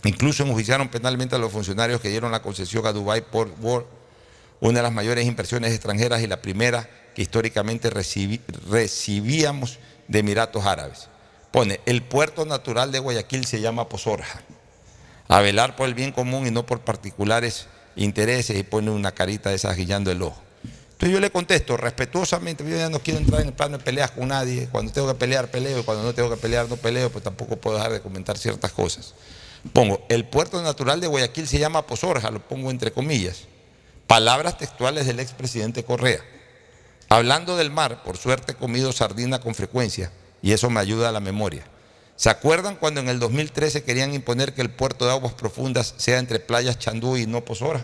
[0.03, 3.87] Incluso enjuiciaron penalmente a los funcionarios que dieron la concesión a Dubai Port World,
[4.59, 7.89] una de las mayores inversiones extranjeras y la primera que históricamente
[8.69, 11.07] recibíamos de Emiratos Árabes.
[11.51, 14.41] Pone, el puerto natural de Guayaquil se llama Pozorja,
[15.29, 19.51] a velar por el bien común y no por particulares intereses y pone una carita
[19.51, 20.42] de esas guillando el ojo.
[21.03, 24.11] Entonces yo le contesto respetuosamente, yo ya no quiero entrar en el plano de peleas
[24.11, 27.11] con nadie, cuando tengo que pelear peleo y cuando no tengo que pelear no peleo,
[27.11, 29.13] pues tampoco puedo dejar de comentar ciertas cosas.
[29.73, 33.41] Pongo, el puerto natural de Guayaquil se llama Pozorja, lo pongo entre comillas.
[34.07, 36.21] Palabras textuales del expresidente Correa.
[37.09, 40.09] Hablando del mar, por suerte he comido sardina con frecuencia
[40.41, 41.65] y eso me ayuda a la memoria.
[42.15, 46.19] ¿Se acuerdan cuando en el 2013 querían imponer que el puerto de aguas profundas sea
[46.19, 47.83] entre playas Chandú y no Pozorja?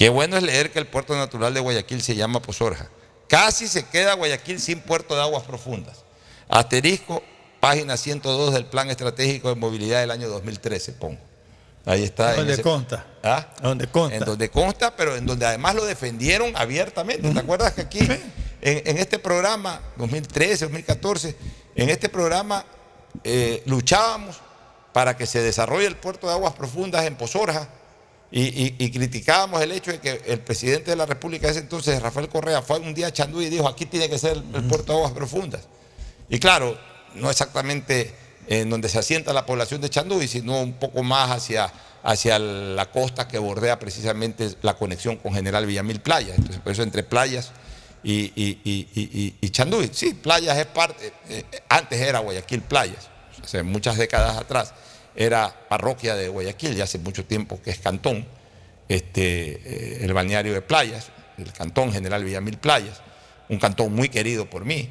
[0.00, 2.88] Qué bueno es leer que el puerto natural de Guayaquil se llama Pozorja.
[3.28, 6.04] Casi se queda Guayaquil sin puerto de aguas profundas.
[6.48, 7.22] Asterisco,
[7.60, 11.18] página 102 del Plan Estratégico de Movilidad del año 2013, pongo.
[11.84, 12.34] Ahí está.
[12.34, 13.06] Donde ese- consta.
[13.22, 13.46] ¿Ah?
[13.60, 14.16] Donde consta.
[14.16, 17.30] En donde consta, pero en donde además lo defendieron abiertamente.
[17.30, 18.22] ¿Te acuerdas que aquí, en,
[18.88, 21.36] en este programa, 2013, 2014,
[21.74, 22.64] en este programa
[23.22, 24.38] eh, luchábamos
[24.94, 27.68] para que se desarrolle el puerto de aguas profundas en Pozorja
[28.32, 31.60] y, y- y criticábamos el hecho de que el presidente de la República de ese
[31.60, 34.64] entonces, Rafael Correa, fue un día a Chandú y dijo, aquí tiene que ser el,
[34.68, 35.62] puerto de aguas profundas.
[36.28, 36.78] Y claro,
[37.16, 38.14] no exactamente
[38.46, 42.90] en donde se asienta la población de Chanduy, sino un poco más hacia, hacia la
[42.90, 46.36] costa que bordea precisamente la conexión con General Villamil Playas.
[46.38, 47.50] Entonces, por eso entre playas
[48.02, 49.90] y, y, y-.
[49.92, 53.08] Sí, playas es parte, eh, antes era Guayaquil Playas,
[53.42, 54.72] hace muchas décadas atrás
[55.20, 58.26] era parroquia de Guayaquil, ya hace mucho tiempo que es cantón,
[58.88, 63.02] este, eh, el balneario de playas, el cantón General Villamil Playas,
[63.50, 64.88] un cantón muy querido por mí,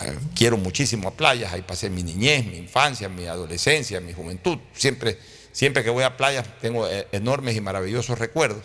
[0.00, 4.56] eh, quiero muchísimo a playas, ahí pasé mi niñez, mi infancia, mi adolescencia, mi juventud.
[4.72, 5.18] Siempre,
[5.52, 8.62] siempre que voy a playas tengo eh, enormes y maravillosos recuerdos.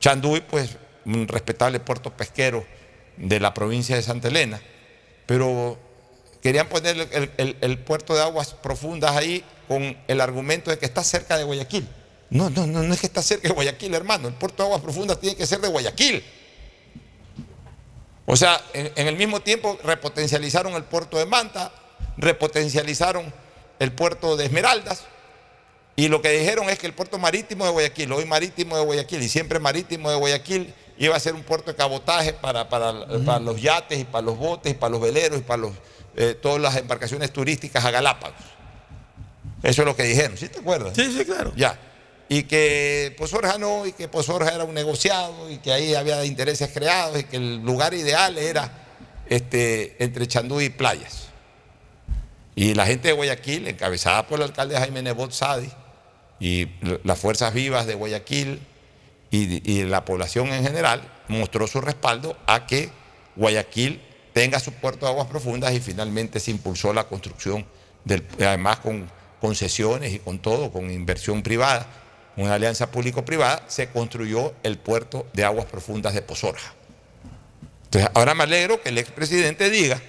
[0.00, 2.64] Chanduy, pues, un respetable puerto pesquero
[3.18, 4.58] de la provincia de Santa Elena,
[5.26, 5.78] pero
[6.42, 7.08] querían poner
[7.38, 11.88] el, puerto de aguas profundas ahí con el argumento de que está cerca de Guayaquil.
[12.30, 14.28] No, no, no, no es que está cerca de Guayaquil, hermano.
[14.28, 16.24] El puerto de aguas profundas tiene que ser de Guayaquil.
[18.26, 21.72] O sea, en, el mismo tiempo repotencializaron el puerto de Manta,
[22.16, 23.32] repotencializaron
[23.78, 25.04] el puerto de Esmeraldas,
[25.94, 29.22] y lo que dijeron es que el puerto marítimo de Guayaquil, hoy marítimo de Guayaquil
[29.22, 33.60] y siempre marítimo de Guayaquil, iba a ser un puerto de cabotaje para- para los
[33.60, 35.72] yates y para los botes y para los veleros y para los,
[36.16, 38.36] eh, todas las embarcaciones turísticas a Galápagos.
[39.62, 40.92] Eso es lo que dijeron, ¿sí te acuerdas?
[40.94, 41.52] Sí, sí, claro.
[41.56, 41.78] Ya.
[42.28, 46.70] Y que Pozorja no, y que Pozorja era un negociado, y que ahí había intereses
[46.72, 48.70] creados, y que el lugar ideal era
[49.28, 51.28] este, entre Chandú y playas.
[52.54, 55.70] Y la gente de Guayaquil, encabezada por el alcalde Jaime Nebot Sadi,
[56.40, 56.68] y
[57.04, 58.60] las fuerzas vivas de Guayaquil
[59.30, 62.90] y, y la población en general, mostró su respaldo a que
[63.36, 64.02] Guayaquil
[64.32, 67.66] tenga su puerto de aguas profundas y finalmente se impulsó la construcción,
[68.04, 69.10] del, además con
[69.40, 71.86] concesiones y con todo, con inversión privada,
[72.36, 76.74] una alianza público-privada, se construyó el puerto de aguas profundas de Pozorja.
[77.84, 80.00] Entonces, ahora me alegro que el expresidente diga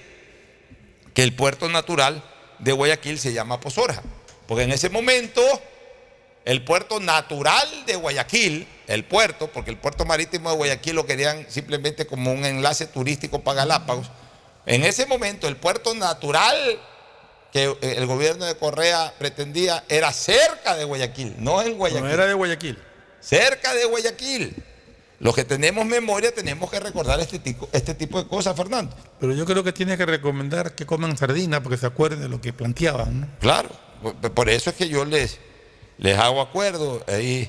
[1.12, 2.22] que el puerto natural
[2.58, 4.02] de Guayaquil se llama Pozorja,
[4.46, 5.42] porque en ese momento
[6.44, 11.46] el puerto natural de Guayaquil, el puerto, porque el puerto marítimo de Guayaquil lo querían
[11.48, 14.10] simplemente como un enlace turístico para Galápagos,
[14.66, 16.56] en ese momento el puerto natural
[17.52, 22.04] que eh, el gobierno de Correa pretendía era cerca de Guayaquil, no en Guayaquil.
[22.04, 22.78] No era de Guayaquil.
[23.20, 24.54] Cerca de Guayaquil.
[25.20, 28.94] Los que tenemos memoria tenemos que recordar este tipo, este tipo de cosas, Fernando.
[29.20, 32.40] Pero yo creo que tiene que recomendar que coman sardina porque se acuerden de lo
[32.40, 33.20] que planteaban.
[33.20, 33.28] ¿no?
[33.38, 33.70] Claro,
[34.34, 35.38] por eso es que yo les,
[35.98, 37.04] les hago acuerdo.
[37.06, 37.48] Ahí,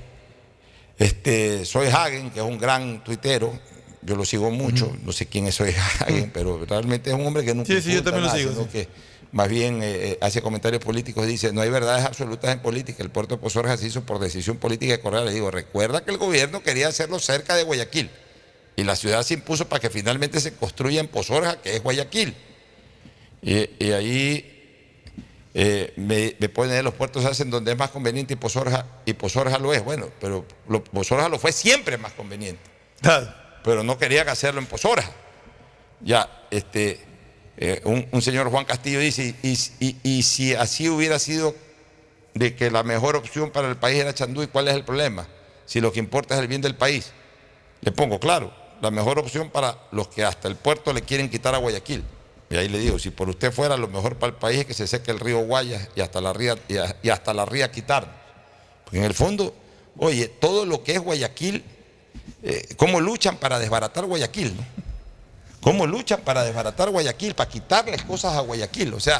[0.98, 3.58] este, Soy Hagen, que es un gran tuitero,
[4.02, 7.44] yo lo sigo mucho, no sé quién es Soy Hagen, pero realmente es un hombre
[7.44, 8.70] que nunca Sí, sí, yo también lo sigo, sí.
[8.72, 8.88] que
[9.32, 13.10] más bien eh, eh, hace comentarios políticos, dice, no hay verdades absolutas en política, el
[13.10, 15.22] puerto de Pozorja se hizo por decisión política de Correa.
[15.26, 18.10] Le digo, recuerda que el gobierno quería hacerlo cerca de Guayaquil
[18.78, 22.34] y la ciudad se impuso para que finalmente se construya en Pozorja, que es Guayaquil.
[23.42, 24.55] Y, y ahí
[25.57, 29.57] eh, me, me ponen los puertos hacen donde es más conveniente y Pozorja, y Pozorja
[29.57, 29.84] lo es.
[29.84, 32.61] Bueno, pero lo- Pozorja lo fue siempre más conveniente.
[33.64, 35.10] Pero no querían hacerlo en Pozorja.
[36.02, 36.99] Ya, este,
[37.57, 41.56] eh, un, un señor Juan Castillo dice, y, y- y si así hubiera sido
[42.34, 45.26] de que la mejor opción para el país era Chanduy, ¿cuál es el problema?
[45.65, 47.14] Si lo que importa es el bien del país.
[47.80, 51.56] Le pongo claro, la mejor opción para los que hasta el puerto le quieren quitar
[51.56, 52.03] a Guayaquil.
[52.50, 54.74] Y ahí le digo, si por usted fuera, lo mejor para el país es que
[54.74, 57.72] se seque el río Guayas y hasta la ría, y, a- y hasta la ría
[57.72, 58.14] quitarnos.
[58.84, 59.56] Porque en el fondo,
[59.98, 61.64] oye, todo lo que es Guayaquil,
[62.44, 64.56] eh, ¿cómo luchan para desbaratar Guayaquil?
[64.56, 64.64] no?
[65.62, 68.94] ¿Cómo luchan para desbaratar Guayaquil, para quitarles cosas a Guayaquil?
[68.94, 69.20] O sea,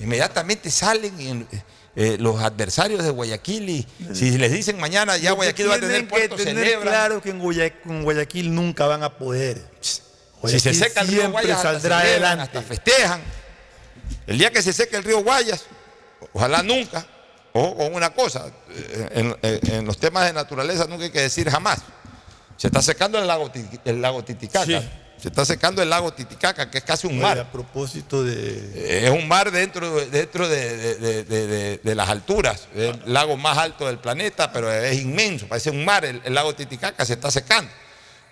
[0.00, 1.48] inmediatamente salen en-
[1.96, 6.08] eh, los adversarios de Guayaquil y si les dicen mañana ya Guayaquil va a tener
[6.08, 6.88] puerto, que tener celebran.
[6.88, 7.38] claro que en
[8.02, 9.62] Guayaquil nunca van a poder.
[10.48, 12.58] Si se seca el río Guayas, hasta saldrá celebran, adelante.
[12.58, 13.22] hasta festejan.
[14.26, 15.64] El día que se seque el río Guayas,
[16.32, 17.06] ojalá nunca,
[17.52, 19.08] ojo con una cosa, eh,
[19.42, 21.78] en, en- los temas de naturaleza nunca hay que decir jamás.
[22.56, 24.82] Se está secando el lago, Titi- el lago Titicaca.
[25.20, 27.38] Se está secando el lago Titicaca, que es casi un Oye, mar.
[27.38, 29.06] a propósito de.
[29.06, 32.68] Es un mar dentro, dentro de, de- de- de- de- de las alturas.
[32.74, 35.46] Es el lago más alto del planeta, pero es inmenso.
[35.48, 36.04] Parece un mar.
[36.04, 37.70] El, el lago Titicaca se está secando.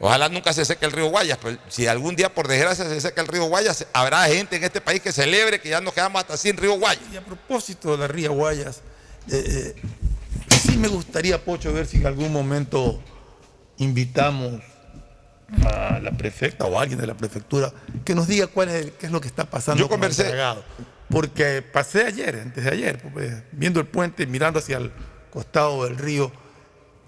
[0.05, 3.20] Ojalá nunca se seque el río Guayas, pero si algún día por desgracia se seca
[3.20, 6.37] el río Guayas, habrá gente en este país que celebre que ya nos quedamos hasta
[6.37, 7.05] sin río Guayas.
[7.12, 8.81] Y a propósito de la Ría Guayas,
[9.31, 9.83] eh, eh,
[10.61, 13.01] sí me gustaría, Pocho, ver si en algún momento
[13.79, 14.61] invitamos
[15.65, 17.73] a la prefecta o a alguien de la prefectura
[18.05, 20.11] que nos diga cuál es, el- qué es lo que está pasando Yo con el
[20.11, 20.33] conversé-.
[21.11, 24.91] Porque pasé ayer, antes de ayer, pues, viendo el puente, mirando hacia el
[25.31, 26.33] costado del río,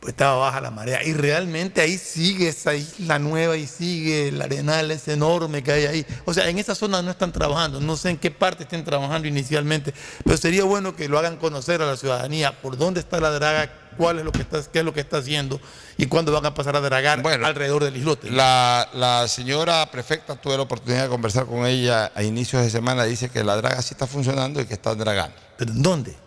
[0.04, 1.02] pues estaba baja la marea.
[1.02, 5.86] Y realmente ahí sigue esa isla nueva y sigue el arenal ese enorme que hay
[5.86, 6.06] ahí.
[6.26, 7.80] O sea, en esa zona no están trabajando.
[7.80, 11.80] No sé en qué parte estén trabajando inicialmente, pero sería bueno que lo hagan conocer
[11.80, 14.84] a la ciudadanía por dónde está la draga, cuál es lo que está, qué es
[14.84, 15.58] lo que está haciendo
[15.96, 18.30] y cuándo van a pasar a dragar alrededor del islote.
[18.30, 23.04] La, la señora prefecta, tuve la oportunidad de conversar con ella a inicios de semana,
[23.04, 25.34] dice que la draga sí está funcionando y que está dragando.
[25.56, 26.23] ¿Pero en dónde?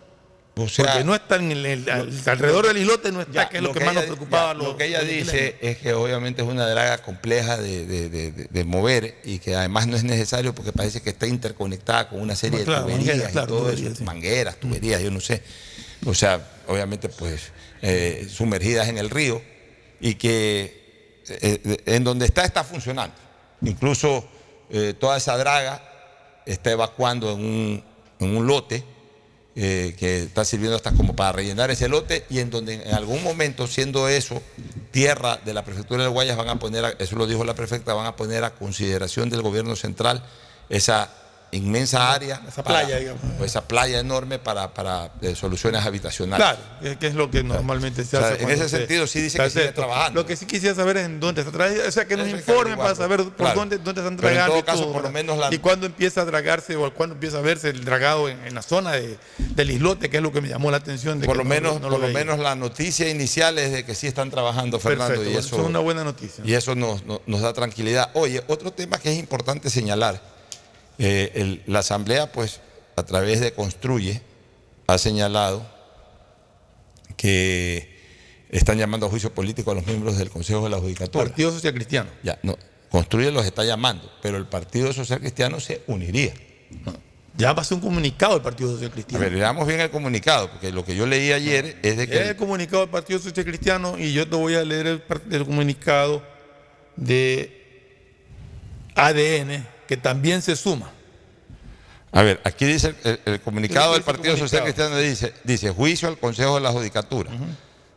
[0.58, 3.50] O sea, Porque no está en el, el- al- alrededor del islote, no está, Ya,
[3.50, 4.50] que es lo, que, más ella nos preocupaba.
[4.52, 7.86] a ya, los- lo que ella dice es que obviamente es una draga compleja de,
[7.86, 11.28] de- de- de- de mover y que además no es necesario porque parece que está
[11.28, 14.04] interconectada con una serie Claro, de tuberías mangueras, claro, y todo tuberías, eso, sí.
[14.04, 15.44] mangueras, tuberías, yo no sé.
[16.06, 17.52] O sea, obviamente pues
[17.82, 19.42] eh, sumergidas en el río
[20.00, 23.16] y que eh, eh, en donde está está funcionando.
[23.62, 24.28] Incluso
[24.70, 25.84] eh, toda esa draga
[26.46, 27.84] está evacuando en un,
[28.20, 28.84] en un lote
[29.60, 33.24] eh, que está sirviendo hasta como para rellenar ese lote y en donde en algún
[33.24, 34.40] momento, siendo eso
[34.92, 37.94] tierra de la prefectura de Guayas, van a poner, a- eso lo dijo la prefecta,
[37.96, 40.24] van a poner a consideración del gobierno central
[40.70, 41.10] esa
[41.52, 43.22] inmensa área, Esa para- playa, digamos.
[43.40, 46.46] o esa playa enorme para, para eh, soluciones habitacionales.
[46.46, 48.44] Claro, que, es lo que normalmente se O sea, hace.
[48.44, 50.22] en ese se- sentido sí dice que sigue trabajando.
[50.22, 51.88] Lo que sí quisiera saber es en dónde está trabajando.
[51.88, 53.60] O sea, que nos que informen para saber por Claro.
[53.60, 54.54] dónde, dónde están Pero en dragando.
[54.56, 55.14] todo y caso, todo, por lo ¿verdad?
[55.26, 58.46] menos la- Y cuándo empieza a dragarse o cuándo empieza a verse el dragado en,
[58.46, 61.20] en la zona de- del islote, que es lo que me llamó la atención.
[61.20, 62.14] De Por que lo no- menos, no por lo veía.
[62.14, 65.62] menos la noticia inicial es de que sí están trabajando, Fernando, Perfecto, y eso, eso
[65.64, 66.44] es una buena noticia.
[66.46, 68.10] Y eso nos, nos- nos da tranquilidad.
[68.16, 70.20] Oye, otro tema que es importante señalar,
[71.00, 72.62] eh, el- la Asamblea, pues,
[72.96, 74.22] a través de Construye,
[74.88, 75.68] ha señalado
[77.16, 77.96] que
[78.50, 81.26] están llamando a juicio político a los miembros del Consejo de la Judicatura.
[81.26, 82.10] Partido Social Cristiano.
[82.24, 82.58] Ya, no,
[82.90, 86.34] Construye los está llamando, pero el Partido Social Cristiano se uniría.
[87.36, 89.24] Ya a ser un comunicado del Partido Social A Cristiano.
[89.24, 92.16] ver, veamos bien el comunicado, porque lo que yo leí ayer es de que...
[92.24, 96.24] Es el comunicado del Partido Social Cristiano y yo te voy a leer el comunicado
[96.96, 97.54] de
[98.96, 100.92] ADN, que también se suma.
[102.12, 104.64] A ver, aquí dice el, el comunicado ¿Qué del Partido Social?
[104.64, 107.32] Cristiano, dice, dice juicio al Consejo de la Judicatura.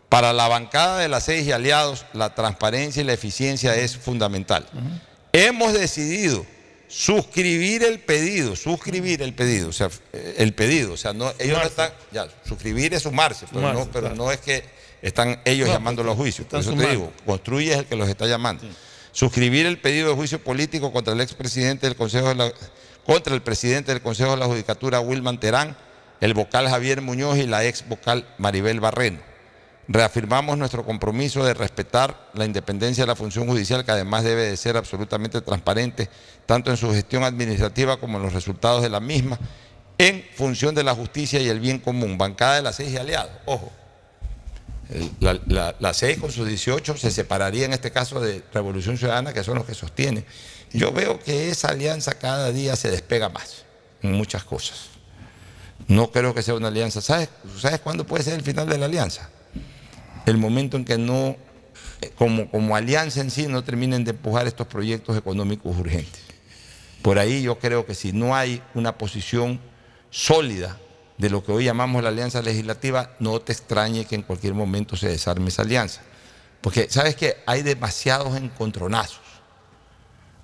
[0.09, 4.67] Para la bancada de las seis y aliados, la transparencia y la eficiencia es fundamental.
[5.33, 6.45] Hemos decidido
[6.89, 11.57] suscribir el pedido, suscribir el pedido, o sea, eh, el pedido, o sea, no, ellos
[11.57, 14.17] no están, ya, suscribir es sumarse, pero, Sumarse, no, pero claro.
[14.17, 14.65] no es que
[15.01, 18.09] están ellos No, llamándolo a juicio, por eso te digo, construye es el que los
[18.09, 18.65] está llamando.
[19.13, 22.53] Suscribir el pedido de juicio político contra el expresidente del Consejo de la,
[23.05, 25.77] contra el presidente del Consejo de la Judicatura, Wilman Terán,
[26.21, 29.19] el vocal Javier Muñoz y la ex vocal Maribel Barreno.
[29.89, 34.57] Reafirmamos nuestro compromiso de respetar la independencia de la función judicial, que además debe de
[34.57, 36.09] ser absolutamente transparente,
[36.47, 39.37] tanto en su gestión administrativa como en los resultados de la misma,
[39.99, 42.17] en función de la justicia y el bien común.
[42.17, 43.73] Bancada de las seis y aliados, ojo.
[45.21, 49.55] La, la, con sus 18 se separaría en este caso de Revolución Ciudadana, que son
[49.55, 50.25] los que sostienen.
[50.73, 53.65] Yo veo que esa alianza cada día se despega más
[54.03, 54.89] en muchas cosas.
[55.87, 57.01] No creo que sea una alianza.
[57.01, 59.31] ¿Sabes, ¿Sabes cuándo puede ser el final de la alianza?
[60.27, 61.37] El momento en que no,
[62.17, 66.23] como, como alianza en sí, no terminen de empujar estos proyectos económicos urgentes.
[67.03, 69.61] Por ahí yo creo que si no hay una posición
[70.11, 70.79] sólida
[71.21, 74.97] de lo que hoy llamamos la alianza legislativa, no te extrañe que en cualquier momento
[74.97, 76.01] se desarme esa alianza.
[76.63, 77.37] Porque, ¿sabes qué?
[77.45, 79.21] Hay demasiados encontronazos.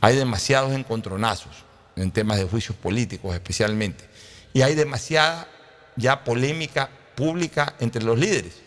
[0.02, 1.64] Hay demasiados encontronazos
[1.96, 4.04] en temas de juicios políticos especialmente.
[4.52, 5.48] Y hay demasiada
[5.96, 8.60] ya polémica pública entre los líderes.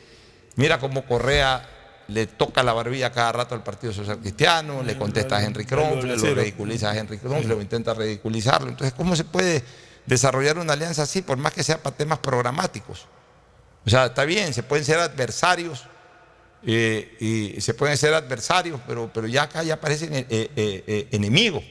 [0.55, 1.69] Mira cómo Correa
[2.07, 6.17] le toca la barbilla cada rato al Partido Social Cristiano, le contesta a Henry Kronfle,
[6.17, 8.69] lo ridiculiza a Henry Kronfle, o intenta ridiculizarlo.
[8.69, 9.63] Entonces, ¿cómo se puede
[10.09, 13.05] desarrollar una alianza así, por más que sea para temas programáticos?
[13.85, 15.85] O sea, está bien, se pueden ser adversarios,
[16.63, 17.15] eh,
[17.57, 21.63] y se pueden ser adversarios, pero, pero ya acá ya parecen eh, eh, enemigos.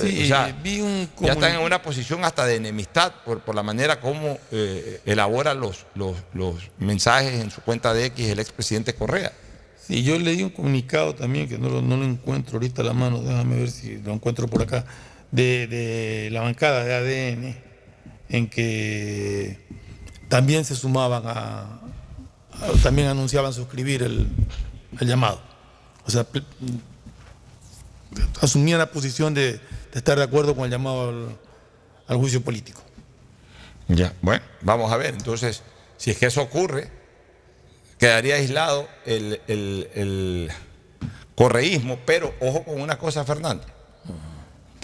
[0.00, 3.54] Sí, o sea, vi un ya están en una posición hasta de enemistad por, por
[3.54, 4.38] la manera como
[5.04, 9.32] elabora los, los, los mensajes en su cuenta de X el expresidente Correa.
[9.86, 12.94] Sí, yo leí un comunicado también que no lo, no lo encuentro ahorita a la
[12.94, 14.86] mano, déjame ver si lo encuentro por acá,
[15.36, 17.56] de, la bancada de ADN,
[18.28, 19.58] en que
[20.28, 21.80] también se sumaban a,
[22.82, 24.28] también anunciaban suscribir el,
[25.00, 25.40] llamado.
[26.06, 26.26] O sea,
[28.40, 29.60] asumían la posición de,
[29.92, 31.36] estar de acuerdo con el llamado
[32.08, 32.82] al, juicio político.
[33.88, 35.14] Ya, bueno, vamos a ver.
[35.14, 35.62] Entonces,
[35.96, 36.90] si es que eso ocurre,
[37.98, 40.50] quedaría aislado el, el-
[41.34, 43.75] correísmo, pero ojo con una cosa, Fernando.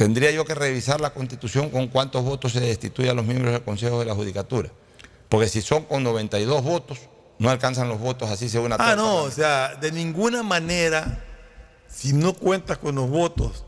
[0.03, 3.63] Tendría yo que revisar la constitución con cuántos votos se destituye a los miembros del
[3.63, 4.69] Consejo de la Judicatura.
[5.29, 6.99] Porque si son con 92 votos,
[7.39, 11.23] no alcanzan los votos, así sea una Ah, no, o sea, de ninguna manera,
[11.89, 13.63] si no cuentas con los votos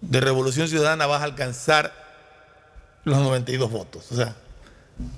[0.00, 1.92] de Revolución Ciudadana, vas a alcanzar
[3.04, 4.10] los 92 votos.
[4.10, 4.34] O sea,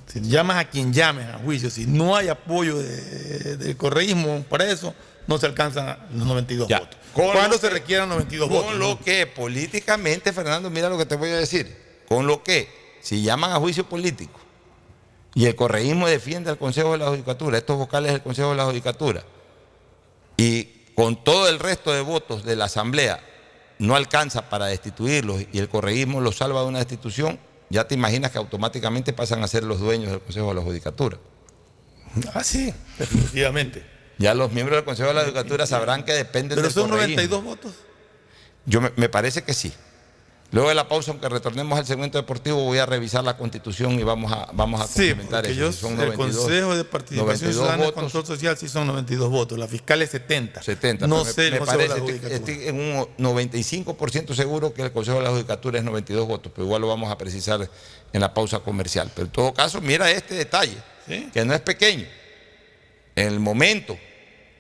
[0.08, 4.70] si llamas a quien llames a juicio, si no hay apoyo de- del correísmo para
[4.70, 4.94] eso,
[5.28, 6.96] no se alcanzan los 92 votos.
[7.14, 8.74] Con ¿Cuándo lo se que- requieran 92 Con votos?
[8.76, 11.76] lo que políticamente, Fernando, mira lo que te voy a decir.
[12.08, 12.68] Con lo que,
[13.00, 14.40] si llaman a juicio político
[15.34, 18.64] y el correísmo defiende al Consejo de la Judicatura, estos vocales del Consejo de la
[18.64, 19.22] Judicatura,
[20.36, 20.64] y
[20.94, 23.20] con todo el resto de votos de la Asamblea
[23.78, 27.38] no alcanza para destituirlos y el correísmo los salva de una destitución,
[27.70, 31.18] ya te imaginas que automáticamente pasan a ser los dueños del Consejo de la Judicatura.
[32.34, 33.84] Ah, sí, definitivamente.
[34.18, 37.16] Ya los miembros del Consejo de la Judicatura sabrán que dependen Pero del son correísmo.
[37.22, 37.72] 92 votos.
[38.66, 39.72] Yo me, me parece que sí.
[40.50, 44.02] Luego de la pausa, aunque retornemos al segmento deportivo, voy a revisar la constitución y
[44.02, 45.60] vamos a, vamos a Sí, complementar porque eso.
[45.60, 48.86] yo, Si son el 92, Consejo de Participación 92 Ciudadana votos, Control Social sí son
[48.86, 50.62] 92 votos, la fiscal es 70.
[50.62, 51.06] 70.
[51.06, 52.34] No pero me- sé el me, de parece, la estoy, Judicatura.
[52.34, 56.64] estoy en un 95% seguro que el Consejo de la Judicatura es 92 votos, pero
[56.64, 57.68] igual lo vamos a precisar
[58.14, 59.10] en la pausa comercial.
[59.14, 62.06] Pero en todo caso, mira este detalle, que no es pequeño.
[63.14, 63.98] En el momento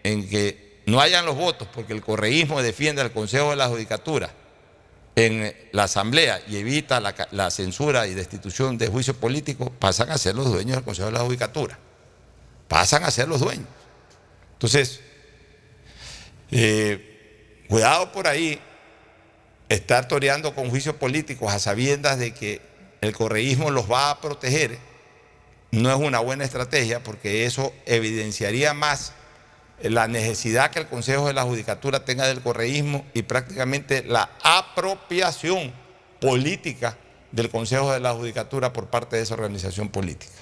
[0.02, 4.30] en que no hayan los votos, porque el correísmo defiende al Consejo de la Judicatura
[5.18, 10.36] en la Asamblea y evita la, censura y destitución de juicio político, pasan a ser
[10.36, 11.78] los dueños del Consejo de la Judicatura.
[12.68, 13.66] Pasan a ser los dueños.
[14.52, 15.00] Entonces,
[16.52, 18.60] eh, cuidado por ahí,
[19.68, 22.62] estar toreando con juicios políticos a sabiendas de que
[23.00, 24.78] el correísmo los va a proteger,
[25.70, 29.12] no es una buena estrategia porque eso evidenciaría más
[29.82, 35.72] la necesidad que el Consejo de la Judicatura tenga del correísmo y prácticamente la apropiación
[36.20, 36.96] política
[37.32, 40.32] del Consejo de la Judicatura por parte de esa organización política.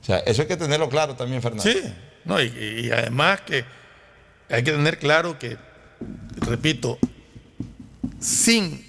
[0.00, 1.70] O sea, eso hay que tenerlo claro también, Fernando.
[1.70, 1.82] Sí,
[2.24, 3.64] no, y, y además que
[4.48, 5.58] hay que tener claro que,
[6.36, 6.98] repito,
[8.20, 8.86] sin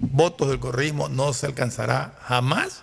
[0.00, 2.82] votos del correísmo no se alcanzará jamás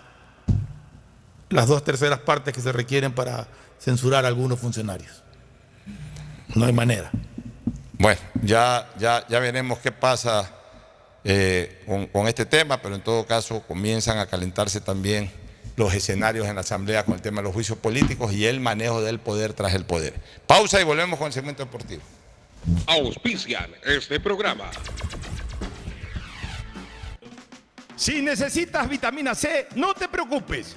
[1.48, 3.48] las dos terceras partes que se requieren para
[3.78, 5.22] censurar a algunos funcionarios.
[6.56, 7.10] No hay manera.
[7.98, 10.50] Bueno, ya, ya, ya veremos qué pasa
[11.22, 15.30] eh, con, con este tema, pero en todo caso comienzan a calentarse también
[15.76, 19.02] los escenarios en la Asamblea con el tema de los juicios políticos y el manejo
[19.02, 20.14] del poder tras el poder.
[20.46, 22.02] Pausa y volvemos con el segmento deportivo.
[22.86, 24.70] Auspician este programa.
[27.96, 30.76] Si necesitas vitamina C, no te preocupes.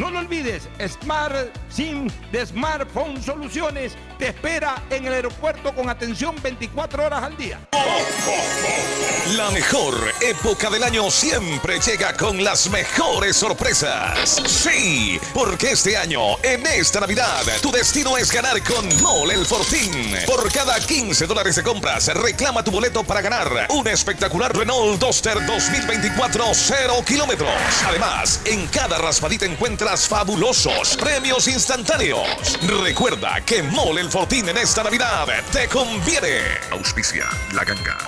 [0.00, 6.34] No lo olvides, Smart SIM de Smartphone Soluciones te espera en el aeropuerto con atención
[6.42, 7.60] 24 horas al día.
[9.36, 14.40] La mejor época del año siempre llega con las mejores sorpresas.
[14.46, 20.16] Sí, porque este año, en esta Navidad, tu destino es ganar con Mole el Fortín.
[20.26, 25.46] Por cada 15 dólares de compras, reclama tu boleto para ganar un espectacular Renault Duster
[25.46, 27.50] 2024 0 kilómetros.
[27.86, 29.46] Además, en cada raspadita
[29.96, 32.58] fabulosos premios instantáneos.
[32.84, 36.38] Recuerda que Mole el Fortín en esta Navidad te conviene.
[36.70, 37.98] Auspicia la ganga.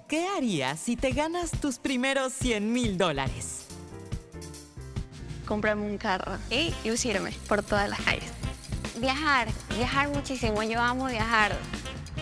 [0.06, 3.68] ¿Qué harías si te ganas tus primeros 100 mil dólares?
[5.46, 8.30] Comprarme un carro y lucirme por todas las calles.
[8.98, 10.62] Viajar, viajar muchísimo.
[10.62, 11.56] Yo amo viajar.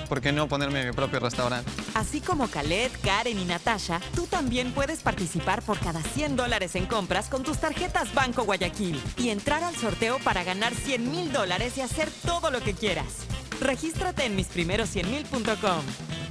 [0.09, 1.71] ¿Por qué no ponerme mi propio restaurante?
[1.95, 6.87] Así como Calet, Karen y Natasha, tú también puedes participar por cada 100 dólares en
[6.87, 11.77] compras con tus tarjetas Banco Guayaquil y entrar al sorteo para ganar 100 mil dólares
[11.77, 13.27] y hacer todo lo que quieras.
[13.61, 15.83] Regístrate en misprimeros100mil.com.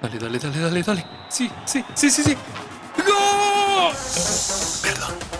[0.00, 1.06] Dale, dale, dale, dale, dale.
[1.28, 2.36] Sí, sí, sí, sí, sí.
[2.98, 3.90] ¡No!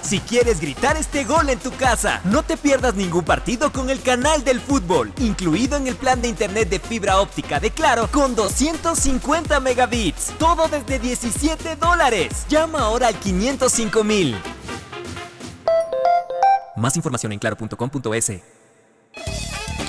[0.03, 4.01] Si quieres gritar este gol en tu casa, no te pierdas ningún partido con el
[4.01, 8.37] canal del fútbol, incluido en el plan de internet de fibra óptica de Claro con
[8.37, 10.33] 250 megabits.
[10.39, 12.47] Todo desde 17 dólares.
[12.49, 14.37] Llama ahora al 505 mil.
[16.77, 18.56] Más información en claro.com.es.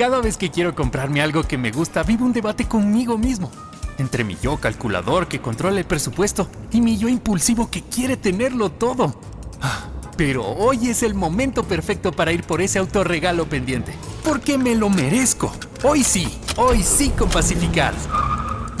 [0.00, 3.50] Cada vez que quiero comprarme algo que me gusta, vivo un debate conmigo mismo.
[3.98, 8.70] Entre mi yo calculador que controla el presupuesto y mi yo impulsivo que quiere tenerlo
[8.70, 9.14] todo.
[9.60, 13.92] Ah, Pero hoy es el momento perfecto para ir por ese autorregalo pendiente.
[14.24, 15.52] Porque me lo merezco.
[15.84, 17.96] Hoy sí, hoy sí con Pacificard.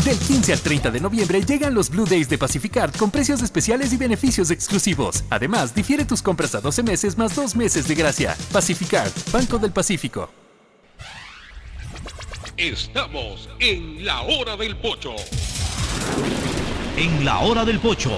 [0.02, 3.92] Del 15 al 30 de noviembre llegan los Blue Days de Pacificard con precios especiales
[3.92, 5.22] y beneficios exclusivos.
[5.28, 8.34] Además, difiere tus compras a 12 meses más 2 meses de gracia.
[8.52, 10.30] Pacificard, Banco del Pacífico.
[12.60, 15.16] Estamos en la hora del pocho.
[16.94, 18.10] En la hora del pocho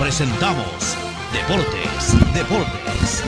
[0.00, 0.66] presentamos
[1.32, 3.22] Deportes, Deportes.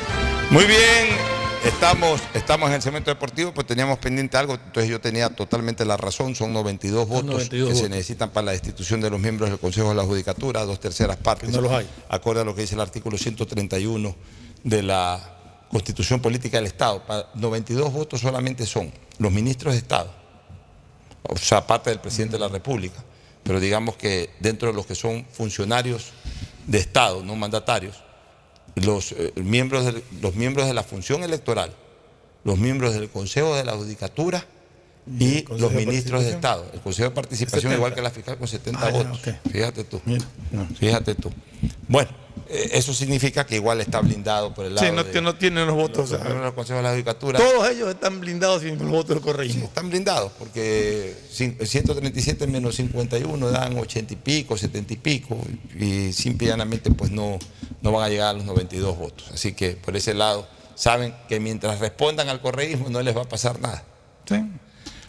[0.50, 1.16] Muy bien,
[1.64, 5.96] estamos, estamos en el segmento deportivo, pues teníamos pendiente algo, entonces yo tenía totalmente la
[5.96, 9.60] razón, son 92 votos 92 que se necesitan para la destitución de los miembros del
[9.60, 11.50] Consejo de la Judicatura, dos terceras partes.
[11.50, 11.86] no los hay.
[12.08, 14.16] Acorde a lo que dice el artículo 131
[14.64, 15.37] de la
[15.70, 17.04] Constitución Política del Estado.
[17.06, 20.10] Pa- 92 votos solamente son los ministros de Estado,
[21.22, 23.02] o sea, parte del presidente de la República,
[23.42, 26.12] pero digamos que dentro de los que son funcionarios
[26.66, 27.96] de Estado, no mandatarios,
[28.76, 31.74] los, eh, miembros de, los miembros de la función electoral,
[32.44, 34.46] los miembros del Consejo de la Judicatura
[35.18, 36.30] y los ministros de?
[36.30, 36.66] Estado.
[36.72, 37.76] El Consejo de Participación, 70.
[37.76, 39.20] igual que la fiscal, con 70 Ah, ya, votos.
[39.50, 40.00] Fíjate tú.
[40.78, 41.30] Fíjate tú.
[41.88, 42.10] Bueno,
[42.50, 45.34] eh, eso significa que igual está blindado por el lado Sí, no, de- que no
[45.36, 46.04] tienen los votos.
[46.04, 47.38] o sea, miembros del Consejo de la Judicatura.
[47.38, 49.64] todos ellos están blindados sin los votos del correísmo.
[49.66, 55.38] Están blindados porque cin- 137 menos 51 dan 80 y pico, 70 y pico,
[55.78, 57.38] y simple y llanamente pues no,
[57.82, 59.30] no van a llegar a los 92 votos.
[59.32, 63.28] Así que por ese lado saben que mientras respondan al correísmo no les va a
[63.28, 63.82] pasar nada.
[64.28, 64.36] Sí.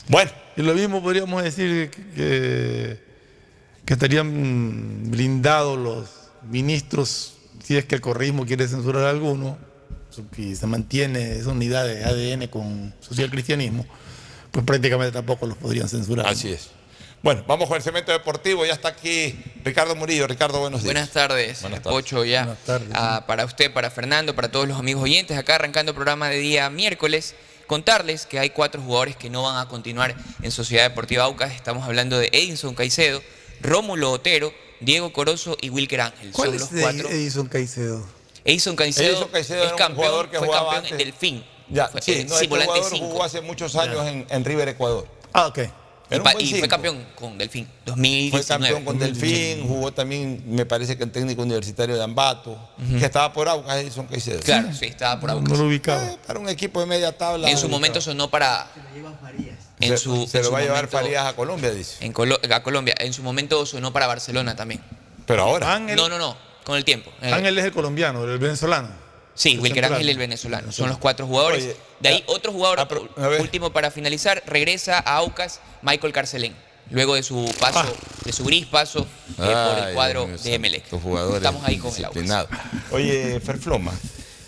[0.09, 0.31] Bueno.
[0.57, 2.99] Y lo mismo podríamos decir que,
[3.87, 6.09] estarían blindados los
[6.43, 9.57] ministros si es que el correísmo quiere censurar a alguno
[10.37, 13.85] y se mantiene esa unidad de ADN con social cristianismo,
[14.51, 16.27] pues prácticamente tampoco los podrían censurar.
[16.27, 16.71] Así es.
[17.21, 18.65] Bueno, vamos con el cemento deportivo.
[18.65, 20.27] Ya está aquí Ricardo Murillo.
[20.27, 20.93] Ricardo, buenos días.
[20.93, 21.95] Buenas tardes, Buenas tardes.
[21.95, 22.57] Pocho, ya.
[22.93, 26.37] Ah, para usted, para Fernando, para todos los amigos oyentes, acá arrancando el programa de
[26.37, 27.35] día miércoles,
[27.69, 31.53] contarles que hay cuatro jugadores que no van a continuar en Sociedad Deportiva Aucas.
[31.53, 33.21] Estamos hablando de Edinson Caicedo,
[33.61, 36.31] Rómulo Otero, Diego Corozo y Wilker Ángel.
[36.31, 37.09] ¿Cuál Son es los de cuatro.
[37.09, 38.05] Edison Caicedo?
[38.43, 40.91] Edison Caicedo, Edison Caicedo es campeón, jugador que fue jugaba campeón antes.
[41.07, 41.45] en Delfín.
[41.69, 43.05] Ya, Fue- sí, no, sí, este volante jugador cinco.
[43.11, 45.07] jugó hace muchos años en, en River, Ecuador.
[45.31, 45.59] Ah, ok.
[46.11, 46.23] Y, Era
[46.59, 48.47] fue campeón con Delfín, Fue 2019.
[48.47, 52.57] campeón con Delfín, jugó también, me parece que en técnico universitario de Ambato,
[52.97, 54.39] que estaba por Aucas, Edison Caicedo.
[54.39, 55.49] Claro, sí, estaba por Aucas.
[55.49, 56.01] No lo ubicaba.
[56.25, 57.49] Para un equipo de media tabla.
[57.49, 58.67] En su momento sonó para.
[59.79, 62.03] En Se- su, se en lo su va a llevar momento- Farías a Colombia, dice.
[62.05, 62.95] En Colo- a Colombia.
[62.99, 64.81] En su momento sonó para Barcelona también.
[65.25, 65.73] Pero ahora.
[65.75, 66.35] Ángel, No, no, no.
[66.65, 67.11] Con el tiempo.
[67.21, 68.89] Eh, Ángel es el colombiano, el venezolano.
[69.39, 69.85] Sí, el Wilker.
[69.85, 70.71] Ángel el venezolano.
[70.71, 71.63] Son los cuatro jugadores.
[71.63, 72.87] Oye, de ahí otro jugador, a
[73.39, 76.55] último para finalizar, regresa a Aucas Michael Carcelén.
[76.91, 77.85] Luego de su paso,
[78.25, 80.83] de su gris paso eh, por el cuadro Dios de Emelec.
[80.91, 82.47] Estamos ahí con el Aucas.
[82.91, 83.93] Oye, Ferfloma,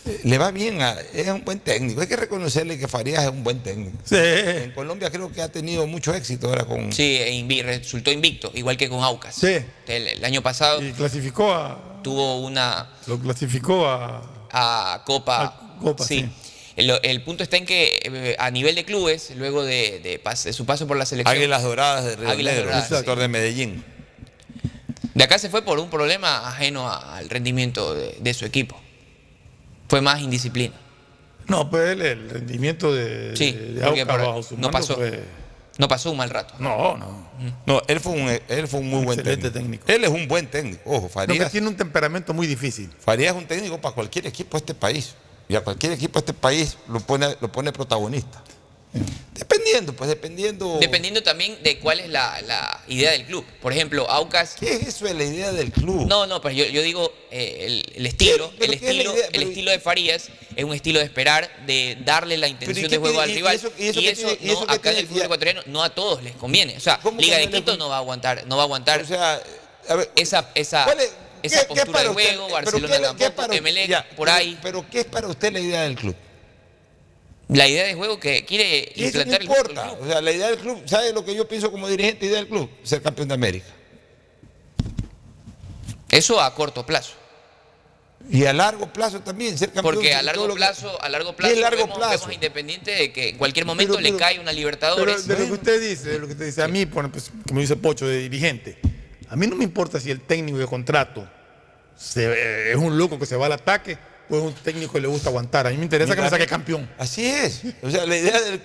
[0.07, 2.01] eh, le va bien, a, es un buen técnico.
[2.01, 3.95] Hay que reconocerle que Farías es un buen técnico.
[4.03, 4.15] Sí.
[4.17, 6.91] En Colombia creo que ha tenido mucho éxito ahora con.
[6.91, 9.35] Sí, e invi- resultó invicto, igual que con Aucas.
[9.35, 9.57] Sí.
[9.87, 11.99] El, el año pasado Y clasificó a.
[12.03, 14.40] tuvo una Lo clasificó a.
[14.51, 15.43] a Copa.
[15.43, 16.29] A Copa, sí.
[16.75, 20.43] El, el punto está en que eh, a nivel de clubes, luego de, de pas-
[20.43, 21.35] de su paso por la selección.
[21.35, 23.83] Águilas Doradas de Río Águilas Negro, Doradas, sector de Medellín.
[25.13, 28.79] De acá se fue por un problema ajeno a- al rendimiento de, de su equipo.
[29.89, 30.73] Fue más indisciplina.
[31.47, 34.05] No, pues el, el rendimiento de, Sí, de porque
[34.57, 34.95] no pasó.
[34.95, 35.23] fue-
[35.81, 36.53] No pasó un mal rato.
[36.59, 37.07] No, no.
[37.65, 39.83] No, él fue un, él fue un muy buen Excelente técnico.
[39.87, 40.79] Él es un buen técnico.
[40.85, 41.51] Ojo, Lo que Farías.
[41.51, 42.87] tiene un temperamento muy difícil.
[42.99, 45.15] Farías es un técnico para cualquier equipo de este país.
[45.49, 48.43] Y a cualquier equipo de este país lo pone, lo pone protagonista.
[49.33, 50.77] Dependiendo, pues dependiendo.
[50.79, 53.45] Dependiendo también de cuál es la, la idea del club.
[53.61, 54.55] Por ejemplo, Aucas.
[54.59, 56.05] ¿Qué es eso de la idea del club?
[56.07, 58.51] No, no, pero yo, yo digo eh, el, el estilo.
[58.59, 61.97] ¿Pero El qué estilo, el Pero- estilo de Farías es un estilo de esperar, de
[62.05, 63.55] darle la ¿y intención qué de juego tiene- al y rival.
[63.55, 65.83] eso- y eso y qué eso, tiene- no, qué acá en el fútbol ecuatoriano no
[65.83, 66.77] a todos les conviene.
[66.77, 69.01] O sea, ¿Cómo que Liga de Quito no va a aguantar, no va a aguantar
[69.01, 69.41] O sea,
[69.89, 72.95] a ver, esa, esa, ¿cuál es- esa qué- qué postura para de juego, Pero Barcelona
[72.97, 73.53] qué- qué tampoco?
[73.53, 74.59] Emelec, por pero- ahí.
[74.61, 76.15] Pero ¿qué es para usted la idea del club?
[77.51, 79.91] La idea de juego que quiere Y eso no implantar el fútbol importa.
[80.01, 82.47] O sea, la idea del club, ¿sabe lo que yo pienso como dirigente idea del
[82.47, 82.69] club?
[82.83, 83.67] Ser campeón de América.
[86.09, 87.13] Eso a corto plazo.
[88.29, 89.95] Y a largo plazo también, ser campeón.
[89.95, 92.19] Porque a largo lo que- plazo, a largo ¿Qué plazo, es largo vemos, plazo?
[92.19, 95.27] vemos Independiente de que en cualquier momento Pero- le cae una Pero Libertadores.
[95.27, 97.59] de lo que usted dice, de lo que usted dice, a mí, por ejemplo, como
[97.59, 98.77] dice Pocho, de dirigente,
[99.27, 101.27] a mí no me importa si el técnico de contrato
[101.97, 103.97] se- eh, es un loco que se va al ataque
[104.31, 105.67] o es un técnico que le gusta aguantar.
[105.67, 106.89] A mí me interesa que me saque campeón.
[106.97, 107.61] Así es.
[107.83, 108.61] O sea, la idea del.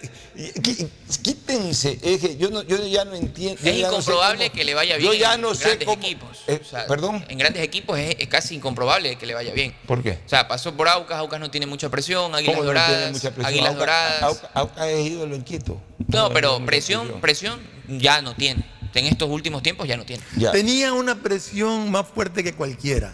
[1.23, 1.99] Quítense.
[2.03, 3.61] Es que yo, no, yo ya no entiendo.
[3.63, 5.65] Es ya no sé incomprobable cómo- que le vaya bien Yo ya en no sé
[5.65, 6.03] grandes cómo.
[6.03, 6.39] equipos.
[6.47, 7.25] Eh, O sea, Perdón.
[7.29, 9.75] En grandes equipos es, es casi incomprobable que le vaya bien.
[9.87, 10.19] ¿Por qué?
[10.25, 13.13] O sea, pasó por Aucas, Aucas no tiene mucha presión, Águilas ¿Cómo no tiene Doradas,
[13.13, 13.47] mucha presión?
[13.47, 14.23] Águilas Aucas- Doradas.
[14.23, 15.81] Aucas- Aucas es ídolo en Quito.
[16.09, 18.65] No, pero presión, presión ya no tiene.
[18.95, 20.23] En estos últimos tiempos ya no tiene.
[20.53, 23.13] Tenía una presión más fuerte que cualquiera.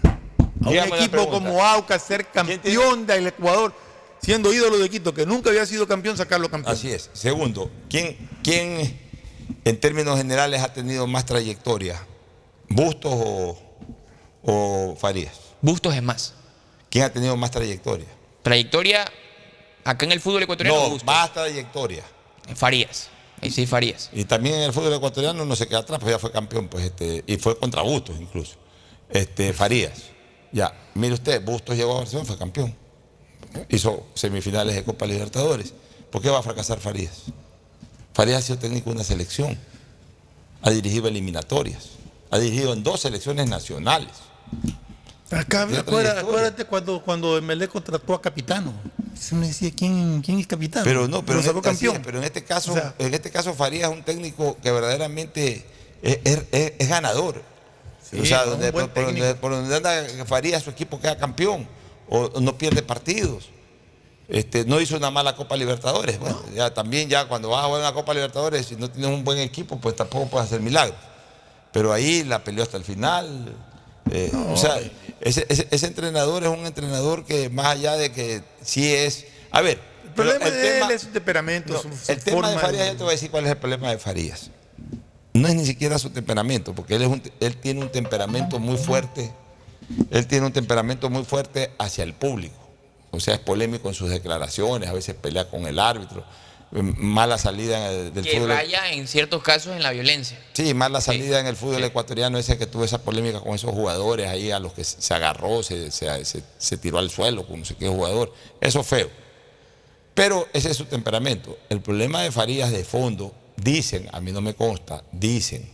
[0.64, 3.74] A un equipo como Aucas ser campeón del Ecuador,
[4.22, 6.74] siendo ídolo de Quito, que nunca había sido campeón, sacarlo campeón.
[6.74, 7.10] Así es.
[7.12, 8.98] Segundo, ¿quién, ¿quién
[9.64, 12.06] en términos generales ha tenido más trayectoria?
[12.68, 13.58] ¿Bustos o,
[14.42, 15.38] o Farías?
[15.60, 16.34] Bustos es más.
[16.90, 18.06] ¿Quién ha tenido más trayectoria?
[18.42, 19.04] Trayectoria
[19.84, 20.78] acá en el fútbol ecuatoriano.
[20.78, 21.06] No, Bustos.
[21.06, 22.04] más trayectoria.
[22.54, 23.08] Farías.
[23.40, 24.10] Ahí sí, Farías.
[24.12, 26.84] Y también en el fútbol ecuatoriano no se queda atrás, pues ya fue campeón, pues
[26.84, 28.54] este, y fue contra Bustos incluso.
[29.10, 30.11] Este, Farías.
[30.52, 32.74] Ya, mire usted, Bustos llegó a Barcelona, fue campeón.
[33.68, 35.72] Hizo semifinales de Copa Libertadores.
[36.10, 37.22] ¿Por qué va a fracasar Farías?
[38.14, 39.58] Farías ha sido técnico de una selección.
[40.62, 41.90] Ha dirigido eliminatorias.
[42.30, 44.10] Ha dirigido en dos selecciones nacionales.
[45.30, 48.74] Acá, acuérdate, acuérdate cuando, cuando Emelec contrató a Capitano.
[49.18, 50.84] Se me decía, ¿quién, quién es Capitano?
[50.84, 51.96] Pero no, pero, en este, campeón.
[51.96, 54.70] es, pero en este caso, O sea, en este caso Farías es un técnico que
[54.70, 55.64] verdaderamente
[56.02, 57.42] es, es- es- es ganador.
[58.12, 59.40] Sí, o sea, donde, por, por donde, técnico.
[59.40, 61.66] por donde anda Farías, su equipo queda campeón
[62.08, 63.48] o, no pierde partidos.
[64.28, 66.18] Este, no hizo una mala Copa Libertadores.
[66.18, 69.24] Bueno, ya también ya cuando vas a jugar una Copa Libertadores, si no tienes un
[69.24, 70.98] buen equipo, pues tampoco puedes hacer milagros.
[71.72, 73.54] Pero ahí la peleó hasta el final.
[74.10, 74.78] eh, o sea,
[75.20, 79.26] ese, ese- ese entrenador es un entrenador que más allá de que sí es...
[79.50, 82.58] A ver, el problema de él es su temperamento, no, su, su el tema de
[82.58, 84.50] Farías, yo te voy a decir cuál es el problema de Farías.
[85.34, 88.76] No es ni siquiera su temperamento, porque él, es un él tiene un temperamento muy
[88.76, 89.32] fuerte.
[90.10, 92.54] Él tiene un temperamento muy fuerte hacia el público.
[93.10, 96.24] O sea, es polémico en sus declaraciones, a veces pelea con el árbitro.
[96.74, 98.48] em, Mala salida en el- del Que fútbol.
[98.48, 100.38] raya en ciertos casos en la violencia.
[100.54, 103.70] Sí, más la salida en el fútbol ecuatoriano, ese que tuvo esa polémica con esos
[103.72, 107.46] jugadores ahí a los que se se agarró, se, se- se- se tiró al suelo
[107.46, 108.32] con no sé qué jugador.
[108.62, 109.10] Eso es feo.
[110.14, 111.58] Pero ese es su temperamento.
[111.68, 115.68] El problema de Farías de fondo, dicen, a mí no me consta, dicen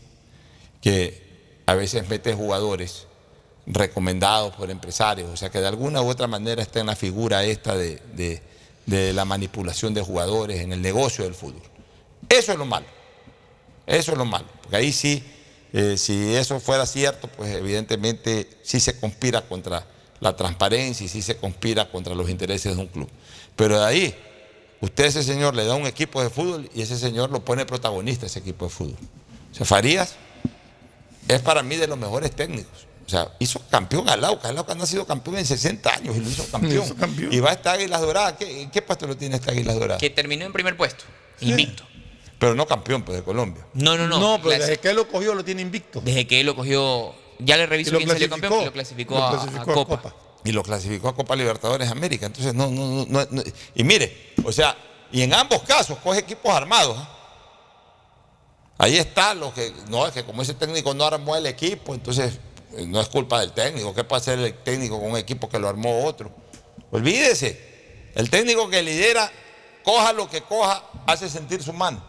[0.81, 1.27] que
[1.67, 3.07] a veces mete jugadores
[3.67, 7.45] recomendados por empresarios, o sea que de alguna u otra manera está en la figura
[7.45, 8.43] esta de, de-
[9.13, 11.61] la manipulación de jugadores en el negocio del fútbol.
[12.27, 12.87] Eso es lo malo.
[13.87, 14.47] Eso es lo malo.
[14.63, 15.23] Porque ahí sí,
[15.75, 19.87] eh, si eso fuera cierto, pues evidentemente sí se conspira contra
[20.21, 23.11] la transparencia y sí se conspira contra los intereses de un club.
[23.57, 24.15] Pero de ahí,
[24.81, 27.67] usted a ese señor le da un equipo de fútbol y ese señor lo pone
[27.67, 28.97] protagonista ese equipo de fútbol.
[29.53, 30.15] O sea, Farías
[31.29, 32.87] es para mí de los mejores técnicos.
[33.07, 34.51] O sea, hizo campeón al Aucas.
[34.51, 36.85] El Aucas no ha sido campeón en 60 años y lo hizo campeón.
[36.85, 37.33] Hizo campeón.
[37.33, 38.35] Y va a estar Águilas Doradas.
[38.39, 40.01] ¿Qué, ¿En qué puesto lo tiene esta Águilas Doradas?
[40.01, 41.05] Que terminó en primer puesto,
[41.41, 41.85] invicto.
[42.39, 43.67] Pero no campeón pues, de Colombia.
[43.75, 44.21] No, no, no.
[44.21, 46.01] No, pero Clasi- desde que él lo cogió lo tiene invicto.
[46.03, 49.25] desde que él lo cogió, ya le reviso quién salió campeón y lo clasificó, Lo
[49.25, 49.97] a- clasificó a, a Copa.
[50.03, 50.15] Copa.
[50.49, 52.25] Y lo clasificó a Copa Libertadores América.
[52.25, 53.43] Entonces, no, no, no, no-
[53.75, 54.75] Y mire, o sea,
[55.13, 56.97] y en ambos casos coge equipos armados.
[56.99, 57.09] ¿ah?
[58.79, 62.39] Ahí está lo que, no, es que como ese técnico no armó el equipo, entonces
[62.79, 63.95] eh, no es culpa del técnico.
[63.95, 66.31] ¿Qué puede hacer el técnico con un equipo que lo armó otro?
[66.93, 69.31] Olvídese, el técnico que lidera,
[69.85, 72.03] coja lo que coja, hace sentir su mano.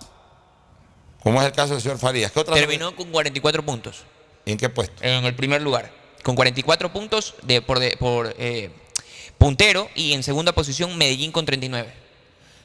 [1.21, 2.31] Como es el caso del señor Farías.
[2.31, 4.03] ¿Qué otra Terminó con 44 puntos.
[4.45, 5.03] ¿En qué puesto?
[5.03, 5.98] En el primer lugar.
[6.23, 8.71] Con 44 puntos de, por, de- por, eh,
[9.37, 11.91] puntero y en segunda posición Medellín con 39.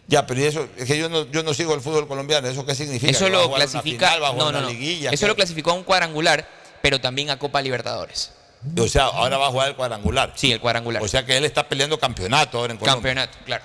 [0.07, 2.67] Ya, pero ¿y eso, es que yo no, yo no sigo el fútbol colombiano, ¿eso
[2.67, 3.11] qué significa?
[3.11, 4.11] Eso ¿Que va a lo clasifica.
[4.13, 6.47] final, no, no, liguilla, Eso lo clasificó a un cuadrangular,
[6.83, 8.33] pero también a Copa Libertadores.
[8.79, 10.33] O sea, ahora va a jugar el cuadrangular.
[10.37, 11.03] Sí, el cuadrangular.
[11.03, 12.95] O sea que él está peleando campeonato ahora en Colombia.
[12.97, 13.65] Campeonato, claro.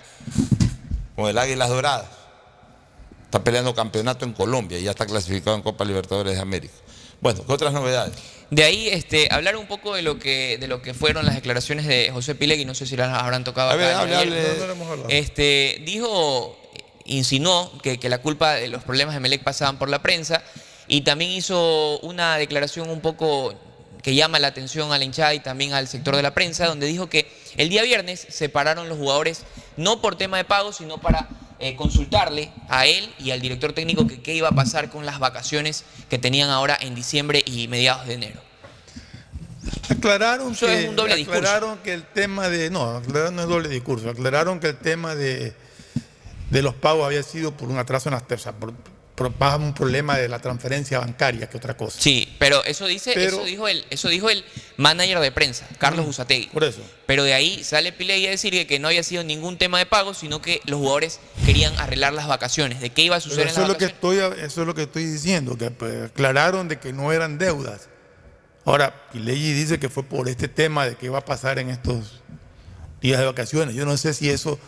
[1.15, 2.05] Con el Águilas Doradas.
[3.25, 6.73] Está peleando campeonato en Colombia y ya está clasificado en Copa Libertadores de América.
[7.21, 8.13] Bueno, ¿qué otras novedades?
[8.49, 11.85] De ahí, este, hablar un poco de lo que, de lo que fueron las declaraciones
[11.85, 13.81] de José Pilegui, no sé si las habrán tocado A acá.
[13.83, 14.33] ver, hable, Daniel.
[14.33, 14.53] hable.
[14.53, 15.09] No, no lo hemos hablado.
[15.09, 16.57] Este, dijo,
[17.05, 20.41] insinuó que, que la culpa de los problemas de Melec pasaban por la prensa
[20.87, 23.53] y también hizo una declaración un poco
[24.01, 26.87] que llama la atención a la hinchada y también al sector de la prensa, donde
[26.87, 29.43] dijo que el día viernes se pararon los jugadores
[29.77, 31.27] no por tema de pago, sino para
[31.59, 35.19] eh, consultarle a él y al director técnico que qué iba a pasar con las
[35.19, 38.41] vacaciones que tenían ahora en diciembre y mediados de enero.
[39.89, 41.39] Aclararon Eso que, es un doble discurso.
[41.39, 42.69] aclararon que el tema de.
[42.69, 44.09] No, aclararon no es doble discurso.
[44.09, 45.53] Aclararon que el tema de,
[46.49, 48.23] de los pagos había sido por un atraso en las.
[48.23, 48.98] O sea, por, por-
[49.37, 51.99] más un problema de la transferencia bancaria que otra cosa.
[51.99, 54.45] Sí, pero eso dice, Pero- eso dijo el, eso dijo el
[54.77, 56.47] manager de prensa, Carlos Usategui.
[56.47, 56.81] Por eso.
[57.05, 60.13] Pero de ahí sale Pilegui a decir que, no había sido ningún tema de pago,
[60.13, 62.79] sino que los jugadores querían arreglar las vacaciones.
[62.79, 64.67] ¿De qué iba a Pero suceder en eso, las es lo que estoy, eso es
[64.67, 67.89] lo que estoy diciendo, que pues, aclararon de que no eran deudas.
[68.65, 72.21] Ahora, Pileggi dice que fue por este tema de qué va a pasar en estos
[73.01, 73.75] días de vacaciones.
[73.75, 74.59] Yo no sé si eso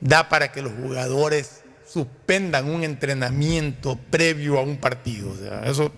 [0.00, 1.63] da para que los jugadores
[1.94, 5.30] suspendan un entrenamiento previo a un partido.
[5.30, 5.92] O sea, eso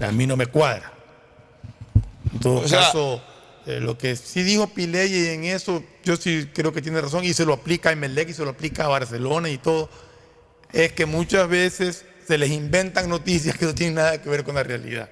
[0.00, 0.92] a mí no me cuadra.
[2.32, 3.22] En todo O sea- caso,
[3.66, 7.34] eh, lo que sí dijo Pileggi en eso, yo sí creo que tiene razón y
[7.34, 9.90] se lo aplica a Emelec y se lo aplica a Barcelona y todo,
[10.72, 14.54] es que muchas veces se les inventan noticias que no tienen nada que ver con
[14.54, 15.10] la realidad.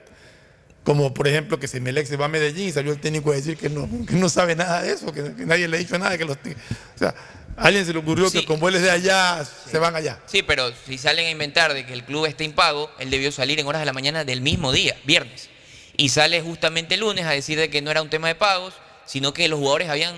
[0.84, 3.56] Como por ejemplo que Semelec se va a Medellín y salió el técnico a decir
[3.56, 6.18] que no, que no sabe nada de eso, que, que nadie le ha dicho nada.
[6.18, 7.14] Que los, o sea,
[7.56, 10.18] a alguien se le ocurrió que como él es de allá, se van allá.
[10.26, 13.60] Sí, pero si salen a inventar de que el club está impago, él debió salir
[13.60, 15.50] en horas de la mañana del mismo día, viernes.
[15.96, 18.74] Y sale justamente el lunes a decir de que no era un tema de pagos,
[19.04, 20.16] sino que los jugadores habían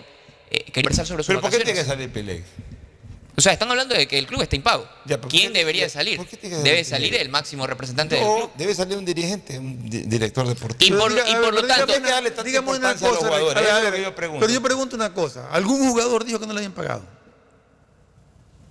[0.51, 2.45] eh, querido conversar sobre sus ¿Pero por qué tiene que salir Pilegui?
[3.37, 4.89] O sea, están hablando de que el club está impago.
[5.29, 6.17] ¿Quién debería ya, salir?
[6.19, 8.51] ¿por qué tiene que Debe salir el máximo representante del No, club.
[8.57, 10.97] debe salir un dirigente, un di- director deportivo.
[10.97, 13.11] Y por, Diga- y a por ver, lo dígame tanto, una- dígame una importancia a
[13.11, 14.15] los cosa, jugadores, a ver, a ver, yo.
[14.15, 15.49] Pero yo pregunto una cosa.
[15.51, 17.05] ¿Algún jugador dijo que no le habían pagado?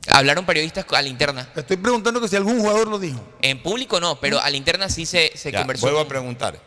[0.08, 1.50] hablaron periodistas a la interna.
[1.56, 3.22] Estoy preguntando que si algún jugador lo dijo.
[3.42, 5.86] En público no, pero a la interna sí se, se Ya, conversó.
[5.86, 6.60] vuelvo a preguntar.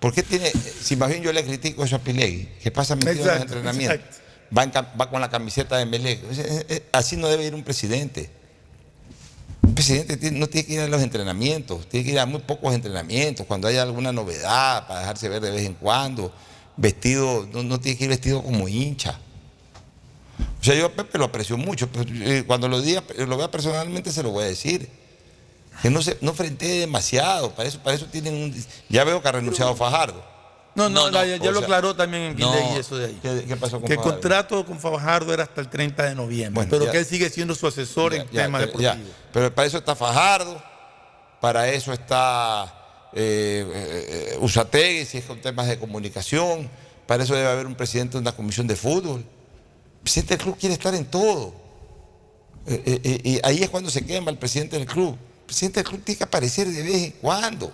[0.00, 3.12] ¿Por qué tiene, si más bien yo le critico eso a Pilegui, que pasa metido
[3.12, 4.16] en Exacto, los entrenamientos,
[4.56, 6.20] va, en cam- va con la camiseta de Melec?
[6.32, 8.30] Eh, eh, Así no debe ir un presidente.
[9.62, 12.74] Un presidente no tiene que ir a los entrenamientos, tiene que ir a muy pocos
[12.74, 16.32] entrenamientos, cuando haya alguna novedad, para dejarse ver de vez en cuando.
[16.76, 19.18] Vestido, no, no tiene que ir vestido como hincha.
[20.60, 23.50] O sea, yo a Pepe lo aprecio mucho, pero eh, cuando lo, diga, lo vea
[23.50, 24.88] personalmente se lo voy a decir.
[25.82, 28.64] Que no se no frentee demasiado, para eso, para eso tienen un...
[28.88, 30.24] Ya veo que ha renunciado Fajardo.
[30.76, 32.52] No, no, No, no, ya, lo sea, aclaró también en no.
[32.52, 33.18] Pileggi eso de ahí.
[33.22, 36.54] ¿Qué, qué pasó con Que el contrato con Fajardo era hasta el 30 de noviembre,
[36.54, 36.92] Bueno, pero ya.
[36.92, 38.96] que él sigue siendo su asesor en Ya, temas deportivos.
[39.32, 40.62] Pero para eso está Fajardo,
[41.40, 46.68] para eso está eh, eh, eh, Usategui, si es con temas de comunicación,
[47.06, 49.20] para eso debe haber un presidente de una comisión de fútbol.
[49.20, 51.54] El presidente del club quiere estar en todo.
[52.66, 55.16] Eh, eh, eh, y ahí es cuando se quema el presidente del club.
[55.40, 57.72] El presidente del club tiene que aparecer de vez en cuando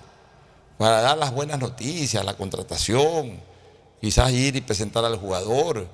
[0.79, 3.41] para dar las buenas noticias, la contratación,
[4.01, 5.87] quizás ir y presentar al jugador.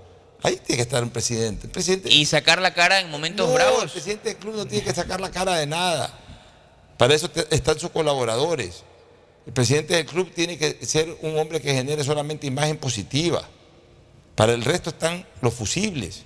[0.43, 1.67] Ahí tiene que estar un presidente.
[1.67, 3.91] El presidente Y sacar la cara en momentos no, El bravos.
[3.93, 6.17] presidente del club no tiene que sacar la cara de nada.
[6.97, 8.83] Para eso te- están sus colaboradores.
[9.47, 13.43] El presidente del club tiene que ser un hombre que genere solamente imagen positiva.
[14.35, 16.23] Para el resto están los fusibles.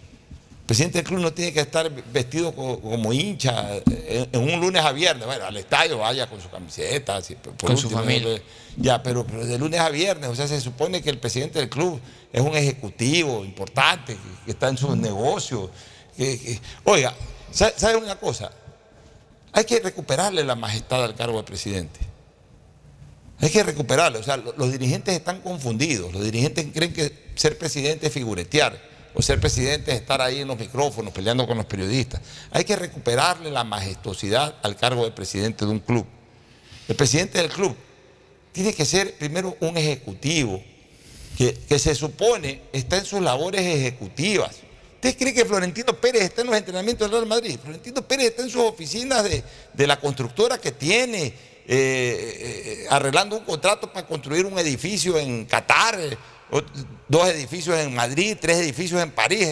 [0.72, 4.58] El presidente del club no tiene que estar vestido co- como hincha en, en un
[4.58, 5.26] lunes a viernes.
[5.26, 7.20] Bueno, al estadio vaya con su camiseta.
[7.60, 8.42] Con su familia.
[8.78, 10.30] Ya, pero, pero de lunes a viernes.
[10.30, 12.00] O sea, se supone que el presidente del club
[12.32, 14.16] es un ejecutivo importante,
[14.46, 15.68] que, está en sus negocios.
[16.16, 17.14] que- que- oiga,
[17.52, 18.50] ¿sabe una cosa?
[19.52, 22.00] Hay que recuperarle la majestad al cargo de presidente.
[23.42, 24.20] Hay que recuperarlo.
[24.20, 26.14] O sea, lo- los dirigentes están confundidos.
[26.14, 28.90] Los dirigentes creen que ser presidente es figuretear.
[29.14, 32.20] O ser presidente es estar ahí en los micrófonos peleando con los periodistas.
[32.50, 36.06] Hay que recuperarle la majestuosidad al cargo de presidente de un club.
[36.88, 37.76] El presidente del club
[38.52, 40.62] tiene que ser primero un ejecutivo
[41.36, 44.56] que, que se supone está en sus labores ejecutivas.
[44.94, 47.58] ¿Usted cree que Florentino Pérez está en los entrenamientos del Real Madrid?
[47.60, 51.34] Florentino Pérez está en sus oficinas de, de la constructora que tiene, eh,
[51.66, 55.98] eh, arreglando un contrato para construir un edificio en Qatar,
[57.08, 59.48] dos edificios en Madrid, tres edificios en París.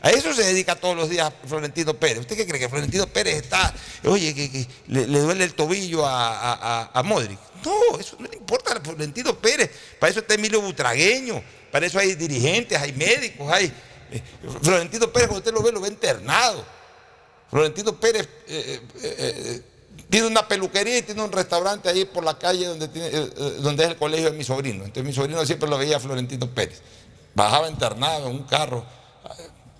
[0.00, 2.20] A eso se dedica todos los días Florentino Pérez.
[2.20, 3.72] ¿Usted qué cree que Florentino Pérez está,
[4.04, 7.38] oye, le, le duele el tobillo a, a, a- Modric?
[7.64, 9.70] No, eso no le importa a Florentino Pérez.
[10.00, 13.72] Para eso está Emilio Butragueño, para eso hay dirigentes, hay médicos, hay.
[14.10, 14.20] eh,
[14.62, 16.64] Florentino Pérez, cuando usted lo ve, lo ve internado.
[17.50, 19.62] Florentino Pérez eh, eh, eh,
[20.12, 23.84] tiene una peluquería y tiene un restaurante ahí por la calle donde, eh, eh, donde
[23.84, 24.84] es el colegio de mi sobrino.
[24.84, 26.82] Entonces mi sobrino siempre lo veía Florentino Pérez.
[27.34, 28.84] Bajaba internado en un carro.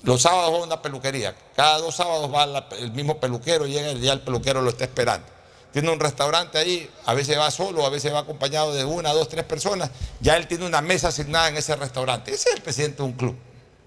[0.04, 1.36] Los sábados va a una peluquería.
[1.54, 5.26] Cada dos sábados va el mismo peluquero, llega y ya el peluquero lo está esperando.
[5.72, 9.28] Tiene un restaurante ahí, a veces va solo, a veces va acompañado de una, dos,
[9.28, 9.90] tres personas.
[10.20, 12.32] Ya él tiene una mesa asignada en ese restaurante.
[12.32, 13.34] Ese es el presidente de un club.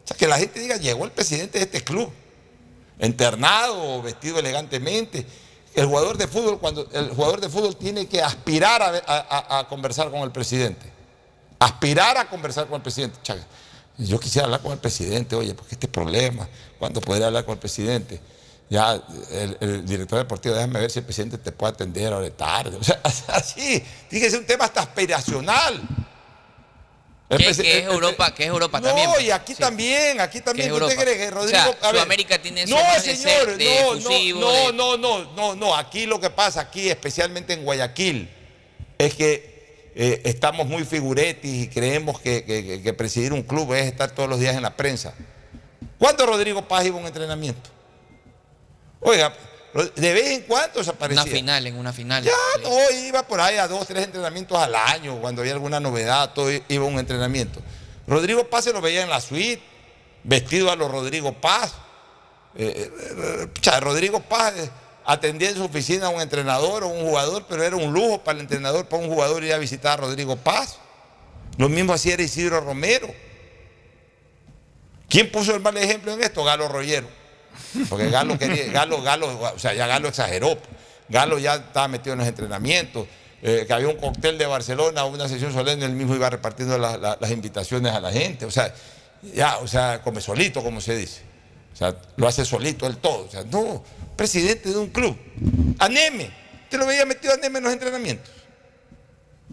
[0.04, 2.12] O sea, que la gente diga, llegó el presidente de este club
[3.00, 5.26] internado vestido elegantemente.
[5.76, 10.22] El jugador de fútbol, cuando el jugador de fútbol tiene que aspirar a, conversar con
[10.22, 10.90] el presidente.
[11.60, 13.20] Aspirar a conversar con el presidente.
[13.22, 13.46] Chaga,
[13.98, 16.48] yo quisiera hablar con el presidente, oye, porque este problema,
[16.80, 18.22] ¿cuándo podría hablar con el presidente?
[18.70, 22.32] Ya, el, el director deportivo, déjame ver si el presidente te puede atender ahora de
[22.32, 22.78] tarde.
[22.78, 25.82] O sea, así, ser un tema hasta aspiracional.
[27.30, 29.10] Presi- que es el- el- Europa, que es Europa no, también.
[29.12, 29.24] pues.
[29.24, 30.68] y aquí también, aquí también.
[30.68, 31.02] es ¿Usted Europa.
[31.04, 31.58] cree que Rodrigo?
[31.58, 35.26] O sea, a ver, Sudamérica tiene No, señor, de no, efusivo, no, de- no, no,
[35.36, 38.30] no, no, Aquí lo que pasa, aquí, especialmente en Guayaquil,
[39.00, 39.56] es que
[39.98, 44.12] eh, estamos muy figuretis y creemos que, que- que- que presidir un club es estar
[44.12, 45.14] todos los días en la prensa.
[45.98, 47.70] ¿Cuándo Rodrigo Paz iba a un entrenamiento?
[49.00, 49.34] Oiga,
[49.84, 51.24] de vez en cuando se aparecía.
[51.24, 52.24] Una final, en una final.
[52.24, 52.32] Ya
[52.64, 56.50] no, iba por ahí a dos, tres entrenamientos al año, cuando había alguna novedad, todo
[56.50, 57.62] iba a un entrenamiento.
[58.08, 59.62] Rodrigo Paz se lo veía en la suite,
[60.24, 61.74] vestido a los Rodrigo Paz.
[62.56, 64.70] Eh, eh, pucha, Rodrigo Paz eh,
[65.04, 68.38] atendía en su oficina a un entrenador o un jugador, pero era un lujo para
[68.38, 70.78] el entrenador, para un jugador ir a visitar a Rodrigo Paz.
[71.58, 73.14] Lo mismo hacía era Isidro Romero.
[75.10, 76.46] ¿Quién puso el mal ejemplo en esto?
[76.46, 77.25] Galo Rollero.
[77.90, 80.58] Porque Galo quería, Galo, Galo, o sea, ya Galo exageró.
[81.10, 83.08] Galo ya estaba metido en los entrenamientos.
[83.48, 86.98] eh, que había un cóctel de Barcelona, una sesión solemne, él mismo iba repartiendo la-
[86.98, 88.44] la- las invitaciones a la gente.
[88.46, 88.74] O sea,
[89.36, 91.22] ya, o sea, come solito, como se dice.
[91.72, 93.26] O sea, lo hace solito él todo.
[93.28, 93.84] O sea, no,
[94.16, 95.16] presidente de un club.
[95.78, 96.32] Aneme.
[96.64, 98.32] Usted lo veía metido a Aneme en los entrenamientos.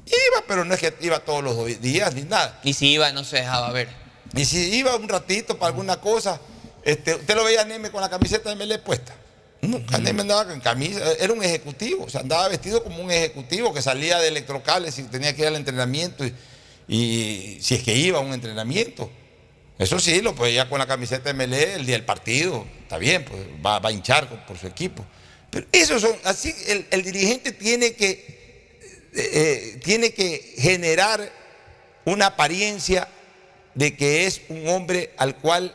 [0.06, 2.58] Iba, pero no es que iba todos los días ni nada.
[2.64, 3.88] Y si iba, no se dejaba ver.
[4.34, 6.40] Y si iba un ratito para alguna cosa,
[6.84, 9.14] este, usted lo veía a Neme con la camiseta de Melé puesta.
[9.60, 13.72] Nunca Neme andaba con camisa, era un ejecutivo, o sea, andaba vestido como un ejecutivo
[13.72, 16.34] que salía de electrocables y tenía que ir al entrenamiento y,
[16.88, 19.10] y si es que iba a un entrenamiento.
[19.78, 23.24] Eso sí, lo veía con la camiseta de Melé el día del partido, está bien,
[23.24, 25.04] pues va, va a hinchar por su equipo.
[25.50, 31.30] Pero eso son, así el, el dirigente tiene que, eh, eh, tiene que generar
[32.04, 33.08] una apariencia
[33.74, 35.74] de que es un hombre al cual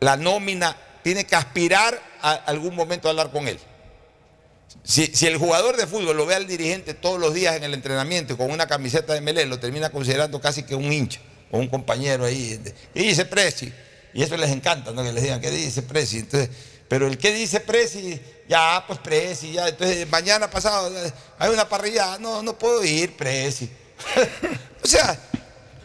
[0.00, 3.58] la nómina tiene que aspirar a algún momento a hablar con él.
[4.82, 7.74] Si, si el jugador de fútbol lo ve al dirigente todos los días en el
[7.74, 11.20] entrenamiento y con una camiseta de Melé, lo termina considerando casi que un hincha
[11.50, 12.60] o un compañero ahí.
[12.92, 13.72] ¿Qué dice Presi?
[14.14, 15.02] Y eso les encanta, ¿no?
[15.02, 16.18] Que les digan, ¿qué dice Presi?
[16.18, 16.50] Entonces,
[16.88, 19.68] pero el que dice Presi, ya, pues Presi, ya.
[19.68, 23.68] Entonces, mañana pasado eh, hay una parrilla, no, no puedo ir, Presi.
[24.82, 25.18] o sea,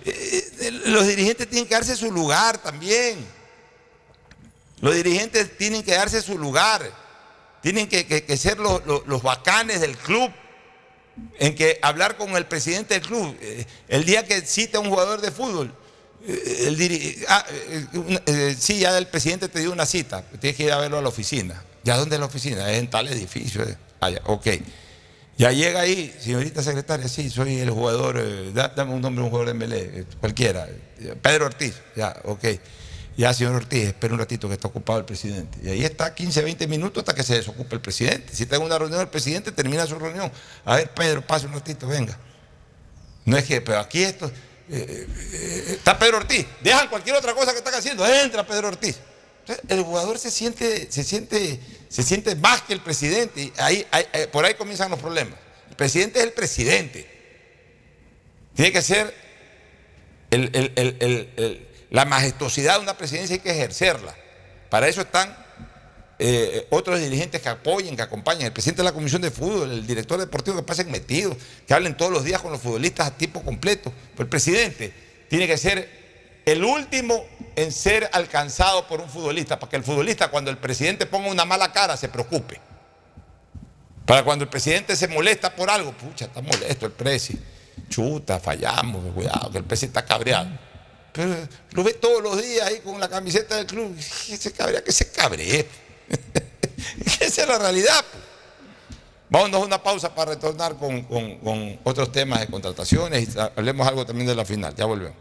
[0.05, 3.25] eh, los dirigentes tienen que darse su lugar también.
[4.81, 6.81] Los dirigentes tienen que darse su lugar.
[7.61, 10.31] Tienen que, ser los, bacanes del club.
[11.39, 13.35] En que hablar con el presidente del club.
[13.41, 15.73] eh, el día que cita a un jugador de fútbol.
[16.25, 17.45] eh, el diri- ah,
[18.25, 20.23] eh, sí, ya el presidente te dio una cita.
[20.39, 21.63] Tienes que ir a verlo a la oficina.
[21.83, 22.69] ¿Ya dónde es la oficina?
[22.71, 23.65] Es en tal edificio.
[23.65, 24.47] ya, ok.
[25.37, 29.47] Ya llega ahí, señorita secretaria, sí, soy el jugador, da- dame un nombre un jugador
[29.47, 30.67] de Melé, cualquiera.
[31.21, 32.45] Pedro Ortiz, ya, ok.
[33.17, 35.59] Ya, señor Ortiz, espera un ratito que está ocupado el presidente.
[35.63, 38.33] Y ahí está 15, 20 minutos hasta que se desocupe el presidente.
[38.33, 40.31] Si está en una reunión el presidente, termina su reunión.
[40.65, 42.17] A ver, Pedro, pase un ratito, venga.
[43.25, 44.31] No es que, pero aquí esto.
[44.69, 46.45] eh, eh, está Pedro Ortiz.
[46.63, 48.07] Dejan cualquier otra cosa que están haciendo.
[48.07, 48.97] Entra Pedro Ortiz.
[49.41, 51.59] Entonces, el jugador se siente, se siente,
[51.89, 53.51] se siente más que el presidente.
[53.57, 55.37] Ahí, ahí- eh, por ahí comienzan los problemas.
[55.69, 57.07] El presidente es el presidente.
[58.55, 59.13] Tiene que ser
[60.29, 64.15] el- el- el- la majestuosidad de una presidencia hay que ejercerla.
[64.69, 65.35] Para eso están
[66.17, 69.85] eh, otros dirigentes que apoyen, que acompañen, el presidente de la Comisión de Fútbol, el
[69.85, 71.35] director deportivo que pasen metidos,
[71.67, 73.91] que hablen todos los días con los futbolistas a tiempo completo.
[74.13, 74.93] Pero el presidente
[75.29, 77.25] tiene que ser el último
[77.57, 81.43] en ser alcanzado por un futbolista, para que el futbolista cuando el presidente ponga una
[81.43, 82.61] mala cara se preocupe.
[84.05, 87.37] Para cuando el presidente se molesta por algo, pucha, está molesto el presi.
[87.89, 90.70] Chuta, fallamos, cuidado, que el presi está cabreado.
[91.13, 91.35] Pero
[91.71, 93.95] lo ve todos los días ahí con la camiseta del club.
[93.95, 95.67] Que se cabrea, que se cabree.
[97.19, 98.03] Esa es la realidad.
[98.11, 98.23] pues.
[99.29, 104.05] Vámonos a una pausa para retornar con, con- otros temas de contrataciones y hablemos algo
[104.05, 104.75] también de la final.
[104.75, 105.15] Ya volvemos.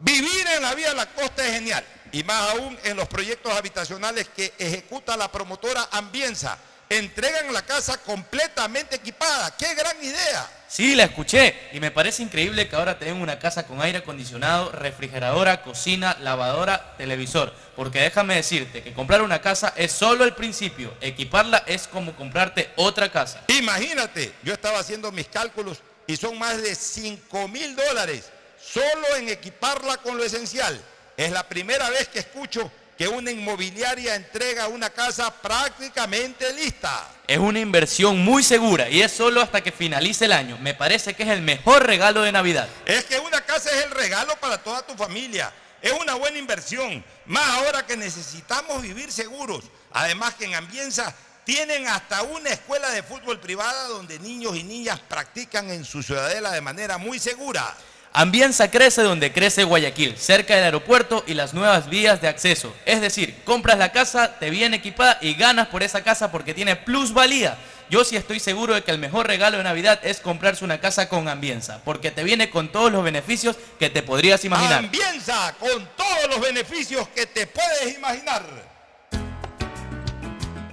[0.00, 1.84] Vivir en la vía de la costa es genial.
[2.12, 6.58] Y más aún en los proyectos habitacionales que ejecuta la promotora Ambienza.
[6.88, 9.56] Entregan la casa completamente equipada.
[9.56, 10.48] ¡Qué gran idea!
[10.68, 14.72] Sí, la escuché y me parece increíble que ahora tengan una casa con aire acondicionado,
[14.72, 17.52] refrigeradora, cocina, lavadora, televisor.
[17.76, 22.70] Porque déjame decirte que comprar una casa es solo el principio, equiparla es como comprarte
[22.76, 23.44] otra casa.
[23.46, 28.30] Imagínate, yo estaba haciendo mis cálculos y son más de 5 mil dólares
[28.60, 30.80] solo en equiparla con lo esencial.
[31.16, 37.08] Es la primera vez que escucho que una inmobiliaria entrega una casa prácticamente lista.
[37.26, 40.56] Es una inversión muy segura y es solo hasta que finalice el año.
[40.58, 42.68] Me parece que es el mejor regalo de Navidad.
[42.86, 45.52] Es que una casa es el regalo para toda tu familia.
[45.82, 49.64] Es una buena inversión, más ahora que necesitamos vivir seguros.
[49.92, 51.14] Además que en Ambienza
[51.44, 56.50] tienen hasta una escuela de fútbol privada donde niños y niñas practican en su ciudadela
[56.50, 57.74] de manera muy segura.
[58.18, 62.74] Ambienza crece donde crece Guayaquil, cerca del aeropuerto y las nuevas vías de acceso.
[62.86, 66.76] Es decir, compras la casa, te viene equipada y ganas por esa casa porque tiene
[66.76, 67.58] plusvalía.
[67.90, 71.10] Yo sí estoy seguro de que el mejor regalo de Navidad es comprarse una casa
[71.10, 74.84] con Ambienza, porque te viene con todos los beneficios que te podrías imaginar.
[74.84, 78.46] Ambienza con todos los beneficios que te puedes imaginar.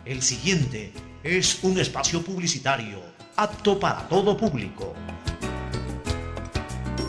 [0.05, 0.93] El siguiente
[1.25, 3.03] es un espacio publicitario
[3.35, 4.95] apto para todo público.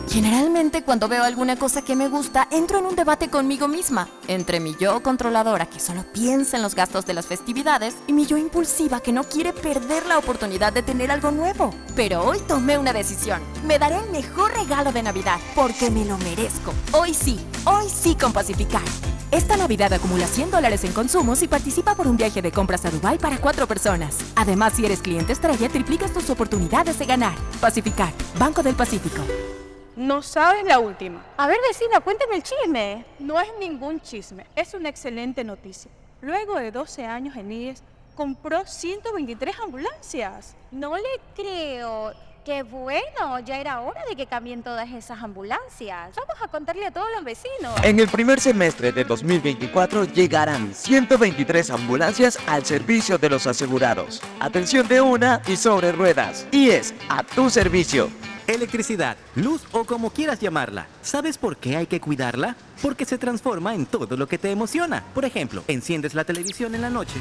[0.09, 4.59] Generalmente cuando veo alguna cosa que me gusta, entro en un debate conmigo misma, entre
[4.59, 8.37] mi yo controladora que solo piensa en los gastos de las festividades y mi yo
[8.37, 11.71] impulsiva que no quiere perder la oportunidad de tener algo nuevo.
[11.95, 13.41] Pero hoy tomé una decisión.
[13.65, 16.73] Me daré el mejor regalo de Navidad porque me lo merezco.
[16.91, 18.83] Hoy sí, hoy sí con Pacificar.
[19.31, 22.91] Esta Navidad acumula 100 dólares en consumos y participa por un viaje de compras a
[22.91, 24.17] Dubai para cuatro personas.
[24.35, 27.35] Además, si eres cliente estrella, triplicas tus oportunidades de ganar.
[27.59, 29.21] Pacificar, Banco del Pacífico.
[29.95, 31.25] No sabes la última.
[31.37, 33.05] A ver, vecina, cuéntame el chisme.
[33.19, 35.89] No es ningún chisme, es una excelente noticia.
[36.21, 37.81] Luego de 12 años en IES,
[38.13, 40.55] compró 123 ambulancias.
[40.69, 42.11] No le creo.
[42.45, 46.15] Qué bueno, ya era hora de que cambien todas esas ambulancias.
[46.15, 47.73] Vamos a contarle a todos los vecinos.
[47.81, 54.21] En el primer semestre de 2024 llegarán 123 ambulancias al servicio de los asegurados.
[54.39, 56.45] Atención de una y sobre ruedas.
[56.51, 58.11] Y es a tu servicio.
[58.45, 60.85] Electricidad, luz o como quieras llamarla.
[61.01, 62.55] ¿Sabes por qué hay que cuidarla?
[62.79, 65.03] Porque se transforma en todo lo que te emociona.
[65.15, 67.19] Por ejemplo, enciendes la televisión en la noche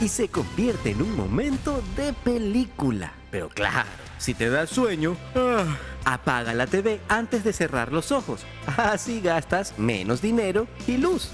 [0.00, 3.12] y se convierte en un momento de película.
[3.32, 3.88] Pero claro,
[4.20, 5.64] si te da sueño, ah,
[6.04, 8.42] apaga la TV antes de cerrar los ojos.
[8.76, 11.30] Así gastas menos dinero y luz.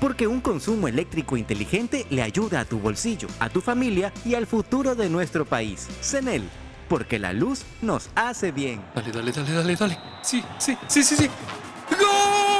[0.00, 4.46] Porque un consumo eléctrico inteligente le ayuda a tu bolsillo, a tu familia y al
[4.46, 5.88] futuro de nuestro país.
[6.02, 6.42] CENEL,
[6.88, 8.82] porque la luz nos hace bien.
[8.94, 9.98] Dale, dale, dale, dale, dale.
[10.22, 11.30] Sí, sí, sí, sí, sí.
[11.90, 12.53] ¡Gol!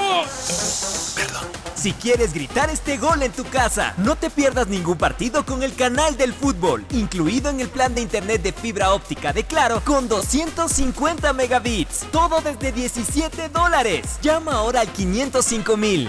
[1.85, 5.75] Si quieres gritar este gol en tu casa, no te pierdas ningún partido con el
[5.75, 10.09] canal del fútbol, incluido en el plan de internet de fibra óptica de Claro con
[10.09, 12.07] 250 megabits.
[12.11, 14.19] Todo desde 17 dólares.
[14.23, 16.09] Llama ahora al 505 mil.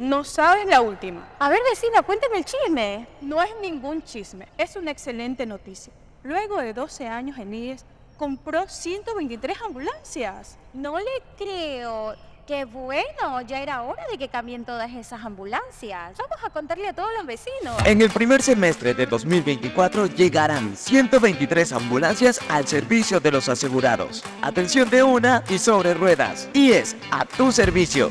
[0.00, 1.28] No sabes la última.
[1.38, 3.06] A ver, vecina, cuéntame el chisme.
[3.20, 5.92] No es ningún chisme, es una excelente noticia.
[6.22, 7.84] Luego de 12 años en IES,
[8.16, 10.56] compró 123 ambulancias.
[10.72, 11.04] No le
[11.36, 12.14] creo.
[12.46, 16.16] Qué bueno, ya era hora de que cambien todas esas ambulancias.
[16.16, 17.76] Vamos a contarle a todos los vecinos.
[17.84, 24.24] En el primer semestre de 2024 llegarán 123 ambulancias al servicio de los asegurados.
[24.40, 26.48] Atención de una y sobre ruedas.
[26.54, 28.10] Y es a tu servicio.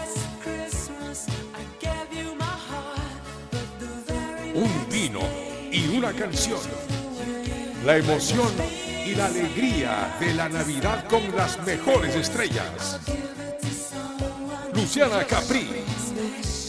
[4.53, 5.19] Un vino
[5.71, 6.59] y una canción.
[7.85, 8.51] La emoción
[9.05, 12.99] y la alegría de la Navidad con las mejores estrellas.
[14.73, 15.67] Luciana Capri,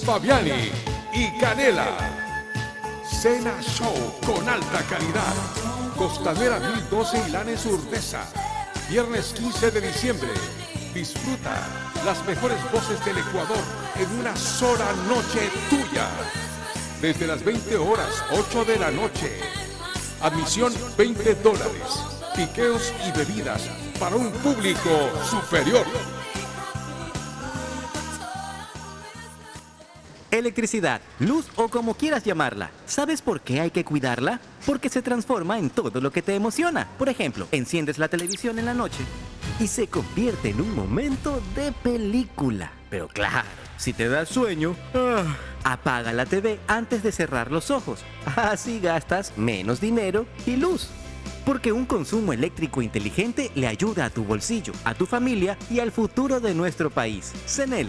[0.04, 0.70] Fabiani
[1.12, 1.86] y Canela.
[3.20, 3.94] Cena Show
[4.24, 5.34] con alta calidad.
[5.96, 8.24] Costanera 1012 y Lanes Urdesa.
[8.88, 10.30] Viernes 15 de diciembre.
[10.94, 11.68] Disfruta
[12.04, 13.62] las mejores voces del Ecuador
[13.96, 16.09] en una sola noche tuya
[17.03, 19.29] desde las 20 horas 8 de la noche.
[20.23, 21.83] Admisión 20 dólares.
[22.37, 23.69] Piqueos y bebidas
[23.99, 25.85] para un público superior.
[30.31, 32.70] Electricidad, luz o como quieras llamarla.
[32.87, 34.41] ¿Sabes por qué hay que cuidarla?
[34.65, 36.89] Porque se transforma en todo lo que te emociona.
[36.99, 39.05] Por ejemplo, enciendes la televisión en la noche
[39.59, 42.73] y se convierte en un momento de película.
[42.89, 43.49] Pero claro,
[43.82, 45.24] si te da sueño, ah,
[45.64, 48.04] apaga la TV antes de cerrar los ojos.
[48.36, 50.88] Así gastas menos dinero y luz.
[51.44, 55.90] Porque un consumo eléctrico inteligente le ayuda a tu bolsillo, a tu familia y al
[55.90, 57.32] futuro de nuestro país.
[57.44, 57.88] CENEL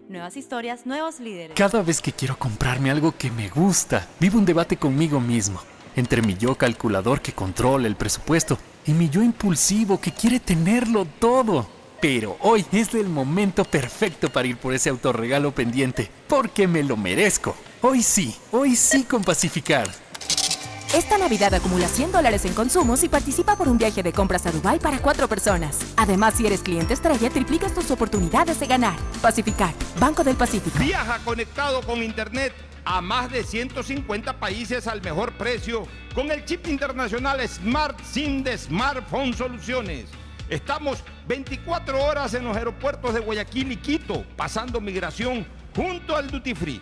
[0.11, 1.55] Nuevas historias, nuevos líderes.
[1.55, 5.61] Cada vez que quiero comprarme algo que me gusta, vivo un debate conmigo mismo.
[5.95, 11.05] Entre mi yo calculador que controla el presupuesto y mi yo impulsivo que quiere tenerlo
[11.05, 11.65] todo.
[12.01, 16.97] Pero hoy es el momento perfecto para ir por ese autorregalo pendiente, porque me lo
[16.97, 17.55] merezco.
[17.81, 19.87] Hoy sí, hoy sí con Pacificar.
[20.93, 24.51] Esta Navidad acumula 100 dólares en consumos y participa por un viaje de compras a
[24.51, 25.79] Dubai para cuatro personas.
[25.95, 28.97] Además, si eres cliente estrella, triplicas tus oportunidades de ganar.
[29.21, 30.77] Pacificar, Banco del Pacífico.
[30.79, 32.53] Viaja conectado con Internet
[32.83, 38.57] a más de 150 países al mejor precio con el chip internacional Smart SIM de
[38.57, 40.07] Smartphone Soluciones.
[40.49, 46.53] Estamos 24 horas en los aeropuertos de Guayaquil y Quito, pasando migración junto al Duty
[46.53, 46.81] Free.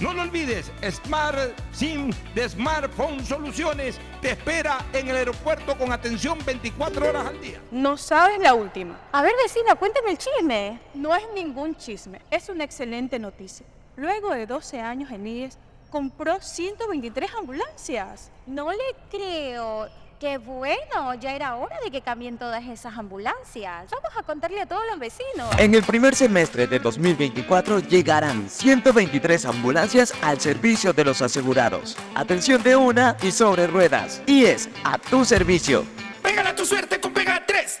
[0.00, 1.38] No lo olvides, Smart
[1.72, 7.60] SIM de Smartphone Soluciones te espera en el aeropuerto con atención 24 horas al día.
[7.70, 8.98] No sabes la última.
[9.12, 10.80] A ver, vecina, cuéntame el chisme.
[10.94, 13.64] No es ningún chisme, es una excelente noticia.
[13.94, 15.58] Luego de 12 años en IES,
[15.90, 18.32] compró 123 ambulancias.
[18.46, 19.88] No le creo.
[20.20, 23.90] Qué bueno, ya era hora de que cambien todas esas ambulancias.
[23.90, 25.50] Vamos a contarle a todos los vecinos.
[25.58, 31.96] En el primer semestre de 2024 llegarán 123 ambulancias al servicio de los asegurados.
[32.14, 34.22] Atención de una y sobre ruedas.
[34.26, 35.84] Y es a tu servicio.
[36.22, 37.80] Pégala tu suerte con Pega 3.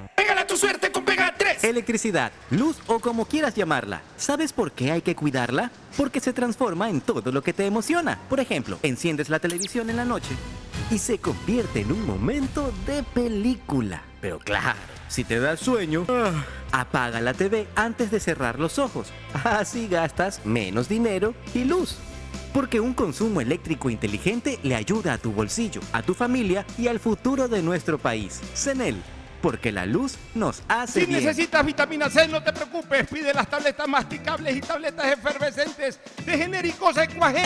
[0.21, 1.63] Pégale a tu suerte con Pega 3.
[1.63, 4.03] Electricidad, luz o como quieras llamarla.
[4.17, 5.71] ¿Sabes por qué hay que cuidarla?
[5.97, 8.19] Porque se transforma en todo lo que te emociona.
[8.29, 10.35] Por ejemplo, enciendes la televisión en la noche
[10.91, 14.03] y se convierte en un momento de película.
[14.21, 14.77] Pero claro,
[15.07, 16.05] si te da sueño,
[16.71, 19.07] apaga la TV antes de cerrar los ojos.
[19.43, 21.97] Así gastas menos dinero y luz.
[22.53, 26.99] Porque un consumo eléctrico inteligente le ayuda a tu bolsillo, a tu familia y al
[26.99, 28.39] futuro de nuestro país.
[28.53, 29.01] CENEL,
[29.41, 31.23] porque la luz nos hace Si bien.
[31.23, 33.07] necesitas vitamina C, no te preocupes.
[33.07, 37.43] Pide las tabletas masticables y tabletas efervescentes de genéricos Equagen.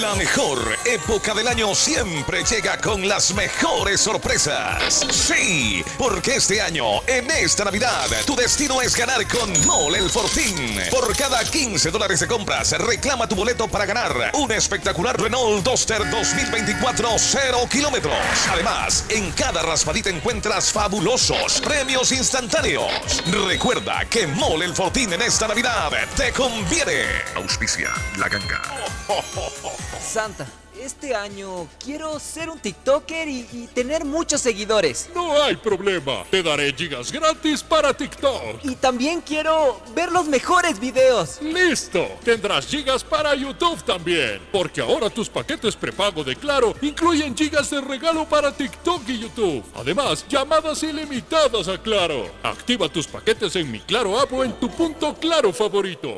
[0.00, 5.06] La mejor época del año siempre llega con las mejores sorpresas.
[5.10, 10.80] Sí, porque este año, en esta Navidad, tu destino es ganar con Mole el Fortín.
[10.90, 16.10] Por cada 15 dólares de compras, reclama tu boleto para ganar un espectacular Renault Duster
[16.10, 18.14] 2024 0 kilómetros.
[18.50, 23.22] Además, en cada raspadita encuentras fabulosos premios instantáneos.
[23.46, 27.04] Recuerda que Mole el Fortín en esta Navidad te conviene.
[27.34, 28.62] Auspicia la ganga.
[30.00, 30.46] Santa,
[30.84, 35.08] este año quiero ser un TikToker y, y tener muchos seguidores.
[35.14, 38.64] No hay problema, te daré gigas gratis para TikTok.
[38.64, 41.40] Y también quiero ver los mejores videos.
[41.40, 47.70] Listo, tendrás gigas para YouTube también, porque ahora tus paquetes prepago de Claro incluyen gigas
[47.70, 49.64] de regalo para TikTok y YouTube.
[49.74, 52.30] Además, llamadas ilimitadas a Claro.
[52.42, 56.14] Activa tus paquetes en mi Claro app o en tu punto Claro favorito.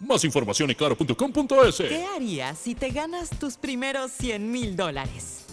[0.00, 1.76] Más información en claro.com.es.
[1.76, 5.44] ¿Qué harías si te ganas tus primeros 100 mil dólares?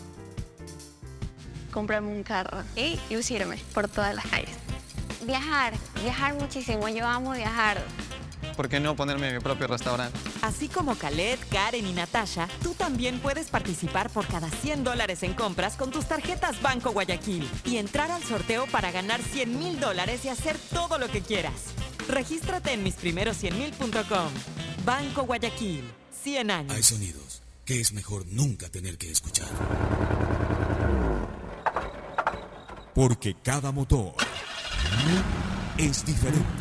[1.72, 4.56] comprarme un carro y lucirme por todas las calles.
[5.26, 5.74] Viajar,
[6.04, 6.88] viajar muchísimo.
[6.90, 7.82] Yo amo viajar.
[8.62, 10.20] ¿Por qué no ponerme mi propio restaurante?
[10.44, 15.34] Así como Khaled, Karen y Natasha, tú también puedes participar por cada 100 dólares en
[15.34, 20.26] compras con tus tarjetas Banco Guayaquil y entrar al sorteo para ganar 100 mil dólares
[20.26, 21.74] y hacer todo lo que quieras.
[22.08, 24.32] Regístrate en misprimeros100mil.com.
[24.86, 26.76] Banco Guayaquil, 100 años.
[26.76, 29.50] Hay sonidos que es mejor nunca tener que escuchar.
[32.94, 34.14] Porque cada motor
[35.80, 36.61] es diferente.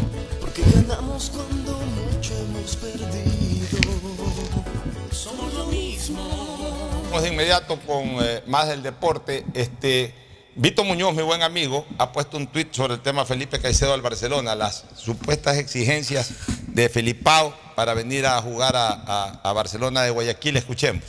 [1.29, 3.67] cuando mucho hemos perdido.
[5.11, 6.21] Somos lo mismo.
[7.05, 9.45] Vamos de inmediato con eh, más del deporte.
[9.53, 10.13] Este,
[10.55, 14.01] Vito Muñoz, mi buen amigo, ha puesto un tuit sobre el tema Felipe Caicedo al
[14.01, 16.31] Barcelona, las supuestas exigencias
[16.67, 20.57] de Felipao para venir a jugar a, a- a Barcelona de Guayaquil.
[20.57, 21.03] Escuchemos.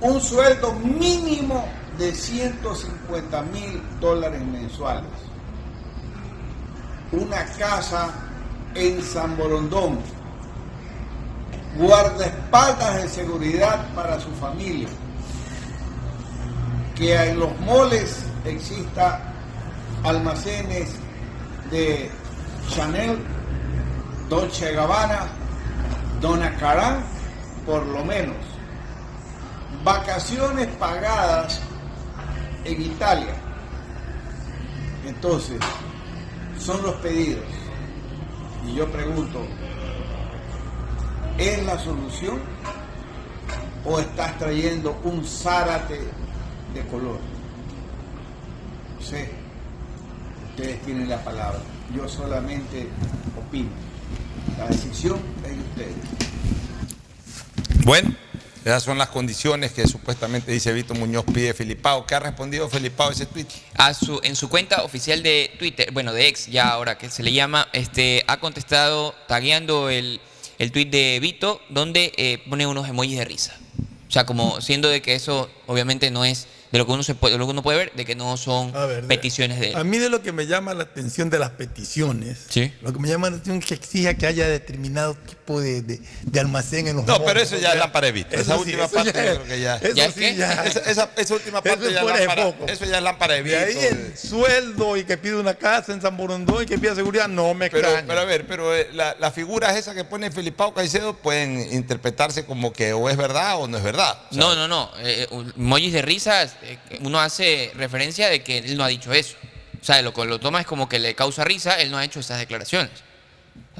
[0.00, 1.64] un sueldo mínimo
[1.98, 5.10] de 150 mil dólares mensuales,
[7.12, 8.10] una casa
[8.74, 9.98] en San Borondón,
[11.76, 14.88] guardaespaldas de seguridad para su familia,
[16.94, 19.20] que en los moles exista
[20.04, 20.90] almacenes
[21.70, 22.10] de
[22.68, 23.18] Chanel,
[24.28, 25.26] Dolce Gabbana,
[26.20, 27.02] Donna Karan,
[27.66, 28.36] por lo menos.
[29.82, 31.60] Vacaciones pagadas
[32.64, 33.34] en Italia.
[35.06, 35.58] Entonces,
[36.60, 37.44] son los pedidos.
[38.74, 39.40] yo pregunto,
[41.38, 42.38] ¿es la solución
[43.84, 46.00] o estás trayendo un zárate
[46.74, 47.18] de color?
[48.98, 49.30] No sé,
[50.50, 51.60] ustedes tienen la palabra,
[51.94, 52.88] yo solamente
[53.38, 53.70] opino.
[54.58, 55.96] La decisión es de ustedes.
[57.84, 58.10] Bueno,
[58.64, 62.06] esas son las condiciones que supuestamente dice Vito Muñoz pide Felipao.
[62.06, 63.46] ¿Qué ha respondido Felipao a ese tweet?
[64.22, 67.68] En su cuenta oficial de Twitter, bueno, de ex ya ahora que se le llama,
[67.72, 70.20] este, ha contestado tagueando el,
[70.58, 73.56] el tweet de Vito, donde eh, pone unos emojis de risa.
[74.08, 77.14] O sea, como siendo de que eso obviamente no es de lo que uno se
[77.14, 78.72] puede, de lo que uno puede ver, de que no son
[79.08, 79.76] peticiones de él.
[79.76, 82.46] A mí de lo que me llama la atención de las peticiones,
[82.82, 86.00] lo que me llama la atención es que exija que haya determinado tipo de, de-
[86.22, 88.20] de almacén en los No, pero eso ya es lámpara de.
[88.20, 89.76] Eso Esa sí, última parte creo que ya.
[89.76, 90.36] eso ¿Ya es sí qué?
[90.36, 92.54] ya- Esa, esa- esa última parte ya es lámpara.
[92.68, 96.00] Eso ya es lámpara de De ahí el sueldo y que pide una casa en
[96.00, 98.06] San Borondón y que pida seguridad, no me Pero, extraña.
[98.06, 102.44] pero a ver, pero eh, la- las figuras esas que pone Felipao Caicedo pueden interpretarse
[102.44, 104.18] como que o es verdad o no es verdad.
[104.30, 104.90] O sea, No, no, no.
[104.98, 106.54] eh, eh, emojis de risas,
[107.00, 109.36] uno hace referencia de que él no ha dicho eso.
[109.80, 112.04] O sea, lo que lo toma es como que le causa risa, él no ha
[112.04, 112.90] hecho esas declaraciones.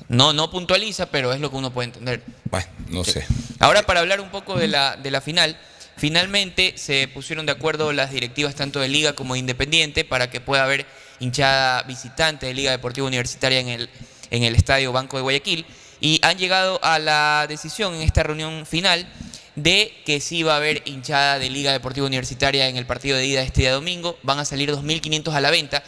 [0.09, 2.23] No, no puntualiza, pero es lo que uno puede entender.
[2.45, 3.27] Bueno, no sé.
[3.59, 5.59] Ahora, para hablar un poco de la, de la final,
[5.97, 10.41] finalmente se pusieron de acuerdo las directivas tanto de Liga como de Independiente para que
[10.41, 10.87] pueda haber
[11.19, 13.91] hinchada visitante de Liga Deportiva Universitaria en el,
[14.31, 15.67] en el Estadio Banco de Guayaquil.
[16.01, 19.07] Y han llegado a la decisión en esta reunión final
[19.57, 23.27] de que sí va a haber hinchada de Liga Deportiva Universitaria en el partido de
[23.27, 24.19] ida este día domingo.
[24.23, 25.83] Van a salir 2.500 a la venta.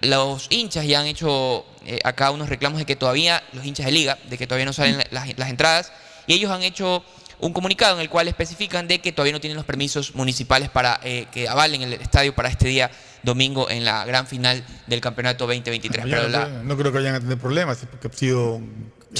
[0.00, 3.92] Los hinchas ya han hecho eh, acá unos reclamos de que todavía, los hinchas de
[3.92, 5.92] Liga, de que todavía no salen las, las entradas.
[6.26, 7.04] Y ellos han hecho
[7.40, 11.00] un comunicado en el cual especifican de que todavía no tienen los permisos municipales para
[11.02, 12.90] eh, que avalen el estadio para este día
[13.22, 16.04] domingo en la gran final del campeonato 2023.
[16.04, 18.60] Yo Pero no, la- creo, no creo que vayan a tener problemas, porque ha sido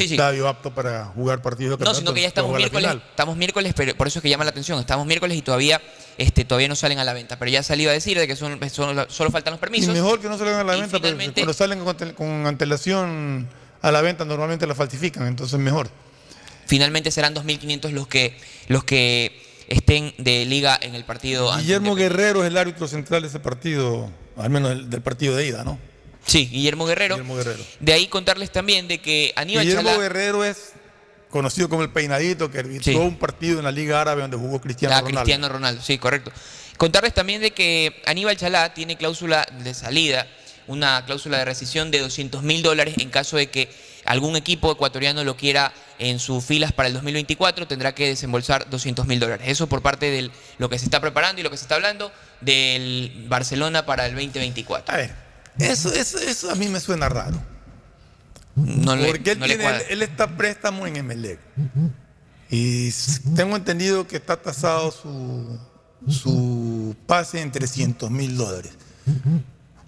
[0.02, 0.14] Sí, sí.
[0.14, 3.94] estadio apto para jugar partidos de No, sino que ya estamos miércoles, estamos miércoles, pero
[3.96, 4.78] por eso es que llama la atención.
[4.80, 5.80] Estamos miércoles y todavía,
[6.18, 7.38] este, todavía no salen a la venta.
[7.38, 9.94] Pero ya salido a decir de que son, son- solo faltan los Y permisos.
[9.94, 13.48] mejor que no salgan a la Y venta, pero cuando salen con, ante- con antelación
[13.82, 15.88] a la venta normalmente la falsifican, entonces mejor.
[16.66, 18.36] Finalmente serán 2.500 los que,
[18.68, 21.50] los que estén de liga en el partido.
[21.52, 25.36] ante Guillermo Guerrero es el árbitro central de ese partido, al menos el- del partido
[25.36, 25.78] de ida, ¿no?
[26.26, 27.16] Sí, Guillermo Guerrero.
[27.16, 27.62] Guillermo Guerrero.
[27.80, 30.72] De ahí contarles también de que Aníbal Guillermo Chalá- Guerrero es
[31.30, 32.94] conocido como el peinadito que arbitró Sí.
[32.98, 35.20] un partido en la Liga Árabe donde jugó Cristiano Ah, Ronaldo.
[35.20, 36.32] Cristiano Ronaldo, sí, correcto.
[36.76, 40.26] Contarles también de que Aníbal Chalá tiene cláusula de salida,
[40.66, 43.68] una cláusula de rescisión de 200 mil dólares en caso de que
[44.04, 49.06] algún equipo ecuatoriano lo quiera en sus filas para el 2024, tendrá que desembolsar 200
[49.06, 49.46] mil dólares.
[49.48, 52.12] Eso por parte de lo que se está preparando y lo que se está hablando
[52.40, 54.92] del Barcelona para el 2024.
[54.94, 55.14] A ver,
[55.58, 57.36] eso, eso, eso a mí me suena raro.
[58.56, 59.88] No le- Porque él, no tiene- él, cuadra.
[59.90, 61.38] él está préstamo en Emelec.
[62.50, 62.92] Y
[63.34, 65.58] tengo entendido que está tasado su,
[66.08, 68.72] su pase en 300 mil dólares.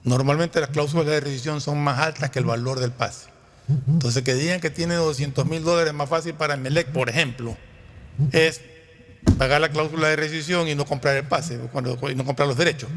[0.05, 3.27] Normalmente las cláusulas de rescisión son más altas que el valor del pase.
[3.89, 7.57] Entonces que digan que tiene 200 mil dólares más fácil para Emelec, por ejemplo,
[8.33, 8.61] es
[9.39, 12.89] pagar la cláusula de rescisión y no comprar el pase, y no comprar los derechos.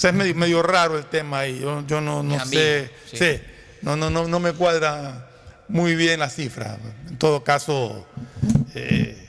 [0.00, 1.58] O sea, es medio, medio raro el tema ahí.
[1.60, 2.90] Yo, yo no, sé.
[3.10, 3.16] sí.
[3.18, 3.40] sí,
[3.82, 5.26] no, no, no, no me cuadra
[5.68, 6.78] muy bien la cifra.
[7.06, 8.06] En todo caso,
[8.74, 9.28] eh,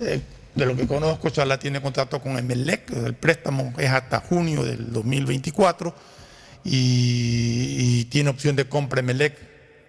[0.00, 0.20] eh,
[0.54, 2.90] de lo que conozco, Chalá tiene contrato con Emelec.
[2.92, 5.94] El préstamo es hasta junio del 2024
[6.64, 9.38] y, y tiene opción de compra Emelec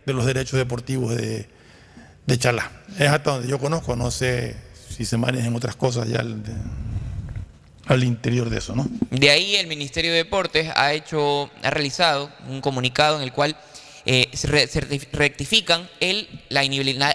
[0.05, 1.45] de los derechos deportivos de,
[2.25, 2.71] de Chalá.
[2.97, 3.97] Es hasta donde yo conozco.
[3.97, 4.55] No sé
[4.89, 6.53] si se manejan otras cosas ya de-
[7.85, 8.87] al interior de eso, ¿no?
[9.11, 13.57] De ahí el Ministerio de Deportes ha hecho, ha realizado un comunicado en el cual
[14.05, 16.63] eh, se re- certif- rectifican el, la,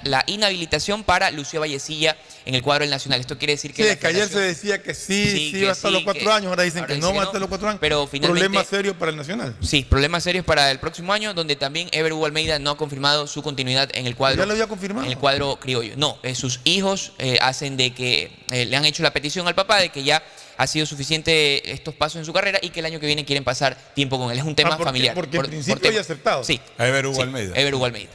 [0.04, 2.16] la inhabilitación para Lucio Vallecilla
[2.46, 3.20] en el cuadro del Nacional.
[3.20, 5.68] Esto quiere decir que Sí, la que ayer se decía que sí, Sí, sí, que
[5.68, 7.68] hasta sí, los cuatro que- años, ahora dicen ahora que no va hasta los cuatro
[7.68, 7.78] años.
[7.80, 9.54] pero finalmente- Problema serio para el Nacional.
[9.60, 13.26] Sí, problemas serios para el próximo año, donde también Ever Hugo Almeida no ha confirmado
[13.26, 14.38] su continuidad en el cuadro.
[14.38, 15.04] Ya lo había confirmado.
[15.04, 15.92] En el cuadro criollo.
[15.98, 19.54] No, eh, sus hijos eh, hacen de que eh, le han hecho la petición al
[19.54, 20.22] papá de que ya
[20.58, 23.44] ha sido suficiente estos pasos en su carrera y que el año que viene quieren
[23.44, 24.38] pasar tiempo con él.
[24.38, 25.14] Es un tema Ah, porque- familiar.
[25.14, 25.88] porque en Por- principio por tema.
[25.90, 26.44] había aceptado.
[26.44, 26.60] Sí.
[26.76, 27.54] A Ever Hugo Sí, Almeida.
[27.56, 28.10] Ever Hugo Almeida.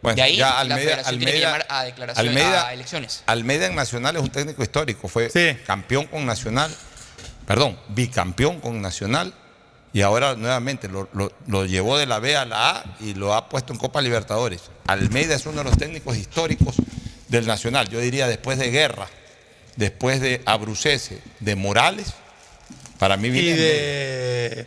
[0.00, 3.22] Bueno, de ahí ya la Almeida, tiene que Almeida- llamar a declaraciones, Almeida- a elecciones.
[3.26, 5.28] Almeida en Nacional es un técnico histórico, fue
[5.66, 6.70] campeón con Nacional,
[7.46, 9.34] perdón, bicampeón con Nacional
[9.92, 13.34] y ahora nuevamente lo, lo- lo llevó de la B a la A y lo
[13.34, 14.70] ha puesto en Copa Libertadores.
[14.86, 16.76] Almeida es uno de los técnicos históricos
[17.28, 19.08] del Nacional, yo diría después de Guerra,
[19.78, 22.12] después de Abrucese, de Morales,
[22.98, 24.66] para mí Y viene de,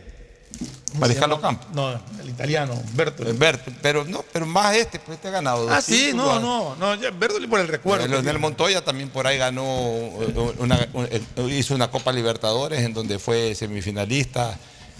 [0.97, 1.65] Mariscal Ocampo.
[1.73, 1.91] No,
[2.21, 3.31] el italiano, Bertoli.
[3.33, 5.69] Berto, pero no, pero más este, pues este ha ganado.
[5.69, 8.05] Ah, sí, no, no, no, Bertoli por el recuerdo.
[8.05, 12.93] Eh, Leonel Montoya también por ahí ganó, eh, una- eh, hizo una Copa Libertadores en
[12.93, 14.57] donde fue semifinalista.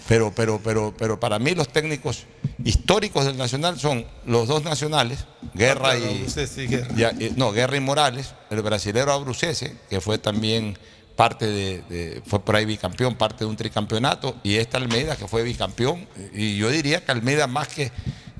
[0.08, 2.24] Pero, pero, pero, pero para mí los técnicos
[2.64, 5.24] históricos del Nacional son los dos nacionales,
[5.54, 7.12] Guerra Claro, y, Guerra.
[7.20, 10.76] eh, no, Guerra y Morales, el brasilero Abrucese, que fue también
[11.16, 15.28] parte de, de- fue por ahí bicampeón, parte de un tricampeonato, y esta Almeida que
[15.28, 17.92] fue bicampeón, y yo diría que Almeida más que,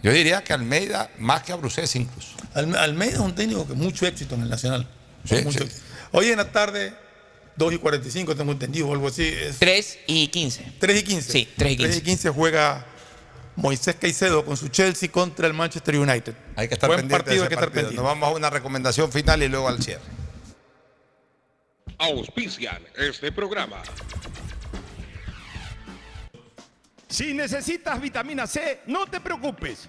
[0.02, 2.30] yo diría que Almeida más que Abrucese incluso.
[2.54, 4.86] Alme- Almeida es un técnico que mucho éxito en el Nacional.
[5.24, 5.64] Sí, Mucho sí.
[5.64, 5.82] éxito.
[6.12, 6.92] Hoy en la tarde,
[7.56, 9.24] 2 y 45, tengo entendido, o algo así.
[9.24, 10.72] Es 3 y 15.
[10.78, 11.32] 3 y 15.
[11.32, 11.88] Sí, 3 y 15.
[11.92, 12.86] 3 y 15 juega
[13.56, 16.34] Moisés Caicedo con su Chelsea contra el Manchester United.
[16.56, 17.88] Hay que estar Buen pendiente partido, de hay que estar partido.
[17.88, 17.96] pendiente.
[17.96, 20.02] Nos vamos a una recomendación final y luego al cierre.
[21.98, 23.82] Auspician este programa.
[27.08, 29.88] Si necesitas vitamina C, no te preocupes.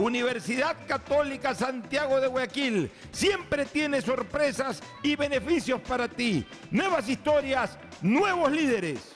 [0.00, 6.42] Universidad Católica Santiago de Guayaquil siempre tiene sorpresas y beneficios para ti.
[6.70, 9.14] Nuevas historias, nuevos líderes.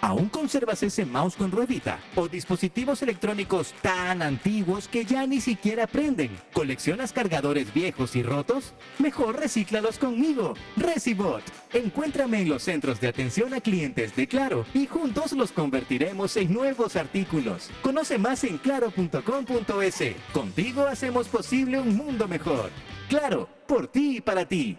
[0.00, 1.98] ¿Aún conservas ese mouse con ruedita?
[2.14, 6.30] ¿O dispositivos electrónicos tan antiguos que ya ni siquiera prenden?
[6.52, 8.74] ¿Coleccionas cargadores viejos y rotos?
[8.98, 11.42] Mejor recíclalos conmigo, Recibot.
[11.72, 16.52] Encuéntrame en los centros de atención a clientes de Claro y juntos los convertiremos en
[16.52, 17.70] nuevos artículos.
[17.82, 20.16] Conoce más en claro.com.es.
[20.32, 22.70] Contigo hacemos posible un mundo mejor.
[23.08, 24.78] Claro, por ti y para ti.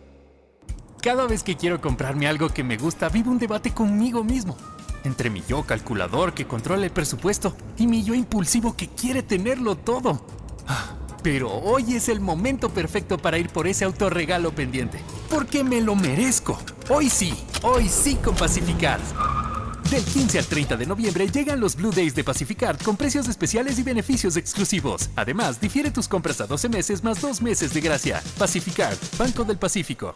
[1.01, 4.55] Cada vez que quiero comprarme algo que me gusta, vivo un debate conmigo mismo.
[5.03, 9.75] Entre mi yo calculador que controla el presupuesto y mi yo impulsivo que quiere tenerlo
[9.75, 10.23] todo.
[10.67, 14.99] Ah, Pero hoy es el momento perfecto para ir por ese autorregalo pendiente.
[15.27, 16.59] Porque me lo merezco.
[16.89, 19.01] Hoy sí, hoy sí con Pacificard.
[19.89, 23.79] Del 15 al 30 de noviembre llegan los Blue Days de Pacificard con precios especiales
[23.79, 25.09] y beneficios exclusivos.
[25.15, 28.21] Además, difiere tus compras a 12 meses más 2 meses de gracia.
[28.37, 30.15] Pacificard, Banco del Pacífico.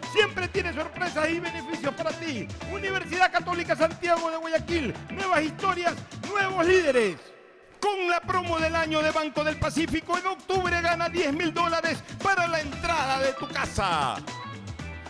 [0.11, 2.47] Siempre tiene sorpresas y beneficios para ti.
[2.71, 4.93] Universidad Católica Santiago de Guayaquil.
[5.09, 5.93] Nuevas historias,
[6.29, 7.15] nuevos líderes.
[7.79, 12.03] Con la promo del año de Banco del Pacífico, en octubre gana 10 mil dólares
[12.21, 14.17] para la entrada de tu casa.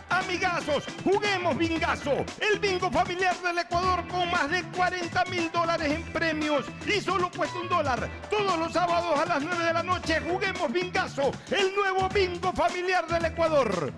[0.09, 6.03] Amigazos, juguemos bingazo, el bingo familiar del Ecuador con más de 40 mil dólares en
[6.11, 8.09] premios y solo cuesta un dólar.
[8.29, 13.07] Todos los sábados a las 9 de la noche juguemos bingazo, el nuevo bingo familiar
[13.07, 13.93] del Ecuador.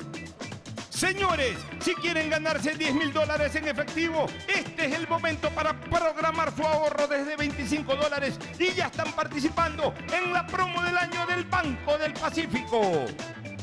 [1.04, 6.56] Señores, si quieren ganarse 10 mil dólares en efectivo, este es el momento para programar
[6.56, 11.44] su ahorro desde 25 dólares y ya están participando en la promo del año del
[11.44, 13.04] Banco del Pacífico.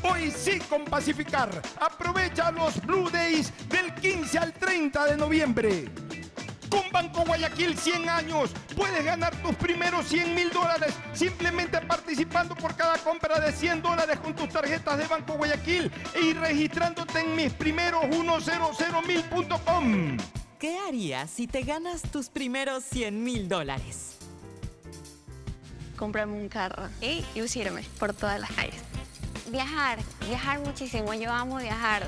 [0.03, 1.49] Hoy sí con Pacificar.
[1.79, 5.85] Aprovecha los Blue Days del 15 al 30 de noviembre.
[6.71, 12.75] Con Banco Guayaquil 100 años puedes ganar tus primeros 100 mil dólares simplemente participando por
[12.75, 17.51] cada compra de 100 dólares con tus tarjetas de Banco Guayaquil y registrándote en mis
[17.53, 20.17] primeros 100 mil.com.
[20.57, 24.17] ¿Qué harías si te ganas tus primeros 100 mil dólares?
[25.97, 28.81] Comprarme un carro y lucirme por todas las calles.
[29.51, 31.13] Viajar, viajar muchísimo.
[31.13, 32.07] Yo amo viajar.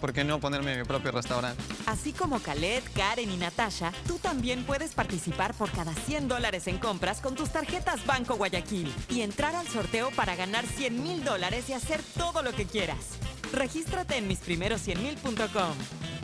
[0.00, 1.62] ¿Por qué no ponerme mi propio restaurante?
[1.84, 6.78] Así como Calet, Karen y Natasha, tú también puedes participar por cada 100 dólares en
[6.78, 11.68] compras con tus tarjetas Banco Guayaquil y entrar al sorteo para ganar 100 mil dólares
[11.68, 13.18] y hacer todo lo que quieras.
[13.52, 15.74] Regístrate en misprimeros100mil.com.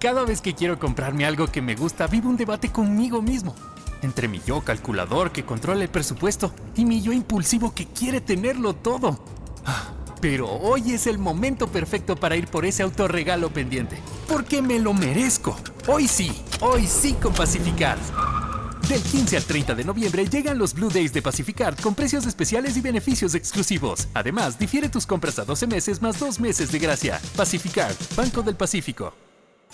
[0.00, 3.54] Cada vez que quiero comprarme algo que me gusta, vivo un debate conmigo mismo.
[4.00, 8.74] Entre mi yo calculador que controla el presupuesto y mi yo impulsivo que quiere tenerlo
[8.74, 9.18] todo.
[10.20, 13.98] Pero hoy es el momento perfecto para ir por ese autorregalo pendiente.
[14.26, 15.56] Porque me lo merezco.
[15.86, 17.98] Hoy sí, hoy sí con Pacificar.
[18.88, 22.76] Del 15 al 30 de noviembre llegan los Blue Days de Pacificard con precios especiales
[22.76, 24.08] y beneficios exclusivos.
[24.14, 27.20] Además, difiere tus compras a 12 meses más 2 meses de gracia.
[27.36, 29.27] Pacificard, Banco del Pacífico.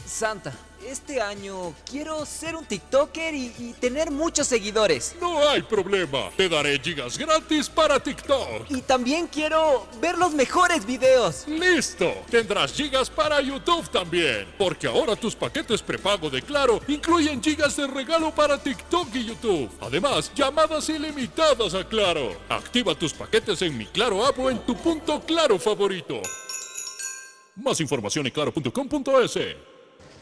[0.06, 0.52] Santa,
[0.86, 5.16] este año quiero ser un TikToker y, y tener muchos seguidores.
[5.20, 6.30] No hay problema.
[6.36, 8.70] Te daré gigas gratis para TikTok.
[8.70, 11.48] Y también quiero ver los mejores videos.
[11.48, 12.12] ¡Listo!
[12.30, 14.46] Tendrás gigas para YouTube también.
[14.58, 19.70] Porque ahora tus paquetes prepago de Claro incluyen gigas de regalo para TikTok y YouTube.
[19.80, 22.36] Además, llamadas ilimitadas a Claro.
[22.48, 26.20] Activa tus paquetes en mi Claro app o en tu punto Claro favorito.
[27.56, 29.73] Más información en claro.com.es.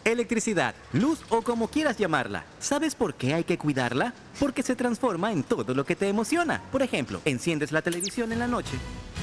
[0.05, 2.45] Electricidad, luz o como quieras llamarla.
[2.59, 4.15] ¿Sabes por qué hay que cuidarla?
[4.41, 6.61] Porque se transforma en todo lo que te emociona.
[6.73, 8.77] Por ejemplo, enciendes la televisión en la noche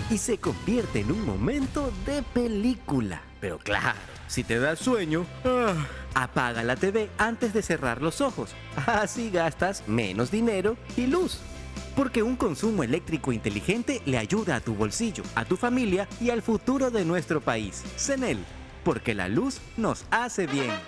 [0.10, 3.22] y se convierte en un momento de película.
[3.42, 5.74] Pero claro, si te da sueño, ah,
[6.14, 8.52] apaga la TV antes de cerrar los ojos.
[8.86, 11.40] Así gastas menos dinero y luz.
[11.94, 16.42] Porque un consumo eléctrico inteligente le ayuda a tu bolsillo, a tu familia y al
[16.42, 17.84] futuro de nuestro país.
[17.98, 18.46] CENEL,
[18.84, 20.72] porque la luz nos hace bien.